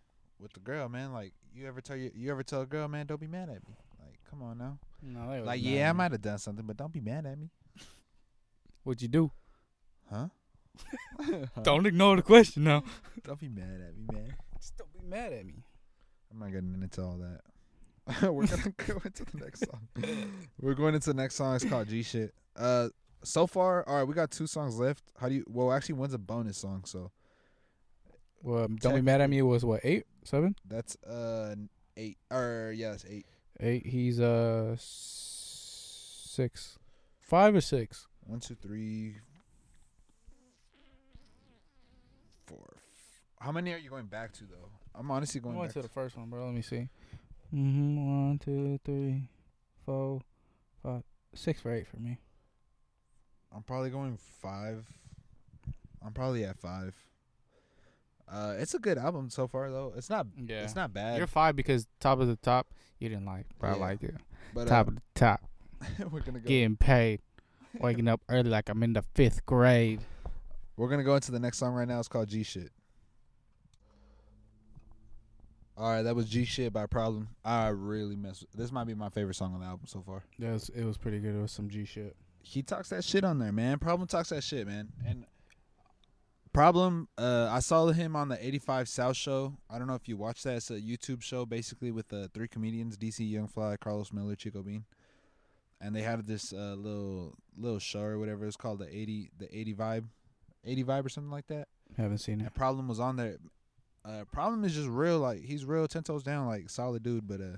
with 0.40 0.52
the 0.54 0.60
girl, 0.60 0.88
man. 0.88 1.12
Like 1.12 1.34
you 1.54 1.66
ever 1.68 1.80
tell 1.82 1.96
you 1.96 2.10
you 2.14 2.30
ever 2.30 2.42
tell 2.42 2.62
a 2.62 2.66
girl, 2.66 2.88
man, 2.88 3.04
don't 3.06 3.20
be 3.20 3.26
mad 3.26 3.50
at 3.50 3.66
me. 3.68 3.76
Like 4.00 4.18
come 4.30 4.42
on 4.42 4.56
now. 4.56 4.78
No, 5.02 5.42
Like 5.44 5.60
yeah, 5.62 5.90
I 5.90 5.92
might 5.92 6.12
have 6.12 6.22
done 6.22 6.38
something, 6.38 6.64
but 6.64 6.76
don't 6.78 6.92
be 6.92 7.00
mad 7.00 7.26
at 7.26 7.38
me, 7.38 7.50
What'd 8.84 9.02
you 9.02 9.08
do? 9.08 9.30
huh? 10.10 10.28
Don't 11.62 11.86
ignore 11.86 12.16
the 12.16 12.22
question 12.22 12.64
now. 12.64 12.82
don't 13.24 13.40
be 13.40 13.48
mad 13.48 13.80
at 13.88 13.96
me, 13.96 14.04
man. 14.12 14.34
Just 14.58 14.76
don't 14.76 14.92
be 14.92 15.00
mad 15.06 15.32
at 15.32 15.46
me. 15.46 15.64
I'm 16.32 16.38
not 16.38 16.52
getting 16.52 16.78
into 16.82 17.02
all 17.02 17.18
that. 17.18 17.40
We're 18.32 18.46
gonna 18.46 18.72
go 18.86 19.00
into 19.04 19.24
the 19.24 19.38
next 19.44 19.60
song. 19.66 19.88
We're 20.60 20.74
going 20.74 20.94
into 20.94 21.10
the 21.12 21.16
next 21.16 21.34
song. 21.34 21.56
It's 21.56 21.64
called 21.64 21.88
G 21.88 22.02
shit. 22.02 22.32
Uh, 22.56 22.88
so 23.22 23.46
far, 23.46 23.86
all 23.88 23.96
right, 23.96 24.04
we 24.04 24.14
got 24.14 24.30
two 24.30 24.46
songs 24.46 24.78
left. 24.78 25.02
How 25.20 25.28
do 25.28 25.34
you? 25.34 25.44
Well, 25.48 25.72
actually, 25.72 25.96
one's 25.96 26.14
a 26.14 26.18
bonus 26.18 26.56
song, 26.58 26.84
so 26.86 27.10
Well, 28.42 28.64
um, 28.64 28.76
don't 28.76 28.94
be 28.94 29.02
mad 29.02 29.20
at 29.20 29.28
me. 29.28 29.42
Was 29.42 29.64
what 29.64 29.80
eight, 29.84 30.04
seven, 30.24 30.54
that's 30.66 30.96
uh 31.04 31.54
eight. 31.96 32.16
Or 32.30 32.72
yeah, 32.74 32.92
it's 32.92 33.04
eight. 33.04 33.26
eight? 33.60 33.86
He's 33.86 34.20
uh 34.20 34.76
six, 34.78 36.78
five 37.20 37.54
or 37.54 37.60
six. 37.60 38.06
One, 38.26 38.40
two, 38.40 38.54
three, 38.54 39.16
four. 42.46 42.76
f- 42.76 43.20
How 43.40 43.52
many 43.52 43.72
are 43.72 43.78
you 43.78 43.90
going 43.90 44.06
back 44.06 44.32
to 44.34 44.44
though? 44.44 44.68
I'm 44.94 45.10
honestly 45.10 45.40
I 45.40 45.44
going 45.44 45.56
went 45.56 45.68
back. 45.68 45.74
to 45.74 45.82
To 45.82 45.88
the 45.88 45.92
first 45.92 46.16
one, 46.16 46.28
bro. 46.28 46.44
Let 46.46 46.54
me 46.54 46.62
see. 46.62 46.88
Mm-hmm. 47.54 47.96
One, 48.28 48.38
two, 48.38 48.78
three, 48.84 49.28
four, 49.86 50.20
five, 50.82 51.02
six 51.34 51.60
for 51.60 51.72
eight 51.72 51.86
for 51.86 51.96
me. 51.98 52.18
I'm 53.54 53.62
probably 53.62 53.90
going 53.90 54.18
five. 54.42 54.86
I'm 56.04 56.12
probably 56.12 56.44
at 56.44 56.58
five. 56.58 56.94
Uh, 58.30 58.54
it's 58.58 58.74
a 58.74 58.78
good 58.78 58.98
album 58.98 59.30
so 59.30 59.46
far 59.46 59.70
though. 59.70 59.92
It's 59.96 60.10
not. 60.10 60.26
Yeah, 60.36 60.62
It's 60.64 60.74
not 60.76 60.92
bad. 60.92 61.16
You're 61.18 61.26
five 61.26 61.56
because 61.56 61.86
top 62.00 62.20
of 62.20 62.26
the 62.28 62.36
top 62.36 62.68
you 62.98 63.08
didn't 63.08 63.24
like, 63.24 63.46
but 63.58 63.68
I 63.68 63.74
Yeah. 63.74 63.76
liked 63.80 64.04
it. 64.04 64.14
but 64.52 64.62
uh, 64.66 64.70
top 64.70 64.88
of 64.88 64.94
the 64.96 65.02
top, 65.14 65.40
we're 66.10 66.20
gonna 66.20 66.40
go. 66.40 66.46
getting 66.48 66.76
paid, 66.76 67.20
waking 67.80 68.08
up 68.08 68.20
early 68.28 68.50
like 68.50 68.68
I'm 68.68 68.82
in 68.82 68.92
the 68.92 69.02
fifth 69.14 69.46
grade. 69.46 70.00
We're 70.76 70.88
gonna 70.90 71.04
go 71.04 71.14
into 71.14 71.32
the 71.32 71.40
next 71.40 71.58
song 71.58 71.72
right 71.74 71.88
now. 71.88 71.98
It's 72.00 72.08
called 72.08 72.28
G 72.28 72.42
Shit. 72.42 72.70
All 75.78 75.92
right, 75.92 76.02
that 76.02 76.16
was 76.16 76.28
G 76.28 76.44
Shit 76.44 76.72
by 76.72 76.86
Problem. 76.86 77.28
I 77.44 77.68
really 77.68 78.16
mess. 78.16 78.44
This 78.52 78.72
might 78.72 78.88
be 78.88 78.94
my 78.94 79.10
favorite 79.10 79.34
song 79.34 79.54
on 79.54 79.60
the 79.60 79.66
album 79.66 79.86
so 79.86 80.02
far. 80.02 80.24
It 80.36 80.50
was 80.50 80.68
it 80.70 80.84
was 80.84 80.98
pretty 80.98 81.20
good. 81.20 81.36
It 81.36 81.40
was 81.40 81.52
some 81.52 81.68
G 81.68 81.84
shit. 81.84 82.16
He 82.42 82.62
talks 82.62 82.88
that 82.88 83.04
shit 83.04 83.22
on 83.22 83.38
there, 83.38 83.52
man. 83.52 83.78
Problem 83.78 84.08
talks 84.08 84.30
that 84.30 84.42
shit, 84.42 84.66
man. 84.66 84.88
And 85.06 85.24
Problem, 86.52 87.08
uh, 87.16 87.48
I 87.52 87.60
saw 87.60 87.86
him 87.88 88.16
on 88.16 88.28
the 88.28 88.44
85 88.44 88.88
South 88.88 89.16
show. 89.16 89.56
I 89.70 89.78
don't 89.78 89.86
know 89.86 89.94
if 89.94 90.08
you 90.08 90.16
watched 90.16 90.42
that. 90.42 90.56
It's 90.56 90.70
a 90.72 90.80
YouTube 90.80 91.22
show 91.22 91.46
basically 91.46 91.92
with 91.92 92.12
uh, 92.12 92.26
three 92.34 92.48
comedians: 92.48 92.96
DC 92.98 93.30
Young 93.30 93.46
Fly, 93.46 93.76
Karlous 93.76 94.12
Miller, 94.12 94.34
Chico 94.34 94.62
Bean. 94.62 94.84
And 95.80 95.94
they 95.94 96.02
had 96.02 96.26
this 96.26 96.52
uh, 96.52 96.74
little 96.76 97.36
little 97.56 97.78
show 97.78 98.00
or 98.00 98.18
whatever 98.18 98.46
it's 98.46 98.56
called, 98.56 98.80
the 98.80 98.88
80 98.88 99.30
the 99.38 99.56
80 99.56 99.74
vibe, 99.74 100.04
80 100.64 100.84
vibe 100.84 101.06
or 101.06 101.08
something 101.08 101.30
like 101.30 101.46
that. 101.46 101.68
Haven't 101.96 102.18
seen 102.18 102.40
it. 102.40 102.44
And 102.44 102.54
Problem 102.54 102.88
was 102.88 102.98
on 102.98 103.14
there. 103.14 103.36
Uh, 104.04 104.24
Problem 104.32 104.64
is 104.64 104.74
just 104.74 104.88
real, 104.88 105.18
like 105.18 105.42
he's 105.42 105.64
real 105.64 105.86
ten 105.88 106.02
toes 106.02 106.22
down, 106.22 106.46
like 106.46 106.70
solid 106.70 107.02
dude. 107.02 107.26
But 107.26 107.40
uh, 107.40 107.56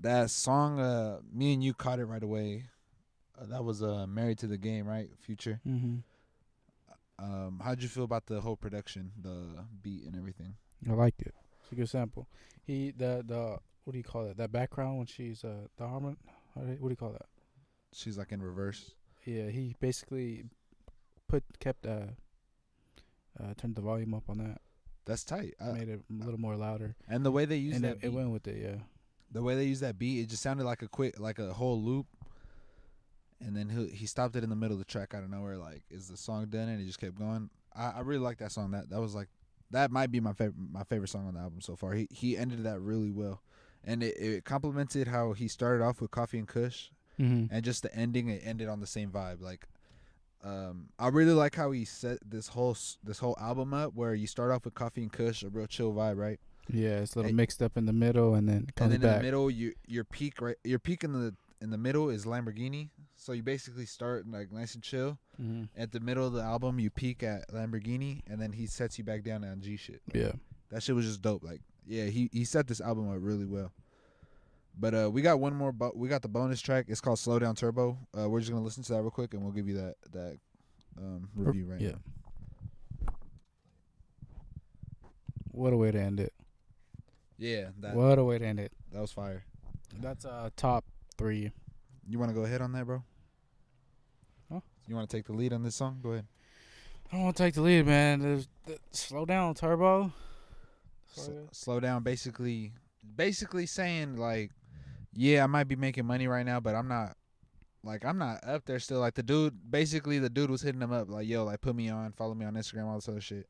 that 0.00 0.30
song, 0.30 0.78
uh, 0.80 1.20
me 1.32 1.54
and 1.54 1.62
you 1.64 1.72
caught 1.74 1.98
it 1.98 2.06
right 2.06 2.22
away. 2.22 2.64
Uh, 3.40 3.46
that 3.46 3.64
was 3.64 3.82
uh, 3.82 4.06
married 4.06 4.38
to 4.38 4.46
the 4.46 4.58
game, 4.58 4.86
right? 4.86 5.08
Future. 5.20 5.60
Mm-hmm. 5.66 5.96
Um, 7.18 7.60
how'd 7.64 7.82
you 7.82 7.88
feel 7.88 8.04
about 8.04 8.26
the 8.26 8.40
whole 8.40 8.56
production, 8.56 9.12
the 9.20 9.64
beat 9.82 10.04
and 10.04 10.16
everything? 10.16 10.54
I 10.88 10.92
liked 10.94 11.22
it. 11.22 11.34
It's 11.62 11.72
a 11.72 11.74
good 11.76 11.88
sample. 11.88 12.26
He 12.64 12.90
the 12.90 13.22
the 13.26 13.58
what 13.84 13.92
do 13.92 13.98
you 13.98 14.04
call 14.04 14.26
it? 14.26 14.36
That 14.36 14.50
background 14.52 14.98
when 14.98 15.06
she's 15.06 15.44
uh 15.44 15.66
the 15.76 15.86
harmon. 15.86 16.16
How 16.54 16.62
do 16.62 16.72
you- 16.72 16.78
What 16.78 16.88
do 16.88 16.92
you 16.92 16.96
call 16.96 17.12
that? 17.12 17.26
She's 17.94 18.18
like 18.18 18.32
in 18.32 18.42
reverse. 18.42 18.90
Yeah, 19.24 19.48
he 19.50 19.76
basically 19.80 20.44
put 21.28 21.44
kept 21.60 21.86
uh 21.86 22.06
uh 23.40 23.54
turned 23.56 23.76
the 23.76 23.82
volume 23.82 24.14
up 24.14 24.24
on 24.28 24.38
that, 24.38 24.60
That's 25.04 25.24
tight. 25.24 25.54
Uh, 25.60 25.72
made 25.72 25.88
it 25.88 26.00
a 26.10 26.24
little 26.24 26.38
more 26.40 26.56
louder, 26.56 26.94
and 27.08 27.24
the 27.26 27.30
way 27.32 27.44
they 27.44 27.56
used 27.56 27.76
and 27.76 27.84
that, 27.84 27.90
it, 27.92 28.00
beat, 28.02 28.06
it 28.08 28.12
went 28.12 28.30
with 28.30 28.46
it. 28.46 28.62
Yeah. 28.62 28.76
the 29.32 29.42
way 29.42 29.54
they 29.56 29.64
used 29.64 29.82
that 29.82 29.98
beat, 29.98 30.20
it 30.20 30.28
just 30.28 30.42
sounded 30.42 30.64
like 30.64 30.82
a 30.82 30.88
quick, 30.88 31.18
like 31.18 31.38
a 31.38 31.52
whole 31.52 31.80
loop. 31.82 32.06
And 33.44 33.56
then 33.56 33.68
he 33.68 33.88
he 33.88 34.06
stopped 34.06 34.36
it 34.36 34.44
in 34.44 34.50
the 34.50 34.56
middle 34.56 34.74
of 34.74 34.78
the 34.78 34.84
track 34.84 35.14
out 35.14 35.24
of 35.24 35.30
nowhere. 35.30 35.56
Like, 35.58 35.82
is 35.90 36.08
the 36.08 36.16
song 36.16 36.46
done? 36.46 36.68
And 36.68 36.78
he 36.78 36.86
just 36.86 37.00
kept 37.00 37.18
going. 37.18 37.50
I, 37.74 37.90
I 37.96 38.00
really 38.00 38.20
like 38.20 38.38
that 38.38 38.52
song. 38.52 38.70
That 38.70 38.90
that 38.90 39.00
was 39.00 39.14
like 39.14 39.28
that 39.72 39.90
might 39.90 40.12
be 40.12 40.20
my 40.20 40.32
favorite 40.32 40.54
my 40.70 40.84
favorite 40.84 41.08
song 41.08 41.26
on 41.26 41.34
the 41.34 41.40
album 41.40 41.60
so 41.60 41.74
far. 41.74 41.92
He 41.94 42.06
he 42.10 42.36
ended 42.36 42.62
that 42.62 42.78
really 42.80 43.10
well, 43.10 43.42
and 43.82 44.02
it, 44.04 44.16
it 44.16 44.44
complemented 44.44 45.08
how 45.08 45.32
he 45.32 45.48
started 45.48 45.82
off 45.82 46.00
with 46.00 46.10
Coffee 46.12 46.38
and 46.38 46.46
Kush, 46.46 46.90
Mm-hmm. 47.20 47.52
and 47.54 47.64
just 47.64 47.82
the 47.82 47.92
ending 47.94 48.28
it 48.28 48.42
ended 48.44 48.68
on 48.68 48.78
the 48.80 48.86
same 48.86 49.10
vibe. 49.10 49.40
Like, 49.42 49.66
um, 50.42 50.88
I 50.98 51.08
really 51.08 51.32
like 51.32 51.54
how 51.54 51.70
he 51.70 51.84
set 51.84 52.18
this 52.28 52.48
whole 52.48 52.76
this 53.04 53.18
whole 53.18 53.36
album 53.40 53.72
up 53.74 53.94
where 53.94 54.14
you 54.14 54.26
start 54.26 54.50
off 54.50 54.64
with 54.64 54.74
Coffee 54.74 55.02
and 55.02 55.12
Kush, 55.12 55.42
a 55.42 55.48
real 55.48 55.66
chill 55.66 55.92
vibe, 55.92 56.16
right? 56.16 56.40
Yeah, 56.68 56.98
it's 57.00 57.14
a 57.14 57.18
little 57.18 57.28
Hey. 57.30 57.34
mixed 57.34 57.62
up 57.62 57.76
in 57.76 57.86
the 57.86 57.92
middle, 57.92 58.34
and 58.34 58.48
then 58.48 58.68
and 58.76 58.92
then 58.92 59.00
back. 59.00 59.10
in 59.16 59.18
the 59.18 59.22
middle, 59.22 59.50
you 59.50 59.74
your 59.86 60.04
peak 60.04 60.40
right, 60.40 60.56
your 60.64 60.78
peak 60.78 61.04
in 61.04 61.12
the 61.12 61.34
in 61.60 61.70
the 61.70 61.78
middle 61.78 62.08
is 62.10 62.24
Lamborghini. 62.24 62.88
So 63.16 63.32
you 63.32 63.42
basically 63.42 63.86
start 63.86 64.26
like 64.28 64.50
nice 64.50 64.74
and 64.74 64.82
chill. 64.82 65.18
hmm 65.36 65.64
At 65.76 65.92
the 65.92 66.00
middle 66.00 66.26
of 66.26 66.32
the 66.32 66.42
album, 66.42 66.80
you 66.80 66.90
peak 66.90 67.22
at 67.22 67.48
Lamborghini, 67.52 68.22
and 68.28 68.40
then 68.40 68.52
he 68.52 68.66
sets 68.66 68.98
you 68.98 69.04
back 69.04 69.22
down 69.22 69.44
on 69.44 69.60
G 69.60 69.76
shit. 69.76 70.02
Yeah. 70.12 70.32
That 70.70 70.82
shit 70.82 70.94
was 70.96 71.04
just 71.06 71.22
dope. 71.22 71.44
Like, 71.44 71.60
yeah, 71.86 72.06
he 72.06 72.28
he 72.32 72.44
set 72.44 72.66
this 72.66 72.80
album 72.80 73.08
up 73.10 73.18
really 73.20 73.44
well. 73.46 73.72
But 74.78 74.94
uh, 74.94 75.10
we 75.12 75.22
got 75.22 75.38
one 75.38 75.54
more. 75.54 75.72
Bo- 75.72 75.92
we 75.94 76.08
got 76.08 76.22
the 76.22 76.28
bonus 76.28 76.60
track. 76.60 76.86
It's 76.88 77.00
called 77.00 77.18
"Slow 77.18 77.38
Down 77.38 77.54
Turbo." 77.54 77.98
Uh, 78.18 78.28
we're 78.28 78.40
just 78.40 78.50
gonna 78.50 78.64
listen 78.64 78.82
to 78.84 78.92
that 78.94 79.02
real 79.02 79.10
quick, 79.10 79.34
and 79.34 79.42
we'll 79.42 79.52
give 79.52 79.68
you 79.68 79.74
that 79.74 79.94
that 80.12 80.38
um, 80.98 81.28
review 81.34 81.66
right 81.66 81.80
yeah. 81.80 81.90
now. 81.90 83.14
What 85.50 85.72
a 85.72 85.76
way 85.76 85.90
to 85.90 86.00
end 86.00 86.20
it. 86.20 86.32
Yeah, 87.38 87.68
that 87.80 87.94
what 87.94 88.18
a 88.18 88.24
way 88.24 88.38
to 88.38 88.44
end 88.44 88.60
it. 88.60 88.72
that 88.92 89.00
was 89.00 89.12
fire. 89.12 89.44
That's 90.00 90.24
uh 90.24 90.48
top 90.56 90.84
three. 91.18 91.52
You 92.08 92.18
want 92.18 92.30
to 92.30 92.34
go 92.34 92.44
ahead 92.44 92.62
on 92.62 92.72
that, 92.72 92.86
bro? 92.86 93.02
Huh? 94.50 94.60
You 94.86 94.94
want 94.94 95.08
to 95.08 95.16
take 95.16 95.26
the 95.26 95.32
lead 95.32 95.52
on 95.52 95.62
this 95.62 95.74
song? 95.74 96.00
Go 96.02 96.12
ahead. 96.12 96.26
I 97.10 97.16
don't 97.16 97.24
want 97.24 97.36
to 97.36 97.42
take 97.42 97.54
the 97.54 97.60
lead, 97.60 97.86
man. 97.86 98.20
There's, 98.20 98.48
slow 98.90 99.26
down, 99.26 99.54
Turbo. 99.54 100.12
Slow 101.52 101.78
down. 101.78 102.02
Basically, 102.02 102.72
basically 103.16 103.66
saying 103.66 104.16
like, 104.16 104.50
yeah, 105.14 105.44
I 105.44 105.46
might 105.46 105.68
be 105.68 105.76
making 105.76 106.06
money 106.06 106.26
right 106.28 106.44
now, 106.46 106.60
but 106.60 106.74
I'm 106.74 106.88
not. 106.88 107.16
Like 107.84 108.04
I'm 108.04 108.16
not 108.16 108.44
up 108.46 108.64
there 108.64 108.78
still. 108.78 109.00
Like 109.00 109.14
the 109.14 109.24
dude, 109.24 109.70
basically 109.70 110.18
the 110.20 110.30
dude 110.30 110.50
was 110.50 110.62
hitting 110.62 110.80
him 110.80 110.92
up 110.92 111.10
like, 111.10 111.26
yo, 111.26 111.44
like 111.44 111.60
put 111.60 111.74
me 111.74 111.88
on, 111.88 112.12
follow 112.12 112.32
me 112.34 112.44
on 112.46 112.54
Instagram, 112.54 112.86
all 112.86 112.94
this 112.94 113.08
other 113.08 113.20
shit. 113.20 113.48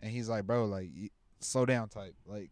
And 0.00 0.12
he's 0.12 0.28
like, 0.28 0.46
bro, 0.46 0.66
like 0.66 0.88
slow 1.40 1.66
down, 1.66 1.88
type. 1.88 2.14
Like 2.26 2.50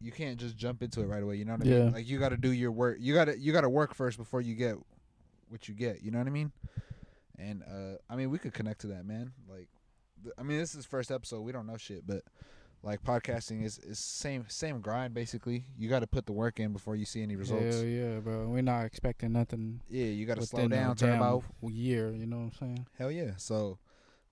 you 0.00 0.10
can't 0.10 0.38
just 0.40 0.56
jump 0.56 0.82
into 0.82 1.02
it 1.02 1.06
right 1.06 1.22
away. 1.22 1.36
You 1.36 1.44
know 1.44 1.52
what 1.52 1.66
I 1.66 1.70
Yeah. 1.70 1.84
mean? 1.84 1.92
Like 1.92 2.08
you 2.08 2.18
got 2.18 2.30
to 2.30 2.36
do 2.36 2.50
your 2.50 2.72
work. 2.72 2.96
You 3.00 3.14
got 3.14 3.26
to 3.26 3.38
you 3.38 3.52
got 3.52 3.60
to 3.60 3.68
work 3.68 3.94
first 3.94 4.18
before 4.18 4.40
you 4.40 4.56
get 4.56 4.74
what 5.48 5.68
you 5.68 5.74
get. 5.74 6.02
You 6.02 6.10
know 6.10 6.18
what 6.18 6.26
I 6.26 6.30
mean? 6.30 6.50
And 7.38 7.62
uh 7.62 7.96
I 8.10 8.16
mean 8.16 8.30
we 8.30 8.38
could 8.38 8.52
connect 8.52 8.80
to 8.80 8.88
that, 8.88 9.06
man. 9.06 9.30
Like, 9.48 9.68
th- 10.24 10.34
I 10.36 10.42
mean 10.42 10.58
this 10.58 10.74
is 10.74 10.84
first 10.84 11.12
episode. 11.12 11.42
We 11.42 11.52
don't 11.52 11.66
know 11.68 11.76
shit, 11.76 12.04
but 12.06 12.22
like 12.82 13.02
podcasting 13.02 13.64
is 13.64 13.78
is 13.78 13.98
same 13.98 14.46
same 14.48 14.80
grind 14.80 15.12
basically. 15.12 15.64
You 15.76 15.88
got 15.88 16.00
to 16.00 16.06
put 16.06 16.26
the 16.26 16.32
work 16.32 16.60
in 16.60 16.72
before 16.72 16.96
you 16.96 17.04
see 17.04 17.22
any 17.22 17.36
results. 17.36 17.76
Hell 17.76 17.84
yeah, 17.84 18.20
bro. 18.20 18.48
We're 18.48 18.62
not 18.62 18.84
expecting 18.84 19.32
nothing. 19.32 19.82
Yeah, 19.88 20.06
you 20.06 20.26
got 20.26 20.38
to 20.38 20.46
slow 20.46 20.66
down, 20.68 20.96
turn 20.96 21.16
about. 21.16 21.44
year. 21.62 22.10
You 22.10 22.26
know 22.26 22.38
what 22.38 22.44
I'm 22.44 22.52
saying? 22.52 22.86
Hell 22.98 23.10
yeah. 23.10 23.32
So, 23.36 23.78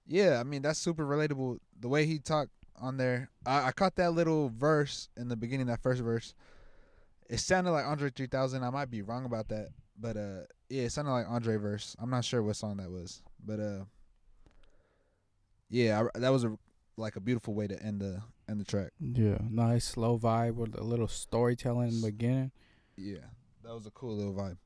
yeah, 0.07 0.41
I 0.41 0.45
mean 0.45 0.63
that's 0.63 0.79
super 0.79 1.05
relatable. 1.05 1.59
The 1.79 1.89
way 1.89 2.07
he 2.07 2.19
talked 2.19 2.51
on 2.81 2.97
there, 2.97 3.31
I, 3.45 3.67
I 3.67 3.73
caught 3.73 3.97
that 3.97 4.13
little 4.13 4.49
verse 4.49 5.09
in 5.17 5.29
the 5.29 5.37
beginning, 5.37 5.67
that 5.67 5.83
first 5.83 6.01
verse. 6.01 6.35
It 7.29 7.41
sounded 7.41 7.73
like 7.73 7.85
Andre 7.85 8.09
3000. 8.09 8.65
I 8.65 8.71
might 8.71 8.91
be 8.91 9.03
wrong 9.03 9.27
about 9.27 9.49
that, 9.49 9.69
but 10.01 10.17
uh, 10.17 10.41
yeah, 10.71 10.85
it 10.85 10.93
sounded 10.93 11.13
like 11.13 11.27
Andre 11.29 11.57
verse. 11.57 11.95
I'm 11.99 12.09
not 12.09 12.25
sure 12.25 12.43
what 12.43 12.57
song 12.57 12.79
that 12.79 12.91
was, 12.91 13.23
but 13.45 13.61
uh, 13.61 13.85
yeah, 15.69 16.05
I, 16.15 16.19
that 16.19 16.31
was 16.31 16.45
a 16.45 16.57
like 16.99 17.17
a 17.17 17.21
beautiful 17.21 17.55
way 17.55 17.67
to 17.67 17.81
end 17.83 18.01
the 18.01 18.23
end 18.49 18.61
the 18.61 18.65
track. 18.65 18.91
Yeah, 19.01 19.39
nice 19.49 19.85
slow 19.85 20.19
vibe 20.19 20.55
with 20.55 20.77
a 20.79 20.83
little 20.83 21.09
storytelling 21.09 21.89
in 21.89 22.01
the 22.01 22.07
beginning. 22.09 22.51
Yeah, 22.97 23.19
that 23.65 23.73
was 23.75 23.87
a 23.87 23.91
cool 23.91 24.17
little 24.17 24.35
vibe. 24.35 24.57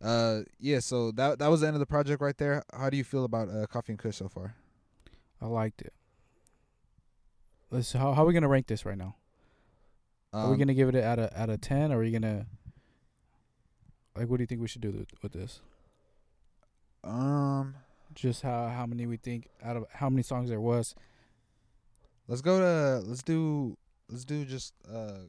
Uh, 0.00 0.42
yeah, 0.60 0.78
so 0.78 1.10
that 1.12 1.38
that 1.38 1.48
was 1.48 1.60
the 1.62 1.66
end 1.66 1.74
of 1.76 1.80
the 1.80 1.86
project 1.86 2.20
right 2.22 2.36
there. 2.36 2.62
How 2.72 2.90
do 2.90 2.96
you 2.96 3.04
feel 3.04 3.24
about 3.24 3.48
uh, 3.48 3.66
Coffee 3.66 3.92
and 3.92 3.98
Kush 3.98 4.16
so 4.16 4.28
far? 4.28 4.54
I 5.40 5.46
liked 5.46 5.82
it. 5.82 5.92
Let's 7.70 7.92
how 7.92 8.12
how 8.14 8.22
are 8.22 8.26
we 8.26 8.32
gonna 8.34 8.48
rank 8.48 8.66
this 8.66 8.84
right 8.86 8.96
now? 8.98 9.16
are 10.32 10.46
we 10.48 10.52
Um, 10.52 10.58
gonna 10.58 10.74
give 10.74 10.88
it 10.88 10.94
out 11.02 11.18
of 11.18 11.30
out 11.34 11.50
of 11.50 11.60
ten, 11.60 11.90
or 11.92 11.96
are 11.96 12.00
we 12.00 12.10
gonna 12.10 12.46
like 14.16 14.28
what 14.28 14.36
do 14.36 14.42
you 14.42 14.46
think 14.46 14.60
we 14.60 14.68
should 14.68 14.82
do 14.82 14.92
th- 14.92 15.08
with 15.22 15.32
this? 15.32 15.60
um. 17.04 17.74
Just 18.14 18.42
how 18.42 18.68
how 18.68 18.86
many 18.86 19.04
we 19.06 19.16
think 19.16 19.48
out 19.62 19.76
of 19.76 19.84
how 19.92 20.08
many 20.08 20.22
songs 20.22 20.48
there 20.48 20.60
was? 20.60 20.94
Let's 22.28 22.42
go 22.42 22.58
to 22.58 23.06
let's 23.06 23.22
do 23.22 23.76
let's 24.08 24.24
do 24.24 24.44
just 24.44 24.74
uh 24.92 25.28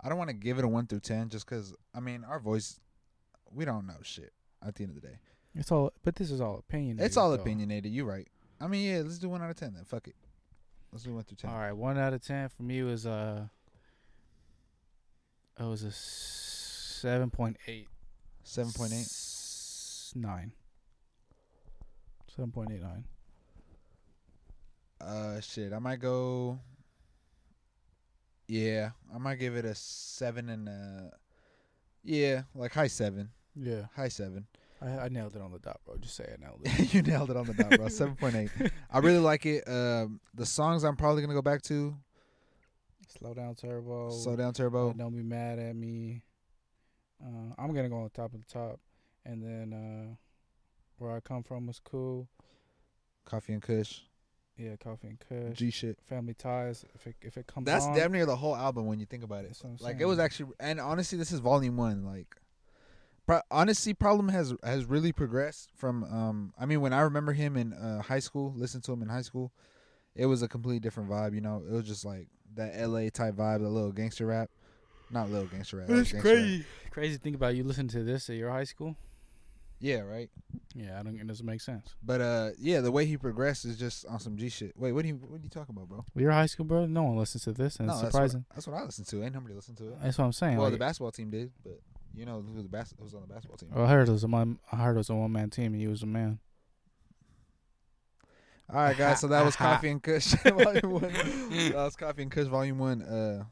I 0.00 0.08
don't 0.08 0.18
want 0.18 0.30
to 0.30 0.36
give 0.36 0.58
it 0.58 0.64
a 0.64 0.68
1 0.68 0.86
through 0.86 1.00
10 1.00 1.30
just 1.30 1.46
cuz 1.46 1.74
I 1.94 2.00
mean 2.00 2.24
our 2.24 2.38
voice 2.38 2.80
we 3.50 3.64
don't 3.64 3.86
know 3.86 3.96
shit 4.02 4.32
at 4.64 4.74
the 4.74 4.84
end 4.84 4.96
of 4.96 5.00
the 5.00 5.08
day. 5.08 5.18
It's 5.54 5.72
all, 5.72 5.92
but 6.02 6.16
this 6.16 6.30
is 6.30 6.40
all 6.40 6.58
opinion. 6.58 7.00
It's 7.00 7.16
all 7.16 7.32
opinionated, 7.32 7.90
you 7.90 8.04
right. 8.04 8.28
I 8.60 8.66
mean, 8.66 8.90
yeah, 8.90 9.00
let's 9.02 9.18
do 9.18 9.30
1 9.30 9.40
out 9.40 9.48
of 9.48 9.56
10 9.56 9.72
then. 9.72 9.84
Fuck 9.84 10.08
it. 10.08 10.16
Let's 10.92 11.04
do 11.04 11.14
1 11.14 11.24
through 11.24 11.36
10. 11.36 11.50
All 11.50 11.58
right, 11.58 11.72
one 11.72 11.98
out 11.98 12.12
of 12.12 12.22
ten 12.22 12.48
for 12.48 12.62
me 12.62 12.82
was 12.82 13.06
uh, 13.06 13.48
it 15.58 15.64
was 15.64 15.82
a 15.82 15.92
seven 15.92 17.30
point 17.30 17.56
eight. 17.66 17.88
7.8. 18.44 20.16
Nine. 20.16 20.52
Seven 22.34 22.52
point 22.52 22.70
eight 22.72 22.80
nine. 22.80 23.04
Uh 25.00 25.40
shit, 25.40 25.72
I 25.72 25.78
might 25.78 26.00
go 26.00 26.58
Yeah, 28.48 28.90
I 29.14 29.18
might 29.18 29.36
give 29.36 29.56
it 29.56 29.64
a 29.64 29.74
7 29.74 30.48
and 30.48 30.68
uh 30.68 31.10
yeah, 32.04 32.42
like 32.54 32.72
high 32.72 32.86
7. 32.86 33.28
Yeah, 33.56 33.86
High 33.96 34.08
7. 34.08 34.46
I, 34.82 34.86
I 34.86 35.08
nailed 35.08 35.34
it 35.34 35.40
on 35.42 35.50
the 35.50 35.58
dot, 35.58 35.80
bro. 35.84 35.96
Just 35.96 36.14
say 36.16 36.30
I 36.32 36.40
nailed 36.40 36.60
it. 36.62 36.94
you 36.94 37.00
nailed 37.02 37.30
it 37.30 37.36
on 37.36 37.46
the 37.46 37.54
dot, 37.54 37.70
bro. 37.70 37.88
Seven 37.88 38.14
point 38.14 38.34
eight. 38.36 38.50
I 38.90 38.98
really 38.98 39.18
like 39.18 39.46
it. 39.46 39.66
Um, 39.66 40.20
the 40.34 40.44
songs 40.46 40.84
I'm 40.84 40.96
probably 40.96 41.22
gonna 41.22 41.32
go 41.34 41.40
back 41.42 41.62
to. 41.62 41.96
Slow 43.18 43.32
down, 43.32 43.54
turbo. 43.54 44.10
Slow 44.10 44.36
down, 44.36 44.48
Uh, 44.50 44.52
turbo. 44.52 44.92
don't 44.92 45.16
be 45.16 45.22
mad 45.22 45.58
at 45.58 45.74
me. 45.74 46.22
Uh, 47.24 47.54
I'm 47.58 47.74
gonna 47.74 47.88
go 47.88 47.96
on 48.02 48.10
top 48.10 48.34
of 48.34 48.40
the 48.46 48.52
top, 48.52 48.78
and 49.24 49.42
then 49.42 49.72
uh, 49.72 50.14
where 50.98 51.16
I 51.16 51.20
come 51.20 51.42
from 51.42 51.66
was 51.66 51.80
cool. 51.82 52.28
Coffee 53.24 53.54
and 53.54 53.62
Kush. 53.62 54.00
Yeah, 54.58 54.76
coffee 54.76 55.08
and 55.08 55.20
kush. 55.20 55.56
G 55.58 55.70
shit. 55.70 55.98
Family 56.08 56.34
ties. 56.34 56.84
If 56.94 57.06
it 57.06 57.16
if 57.22 57.36
it 57.36 57.46
comes 57.46 57.66
That's 57.66 57.84
on, 57.84 57.94
damn 57.94 58.12
near 58.12 58.24
the 58.26 58.36
whole 58.36 58.56
album 58.56 58.86
when 58.86 58.98
you 58.98 59.06
think 59.06 59.22
about 59.22 59.44
it. 59.44 59.48
That's 59.48 59.62
what 59.62 59.70
I'm 59.70 59.76
Like 59.80 60.00
it 60.00 60.06
was 60.06 60.18
actually, 60.18 60.52
and 60.60 60.80
honestly, 60.80 61.18
this 61.18 61.30
is 61.32 61.40
volume 61.40 61.76
one. 61.76 62.04
Like, 62.04 62.34
pro- 63.26 63.42
honestly, 63.50 63.92
problem 63.92 64.28
has 64.30 64.54
has 64.64 64.86
really 64.86 65.12
progressed 65.12 65.70
from. 65.74 66.04
Um, 66.04 66.54
I 66.58 66.64
mean, 66.66 66.80
when 66.80 66.92
I 66.92 67.00
remember 67.02 67.32
him 67.32 67.56
in 67.56 67.72
uh, 67.74 68.00
high 68.02 68.18
school, 68.20 68.54
listen 68.56 68.80
to 68.82 68.92
him 68.92 69.02
in 69.02 69.08
high 69.08 69.22
school, 69.22 69.52
it 70.14 70.26
was 70.26 70.42
a 70.42 70.48
completely 70.48 70.80
different 70.80 71.10
vibe. 71.10 71.34
You 71.34 71.42
know, 71.42 71.62
it 71.68 71.72
was 71.72 71.84
just 71.86 72.04
like 72.04 72.28
that 72.54 72.72
L.A. 72.74 73.10
type 73.10 73.34
vibe, 73.34 73.60
the 73.60 73.68
little 73.68 73.92
gangster 73.92 74.26
rap. 74.26 74.48
Not 75.10 75.30
little 75.30 75.46
gangster 75.46 75.76
rap. 75.76 75.86
that 75.88 75.92
was 75.92 76.02
It's 76.02 76.12
gangster 76.12 76.28
rap. 76.34 76.38
crazy. 76.38 76.64
Crazy 76.90 77.14
to 77.16 77.20
think 77.20 77.36
about. 77.36 77.54
You 77.54 77.62
listen 77.64 77.88
to 77.88 78.02
this 78.02 78.30
at 78.30 78.36
your 78.36 78.50
high 78.50 78.64
school. 78.64 78.96
Yeah, 79.78 80.00
right. 80.00 80.30
Yeah, 80.74 80.98
I 80.98 81.02
don't. 81.02 81.18
It 81.20 81.26
doesn't 81.26 81.44
make 81.44 81.60
sense. 81.60 81.94
But 82.02 82.20
uh, 82.20 82.50
yeah, 82.58 82.80
the 82.80 82.90
way 82.90 83.04
he 83.04 83.16
progressed 83.16 83.64
is 83.64 83.78
just 83.78 84.06
on 84.06 84.18
some 84.20 84.36
G 84.36 84.48
shit. 84.48 84.72
Wait, 84.76 84.92
what 84.92 85.04
are 85.04 85.08
you 85.08 85.16
what 85.16 85.40
are 85.40 85.42
you 85.42 85.50
talking 85.50 85.74
about, 85.76 85.88
bro? 85.88 86.04
Your 86.14 86.30
high 86.32 86.46
school, 86.46 86.64
bro. 86.64 86.86
No 86.86 87.02
one 87.02 87.16
listens 87.16 87.44
to 87.44 87.52
this, 87.52 87.76
and 87.76 87.88
no, 87.88 87.92
it's 87.94 88.02
that's 88.02 88.12
surprising. 88.14 88.44
What, 88.48 88.54
that's 88.54 88.66
what 88.66 88.76
I 88.76 88.84
listened 88.84 89.06
to. 89.08 89.22
Ain't 89.22 89.34
nobody 89.34 89.54
listened 89.54 89.76
to 89.78 89.88
it. 89.88 89.98
That's 90.02 90.16
what 90.18 90.24
I'm 90.24 90.32
saying. 90.32 90.56
well, 90.56 90.64
like, 90.64 90.72
the 90.72 90.78
basketball 90.78 91.12
team 91.12 91.30
did, 91.30 91.50
but 91.62 91.78
you 92.14 92.24
know 92.24 92.42
who 92.54 92.62
the 92.62 92.68
bas- 92.68 92.94
was 92.98 93.14
on 93.14 93.20
the 93.20 93.26
basketball 93.26 93.58
team. 93.58 93.68
well, 93.74 93.84
I 93.84 93.88
heard 93.88 94.08
it 94.08 94.12
was 94.12 94.24
a 94.24 94.28
one. 94.28 94.58
I 94.72 94.76
heard 94.76 94.94
it 94.94 94.98
was 94.98 95.10
a 95.10 95.14
one 95.14 95.32
man 95.32 95.50
team, 95.50 95.72
and 95.72 95.80
he 95.80 95.88
was 95.88 96.02
a 96.02 96.06
man. 96.06 96.38
All 98.68 98.76
right, 98.80 98.96
guys. 98.96 99.20
So 99.20 99.28
that 99.28 99.44
was 99.44 99.54
Coffee 99.56 99.90
and 99.90 100.02
Kush 100.02 100.26
Volume 100.44 100.90
One. 100.90 101.02
That 101.12 101.74
was 101.74 101.96
Coffee 101.96 102.22
and 102.22 102.30
Kush 102.30 102.46
Volume 102.48 102.78
One. 102.78 103.02
Uh, 103.02 103.44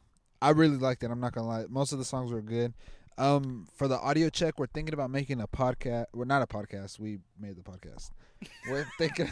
I 0.43 0.51
really 0.51 0.77
liked 0.77 1.03
it. 1.05 1.11
I'm 1.11 1.21
not 1.21 1.33
gonna 1.33 1.47
lie. 1.47 1.65
Most 1.69 1.93
of 1.93 1.99
the 1.99 2.05
songs 2.05 2.33
were 2.33 2.43
good. 2.43 2.75
Um, 3.17 3.69
for 3.77 3.87
the 3.87 3.99
audio 3.99 4.29
check, 4.29 4.59
we're 4.59 4.67
thinking 4.67 4.93
about 4.95 5.11
making 5.11 5.41
a 5.41 5.47
podcast. 5.47 6.07
We're 6.13 6.25
not 6.25 6.43
a 6.43 6.47
podcast. 6.47 6.99
We 6.99 7.19
made 7.39 7.57
the 7.57 7.63
podcast. 7.63 8.11
We're 8.69 8.87
thinking. 8.99 9.31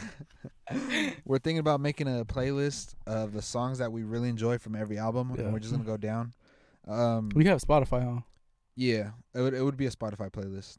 we're 1.25 1.39
thinking 1.39 1.59
about 1.59 1.81
making 1.81 2.07
a 2.07 2.23
playlist 2.23 2.93
of 3.05 3.33
the 3.33 3.41
songs 3.41 3.79
that 3.79 3.91
we 3.91 4.03
really 4.03 4.29
enjoy 4.29 4.57
from 4.57 4.75
every 4.75 4.97
album, 4.97 5.33
Yeah. 5.35 5.43
and 5.45 5.53
we're 5.53 5.59
just 5.59 5.73
gonna 5.73 5.83
go 5.83 5.97
down. 5.97 6.33
Um, 6.87 7.29
We 7.35 7.45
have 7.45 7.59
Spotify, 7.61 8.03
huh? 8.03 8.21
yeah, 8.75 9.11
it 9.33 9.41
would 9.41 9.53
it 9.53 9.61
would 9.63 9.77
be 9.77 9.85
a 9.85 9.91
Spotify 9.91 10.31
playlist. 10.31 10.77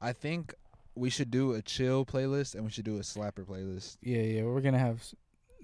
I 0.00 0.12
think 0.12 0.54
we 0.94 1.10
should 1.10 1.30
do 1.30 1.54
a 1.54 1.62
chill 1.62 2.04
playlist 2.06 2.54
and 2.54 2.64
we 2.64 2.70
should 2.70 2.84
do 2.84 2.96
a 2.98 3.00
slapper 3.00 3.44
playlist. 3.44 3.96
Yeah, 4.00 4.22
yeah. 4.22 4.42
We're 4.44 4.60
gonna 4.60 4.78
have 4.78 4.98
s- 4.98 5.14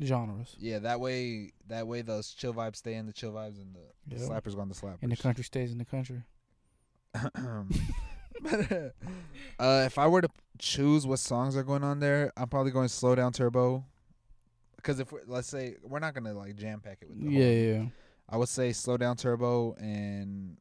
genres 0.03 0.57
Yeah, 0.59 0.80
that 0.80 0.99
way 0.99 1.53
that 1.68 1.86
way 1.86 2.03
those 2.03 2.30
chill 2.32 2.53
vibes 2.55 2.76
stay 2.76 2.95
in 2.95 3.07
the 3.07 3.12
chill 3.12 3.32
vibes 3.32 3.61
and 3.61 3.74
the, 3.74 4.16
the 4.16 4.20
Yeah. 4.22 4.28
slappers 4.28 4.55
go 4.57 4.61
on 4.62 4.68
the 4.68 4.74
slappers. 4.74 4.99
and 5.03 5.12
the 5.12 5.16
country 5.16 5.45
stays 5.45 5.70
in 5.72 5.78
the 5.78 5.84
country. 5.84 6.22
But, 7.13 8.73
uh, 8.73 8.89
uh, 9.59 9.83
if 9.87 9.99
I 9.99 10.07
were 10.07 10.21
to 10.23 10.29
choose 10.59 11.07
what 11.07 11.19
songs 11.19 11.57
are 11.57 11.63
going 11.63 11.85
on 11.85 12.01
there, 12.01 12.33
I'm 12.37 12.49
probably 12.49 12.73
going 12.73 12.89
slow 12.89 13.15
down 13.15 13.33
turbo. 13.33 13.85
Because 14.77 14.99
if 15.01 15.13
we 15.13 15.21
let's 15.27 15.49
say 15.49 15.77
we're 15.83 15.99
not 15.99 16.15
gonna 16.15 16.33
like 16.33 16.57
jam 16.57 16.81
pack 16.81 16.99
it 17.03 17.09
with 17.11 17.19
the 17.21 17.25
whole- 17.31 17.33
Yeah, 17.39 17.51
yeah. 17.51 17.85
I 18.29 18.37
would 18.39 18.49
say 18.49 18.73
slow 18.73 18.97
down 18.97 19.17
turbo 19.17 19.75
and 19.75 20.57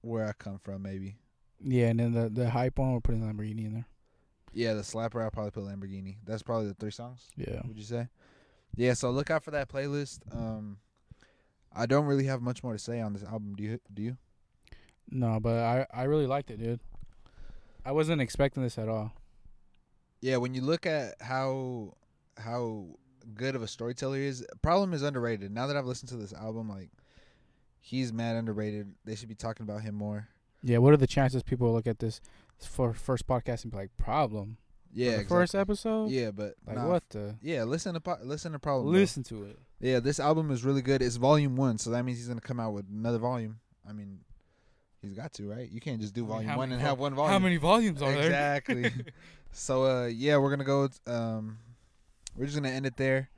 where 0.00 0.26
I 0.26 0.32
come 0.32 0.58
from 0.58 0.82
maybe. 0.82 1.18
Yeah, 1.60 1.88
and 1.88 2.00
then 2.00 2.12
the 2.12 2.28
the 2.28 2.50
hype 2.50 2.78
one, 2.78 2.92
we're 2.92 3.00
putting 3.00 3.22
Lamborghini 3.22 3.66
in 3.66 3.74
there. 3.74 3.86
Yeah, 4.52 4.74
the 4.74 4.82
slapper 4.82 5.22
I'll 5.22 5.30
probably 5.30 5.52
put 5.52 5.62
Lamborghini. 5.64 6.16
That's 6.26 6.42
probably 6.42 6.66
the 6.68 6.74
three 6.74 6.90
songs. 6.90 7.28
Yeah. 7.36 7.60
Would 7.66 7.78
you 7.78 7.84
say? 7.84 8.08
Yeah, 8.74 8.94
so 8.94 9.10
look 9.10 9.30
out 9.30 9.44
for 9.44 9.50
that 9.52 9.68
playlist. 9.68 10.18
Um, 10.34 10.78
I 11.72 11.86
don't 11.86 12.06
really 12.06 12.24
have 12.24 12.42
much 12.42 12.62
more 12.64 12.72
to 12.72 12.78
say 12.78 13.00
on 13.00 13.12
this 13.12 13.22
album. 13.22 13.54
Do 13.54 13.62
you? 13.62 13.78
Do 13.94 14.02
you? 14.02 14.16
No, 15.12 15.38
but 15.40 15.58
I 15.58 15.86
I 15.92 16.04
really 16.04 16.26
liked 16.26 16.50
it, 16.50 16.58
dude. 16.58 16.80
I 17.84 17.92
wasn't 17.92 18.22
expecting 18.22 18.62
this 18.62 18.78
at 18.78 18.88
all. 18.88 19.12
Yeah, 20.20 20.38
when 20.38 20.54
you 20.54 20.62
look 20.62 20.86
at 20.86 21.14
how 21.20 21.96
how 22.38 22.86
good 23.34 23.54
of 23.54 23.62
a 23.62 23.68
storyteller 23.68 24.16
he 24.16 24.26
is, 24.26 24.46
problem 24.62 24.94
is 24.94 25.02
underrated. 25.02 25.52
Now 25.52 25.66
that 25.66 25.76
I've 25.76 25.86
listened 25.86 26.08
to 26.10 26.16
this 26.16 26.32
album, 26.32 26.68
like 26.68 26.90
he's 27.80 28.12
mad 28.12 28.36
underrated. 28.36 28.94
They 29.04 29.14
should 29.14 29.28
be 29.28 29.34
talking 29.34 29.64
about 29.64 29.82
him 29.82 29.94
more. 29.94 30.28
Yeah, 30.62 30.78
what 30.78 30.94
are 30.94 30.98
the 30.98 31.06
chances 31.06 31.42
people 31.42 31.66
will 31.66 31.74
look 31.74 31.86
at 31.86 31.98
this 31.98 32.20
for 32.60 32.94
first 32.94 33.26
podcast 33.26 33.64
and 33.64 33.72
be 33.72 33.78
like, 33.78 33.90
problem? 33.98 34.56
Yeah, 34.94 35.12
exactly. 35.12 35.36
first 35.36 35.54
episode? 35.54 36.10
Yeah, 36.10 36.30
but 36.30 36.54
Like 36.66 36.76
nah, 36.76 36.88
what 36.88 37.08
the? 37.10 37.36
Yeah, 37.42 37.64
listen 37.64 37.94
to 37.94 38.00
po- 38.00 38.18
listen 38.22 38.52
to 38.52 38.58
problem. 38.58 38.92
bro. 38.92 39.00
Listen 39.00 39.22
to 39.24 39.44
it. 39.44 39.58
Yeah, 39.80 40.00
this 40.00 40.20
album 40.20 40.50
is 40.50 40.64
really 40.64 40.82
good. 40.82 41.02
It's 41.02 41.16
volume 41.16 41.56
one, 41.56 41.78
so 41.78 41.90
that 41.90 42.04
means 42.04 42.18
he's 42.18 42.28
gonna 42.28 42.40
come 42.40 42.60
out 42.60 42.72
with 42.72 42.86
another 42.88 43.18
volume. 43.18 43.58
I 43.88 43.92
mean, 43.92 44.20
he's 45.02 45.12
got 45.12 45.32
to, 45.34 45.48
right? 45.48 45.70
You 45.70 45.80
can't 45.80 46.00
just 46.00 46.14
do 46.14 46.24
I 46.24 46.38
mean, 46.38 46.46
volume 46.46 46.56
one 46.56 46.72
and 46.72 46.80
vol- 46.80 46.88
have 46.90 46.98
one 46.98 47.14
volume. 47.14 47.32
How 47.32 47.38
many 47.38 47.56
volumes 47.58 48.00
are 48.02 48.12
there? 48.12 48.24
exactly. 48.24 48.90
so 49.52 49.84
uh, 49.84 50.06
yeah, 50.06 50.36
we're 50.38 50.50
gonna 50.50 50.64
go. 50.64 50.88
Um, 51.06 51.58
we're 52.36 52.46
just 52.46 52.56
gonna 52.56 52.70
end 52.70 52.86
it 52.86 52.96
there. 52.96 53.28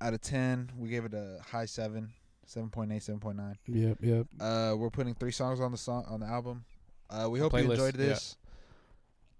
Out 0.00 0.14
of 0.14 0.20
ten, 0.20 0.70
we 0.78 0.88
gave 0.88 1.04
it 1.04 1.12
a 1.14 1.38
high 1.50 1.66
seven, 1.66 2.12
7.8, 2.48 2.88
7.9. 3.20 3.54
Yep, 3.66 3.98
yep. 4.00 4.26
Uh, 4.40 4.74
we're 4.76 4.88
putting 4.90 5.14
three 5.14 5.30
songs 5.32 5.60
on 5.60 5.72
the 5.72 5.78
song 5.78 6.04
on 6.08 6.20
the 6.20 6.26
album. 6.26 6.64
Uh, 7.10 7.28
we 7.28 7.38
The 7.38 7.42
hope 7.44 7.52
you 7.52 7.58
playlist, 7.66 7.70
enjoyed 7.72 7.96
yeah. 7.96 8.06
this. 8.06 8.36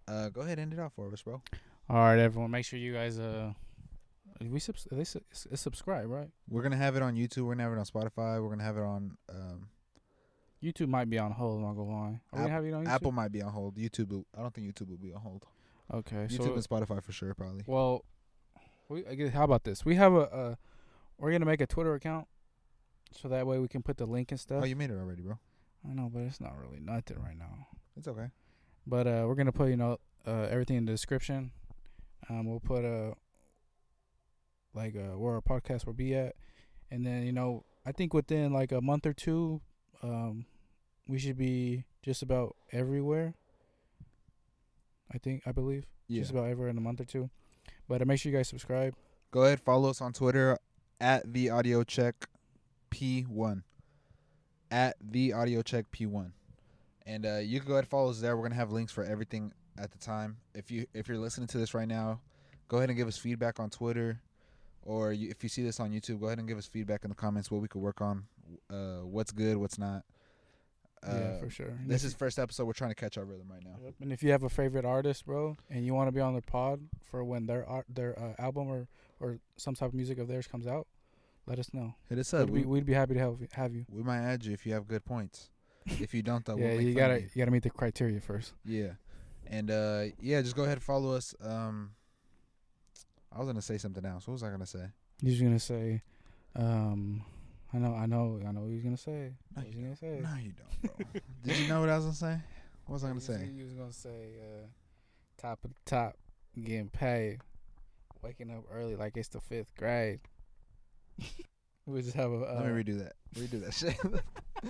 Uh, 0.06 0.28
go 0.28 0.40
ahead, 0.42 0.58
end 0.58 0.72
it 0.72 0.78
off 0.78 0.92
for 0.94 1.10
us, 1.12 1.22
bro. 1.22 1.40
All 1.88 1.96
right, 1.96 2.18
everyone. 2.18 2.50
Make 2.50 2.64
sure 2.66 2.78
you 2.78 2.92
guys 2.92 3.18
uh, 3.18 3.52
we 4.40 4.58
subs- 4.60 4.86
they 4.90 5.04
su- 5.04 5.20
subscribe, 5.32 6.08
right? 6.10 6.28
We're 6.48 6.62
gonna 6.62 6.76
have 6.76 6.96
it 6.96 7.02
on 7.02 7.14
YouTube. 7.14 7.42
We're 7.44 7.54
gonna 7.54 7.62
have 7.64 7.72
it 7.72 7.78
on 7.78 7.84
Spotify. 7.86 8.42
We're 8.42 8.50
gonna 8.50 8.64
have 8.64 8.76
it 8.76 8.82
on 8.82 9.16
um, 9.30 9.68
YouTube 10.62 10.88
might 10.88 11.08
be 11.08 11.18
on 11.18 11.32
hold. 11.32 11.56
I'm 11.61 11.66
not 11.66 11.74
gonna 11.74 11.90
lie. 11.90 12.20
Are 12.32 12.44
we 12.44 12.50
have 12.50 12.64
it 12.64 12.74
on 12.74 12.84
YouTube? 12.84 12.88
Apple. 12.90 13.12
Might 13.12 13.32
be 13.32 13.42
on 13.42 13.52
hold. 13.52 13.76
YouTube. 13.76 14.11
will- 14.11 14.26
I 14.36 14.42
don't 14.42 14.52
think 14.54 14.66
YouTube 14.66 14.90
will 14.90 14.96
be 14.98 15.12
on 15.12 15.20
hold. 15.20 15.46
Okay, 15.92 16.26
YouTube 16.28 16.44
so 16.44 16.54
and 16.54 16.68
Spotify 16.68 17.02
for 17.02 17.12
sure, 17.12 17.34
probably. 17.34 17.64
well, 17.66 18.04
we 18.88 19.06
I 19.06 19.14
guess, 19.14 19.32
how 19.32 19.44
about 19.44 19.64
this? 19.64 19.84
We 19.84 19.96
have 19.96 20.12
a, 20.12 20.20
a 20.20 20.58
we're 21.18 21.32
gonna 21.32 21.46
make 21.46 21.61
a 21.61 21.66
Twitter 21.66 21.94
account, 21.94 22.28
so 23.12 23.28
that 23.28 23.46
way 23.46 23.58
we 23.58 23.68
can 23.68 23.82
put 23.82 23.96
the 23.96 24.06
link 24.06 24.30
and 24.30 24.38
stuff. 24.38 24.62
Oh, 24.62 24.66
you 24.66 24.76
made 24.76 24.90
it 24.90 24.98
already, 24.98 25.22
bro. 25.22 25.38
I 25.88 25.94
know, 25.94 26.11
but 26.12 26.20
it's 26.22 26.40
not 26.40 26.56
really 26.58 26.80
nothing 26.80 27.18
right 27.20 27.36
now. 27.38 27.66
It's 27.96 28.06
okay. 28.06 28.30
But 28.86 29.06
uh, 29.06 29.24
we're 29.26 29.34
gonna 29.34 29.52
put 29.52 29.70
you 29.70 29.76
know 29.76 29.98
uh, 30.26 30.46
everything 30.50 30.76
in 30.76 30.84
the 30.84 30.92
description. 30.92 31.52
Um, 32.28 32.46
we'll 32.46 32.61
put 32.61 32.84
uh 32.84 33.14
like 34.74 34.94
uh, 34.94 35.18
where 35.18 35.34
our 35.34 35.40
podcast 35.40 35.86
will 35.86 35.94
be 35.94 36.14
at, 36.14 36.34
and 36.90 37.04
then 37.04 37.24
you 37.24 37.32
know 37.32 37.64
I 37.84 37.92
think 37.92 38.14
within 38.14 38.52
like 38.52 38.72
a 38.72 38.80
month 38.80 39.06
or 39.06 39.12
two, 39.12 39.61
um, 40.03 40.44
we 41.09 41.18
should 41.18 41.36
be 41.38 41.84
just 42.03 42.22
about 42.22 42.57
everywhere. 42.72 43.34
I 45.12 45.18
think 45.18 45.42
I 45.46 45.53
believe 45.53 45.84
Yeah. 46.09 46.20
just 46.20 46.30
about 46.30 46.44
everywhere 46.44 46.70
in 46.70 46.78
a 46.78 46.80
month 46.80 47.01
or 47.01 47.05
two. 47.05 47.30
But 47.88 48.03
uh, 48.03 48.05
make 48.05 48.20
sure 48.20 48.30
you 48.30 48.38
guys 48.38 48.48
subscribe. 48.48 48.94
Go 49.30 49.44
ahead, 49.44 49.61
follow 49.61 49.90
us 49.90 50.01
on 50.01 50.12
Twitter 50.12 50.59
at 51.01 51.32
the 51.32 51.51
Audio 51.51 51.82
Check 51.82 52.28
P1. 52.90 53.62
At 54.70 54.96
the 55.01 55.32
Audio 55.32 55.62
Check 55.62 55.90
P1. 55.90 56.32
And 57.07 57.26
uh, 57.26 57.36
you 57.38 57.59
can 57.59 57.66
go 57.66 57.74
ahead 57.74 57.84
and 57.84 57.90
follow 57.90 58.11
us 58.11 58.20
there. 58.20 58.36
We're 58.36 58.44
gonna 58.44 58.55
have 58.55 58.70
links 58.72 58.92
for 58.92 59.03
everything 59.05 59.53
at 59.78 59.90
the 59.90 59.98
time. 59.98 60.36
If 60.55 60.70
you 60.70 60.86
if 60.94 61.09
you're 61.09 61.18
listening 61.18 61.48
to 61.48 61.59
this 61.59 61.74
right 61.74 61.88
now, 61.88 62.20
go 62.68 62.76
ahead 62.76 62.88
and 62.90 62.96
give 62.96 63.09
us 63.09 63.16
feedback 63.16 63.59
on 63.59 63.70
Twitter, 63.70 64.20
or 64.82 65.12
you, 65.12 65.28
if 65.30 65.42
you 65.42 65.48
see 65.48 65.62
this 65.62 65.80
on 65.80 65.90
YouTube, 65.90 66.20
go 66.20 66.26
ahead 66.26 66.38
and 66.38 66.46
give 66.46 66.59
us 66.59 66.66
feedback 66.68 67.03
in 67.05 67.09
the 67.11 67.16
comments 67.16 67.51
what 67.51 67.61
we 67.62 67.68
could 67.68 67.80
work 67.80 68.01
on, 68.01 68.24
uh, 68.70 69.05
what's 69.07 69.32
good, 69.32 69.57
what's 69.57 69.78
not. 69.78 70.03
Uh, 71.03 71.12
yeah, 71.14 71.38
for 71.38 71.48
sure. 71.48 71.68
And 71.68 71.88
This 71.88 72.05
is 72.05 72.12
first 72.12 72.38
episode. 72.38 72.66
We're 72.66 72.74
trying 72.74 72.90
to 72.90 72.94
catch 72.94 73.16
our 73.16 73.24
rhythm 73.24 73.46
right 73.51 73.64
now. 73.64 73.76
Yep. 73.82 73.94
And 74.03 74.12
if 74.12 74.22
you 74.22 74.32
have 74.32 74.42
a 74.42 74.51
favorite 74.51 74.84
artist, 74.84 75.24
bro, 75.24 75.57
and 75.70 75.84
you 75.86 75.94
want 75.94 76.09
to 76.09 76.12
be 76.12 76.20
on 76.20 76.32
their 76.34 76.42
pod 76.42 76.80
for 77.11 77.24
when 77.24 77.46
their 77.46 77.66
art, 77.66 77.86
their 77.88 78.18
uh, 78.18 78.34
album 78.38 78.68
or 78.68 78.86
or 79.18 79.38
some 79.57 79.74
type 79.74 79.88
of 79.88 79.94
music 79.94 80.18
of 80.18 80.28
theirs 80.28 80.46
comes 80.46 80.66
out, 80.66 80.86
let 81.46 81.59
us 81.59 81.72
know. 81.72 81.94
Hit 82.09 82.18
us 82.18 82.34
up. 82.34 82.48
We'd, 82.51 82.61
be, 82.62 82.66
We, 82.66 82.66
we'd 82.66 82.86
be 82.86 82.92
happy 82.92 83.14
to 83.14 83.20
have 83.20 83.36
have 83.53 83.74
you. 83.74 83.86
we 83.90 84.03
might 84.03 84.20
add 84.20 84.44
you 84.44 84.53
if 84.53 84.66
you 84.66 84.74
have 84.74 84.86
good 84.86 85.05
points. 85.05 85.48
If 85.86 86.12
you 86.12 86.22
don't, 86.22 86.44
though, 86.44 86.57
yeah, 86.59 86.72
we'll 86.72 86.82
you 86.82 86.94
gotta 86.94 87.22
you. 87.22 87.28
gotta 87.38 87.51
meet 87.51 87.62
the 87.62 87.70
criteria 87.70 88.20
first. 88.20 88.53
Yeah. 88.66 88.90
And 89.46 89.70
uh 89.70 90.05
yeah, 90.20 90.42
just 90.42 90.55
go 90.55 90.64
ahead 90.64 90.76
and 90.76 90.82
follow 90.82 91.14
us. 91.14 91.34
Um 91.42 91.92
I 93.32 93.38
was 93.38 93.46
gonna 93.46 93.62
say 93.62 93.78
something 93.78 94.05
else. 94.05 94.26
What 94.26 94.32
was 94.32 94.42
I 94.42 94.51
gonna 94.51 94.66
say? 94.66 94.84
He's 95.22 95.40
gonna 95.40 95.59
say, 95.59 96.03
um, 96.57 97.24
I 97.72 97.78
know, 97.78 97.94
I 97.94 98.06
know, 98.06 98.40
I 98.46 98.50
know 98.52 98.62
what 98.62 98.70
he's 98.70 98.82
gonna 98.82 98.96
say. 98.96 99.32
No, 99.56 99.62
What 99.62 99.66
you 99.66 99.78
he 99.78 99.82
gonna 99.84 99.96
say? 99.96 100.20
No, 100.22 100.34
you 100.42 100.52
don't, 100.52 100.96
bro. 101.12 101.20
Did 101.44 101.56
you 101.58 101.68
know 101.68 101.80
what 101.80 101.88
I 101.88 101.96
was 101.96 102.04
gonna 102.04 102.14
say? 102.16 102.40
What 102.86 102.94
was 102.94 103.04
I 103.04 103.08
gonna 103.08 103.20
say? 103.20 103.48
He 103.54 103.62
was 103.62 103.72
gonna 103.74 103.92
say, 103.92 104.32
uh, 104.40 104.66
top 105.40 105.60
of 105.64 105.70
the 105.70 105.76
top, 105.90 106.16
getting 106.60 106.88
paid, 106.88 107.38
waking 108.22 108.50
up 108.50 108.64
early 108.72 108.96
like 108.96 109.16
it's 109.16 109.28
the 109.28 109.40
fifth 109.40 109.72
grade. 109.76 110.20
we 111.86 112.02
just 112.02 112.16
have 112.16 112.32
a. 112.32 112.36
Uh, 112.36 112.62
Let 112.64 112.74
me 112.74 112.82
redo 112.82 112.98
that. 112.98 113.12
Redo 113.36 113.62
that 113.64 113.74
shit. 113.74 113.96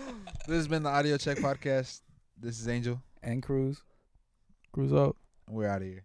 this 0.46 0.56
has 0.56 0.68
been 0.68 0.82
the 0.82 0.90
Audio 0.90 1.16
Check 1.16 1.38
Podcast. 1.38 2.02
This 2.38 2.60
is 2.60 2.68
Angel. 2.68 3.00
and 3.22 3.42
Cruz, 3.42 3.82
Cruz 4.72 4.92
up. 4.92 5.16
We're 5.48 5.68
out 5.68 5.82
of 5.82 5.88
here. 5.88 6.04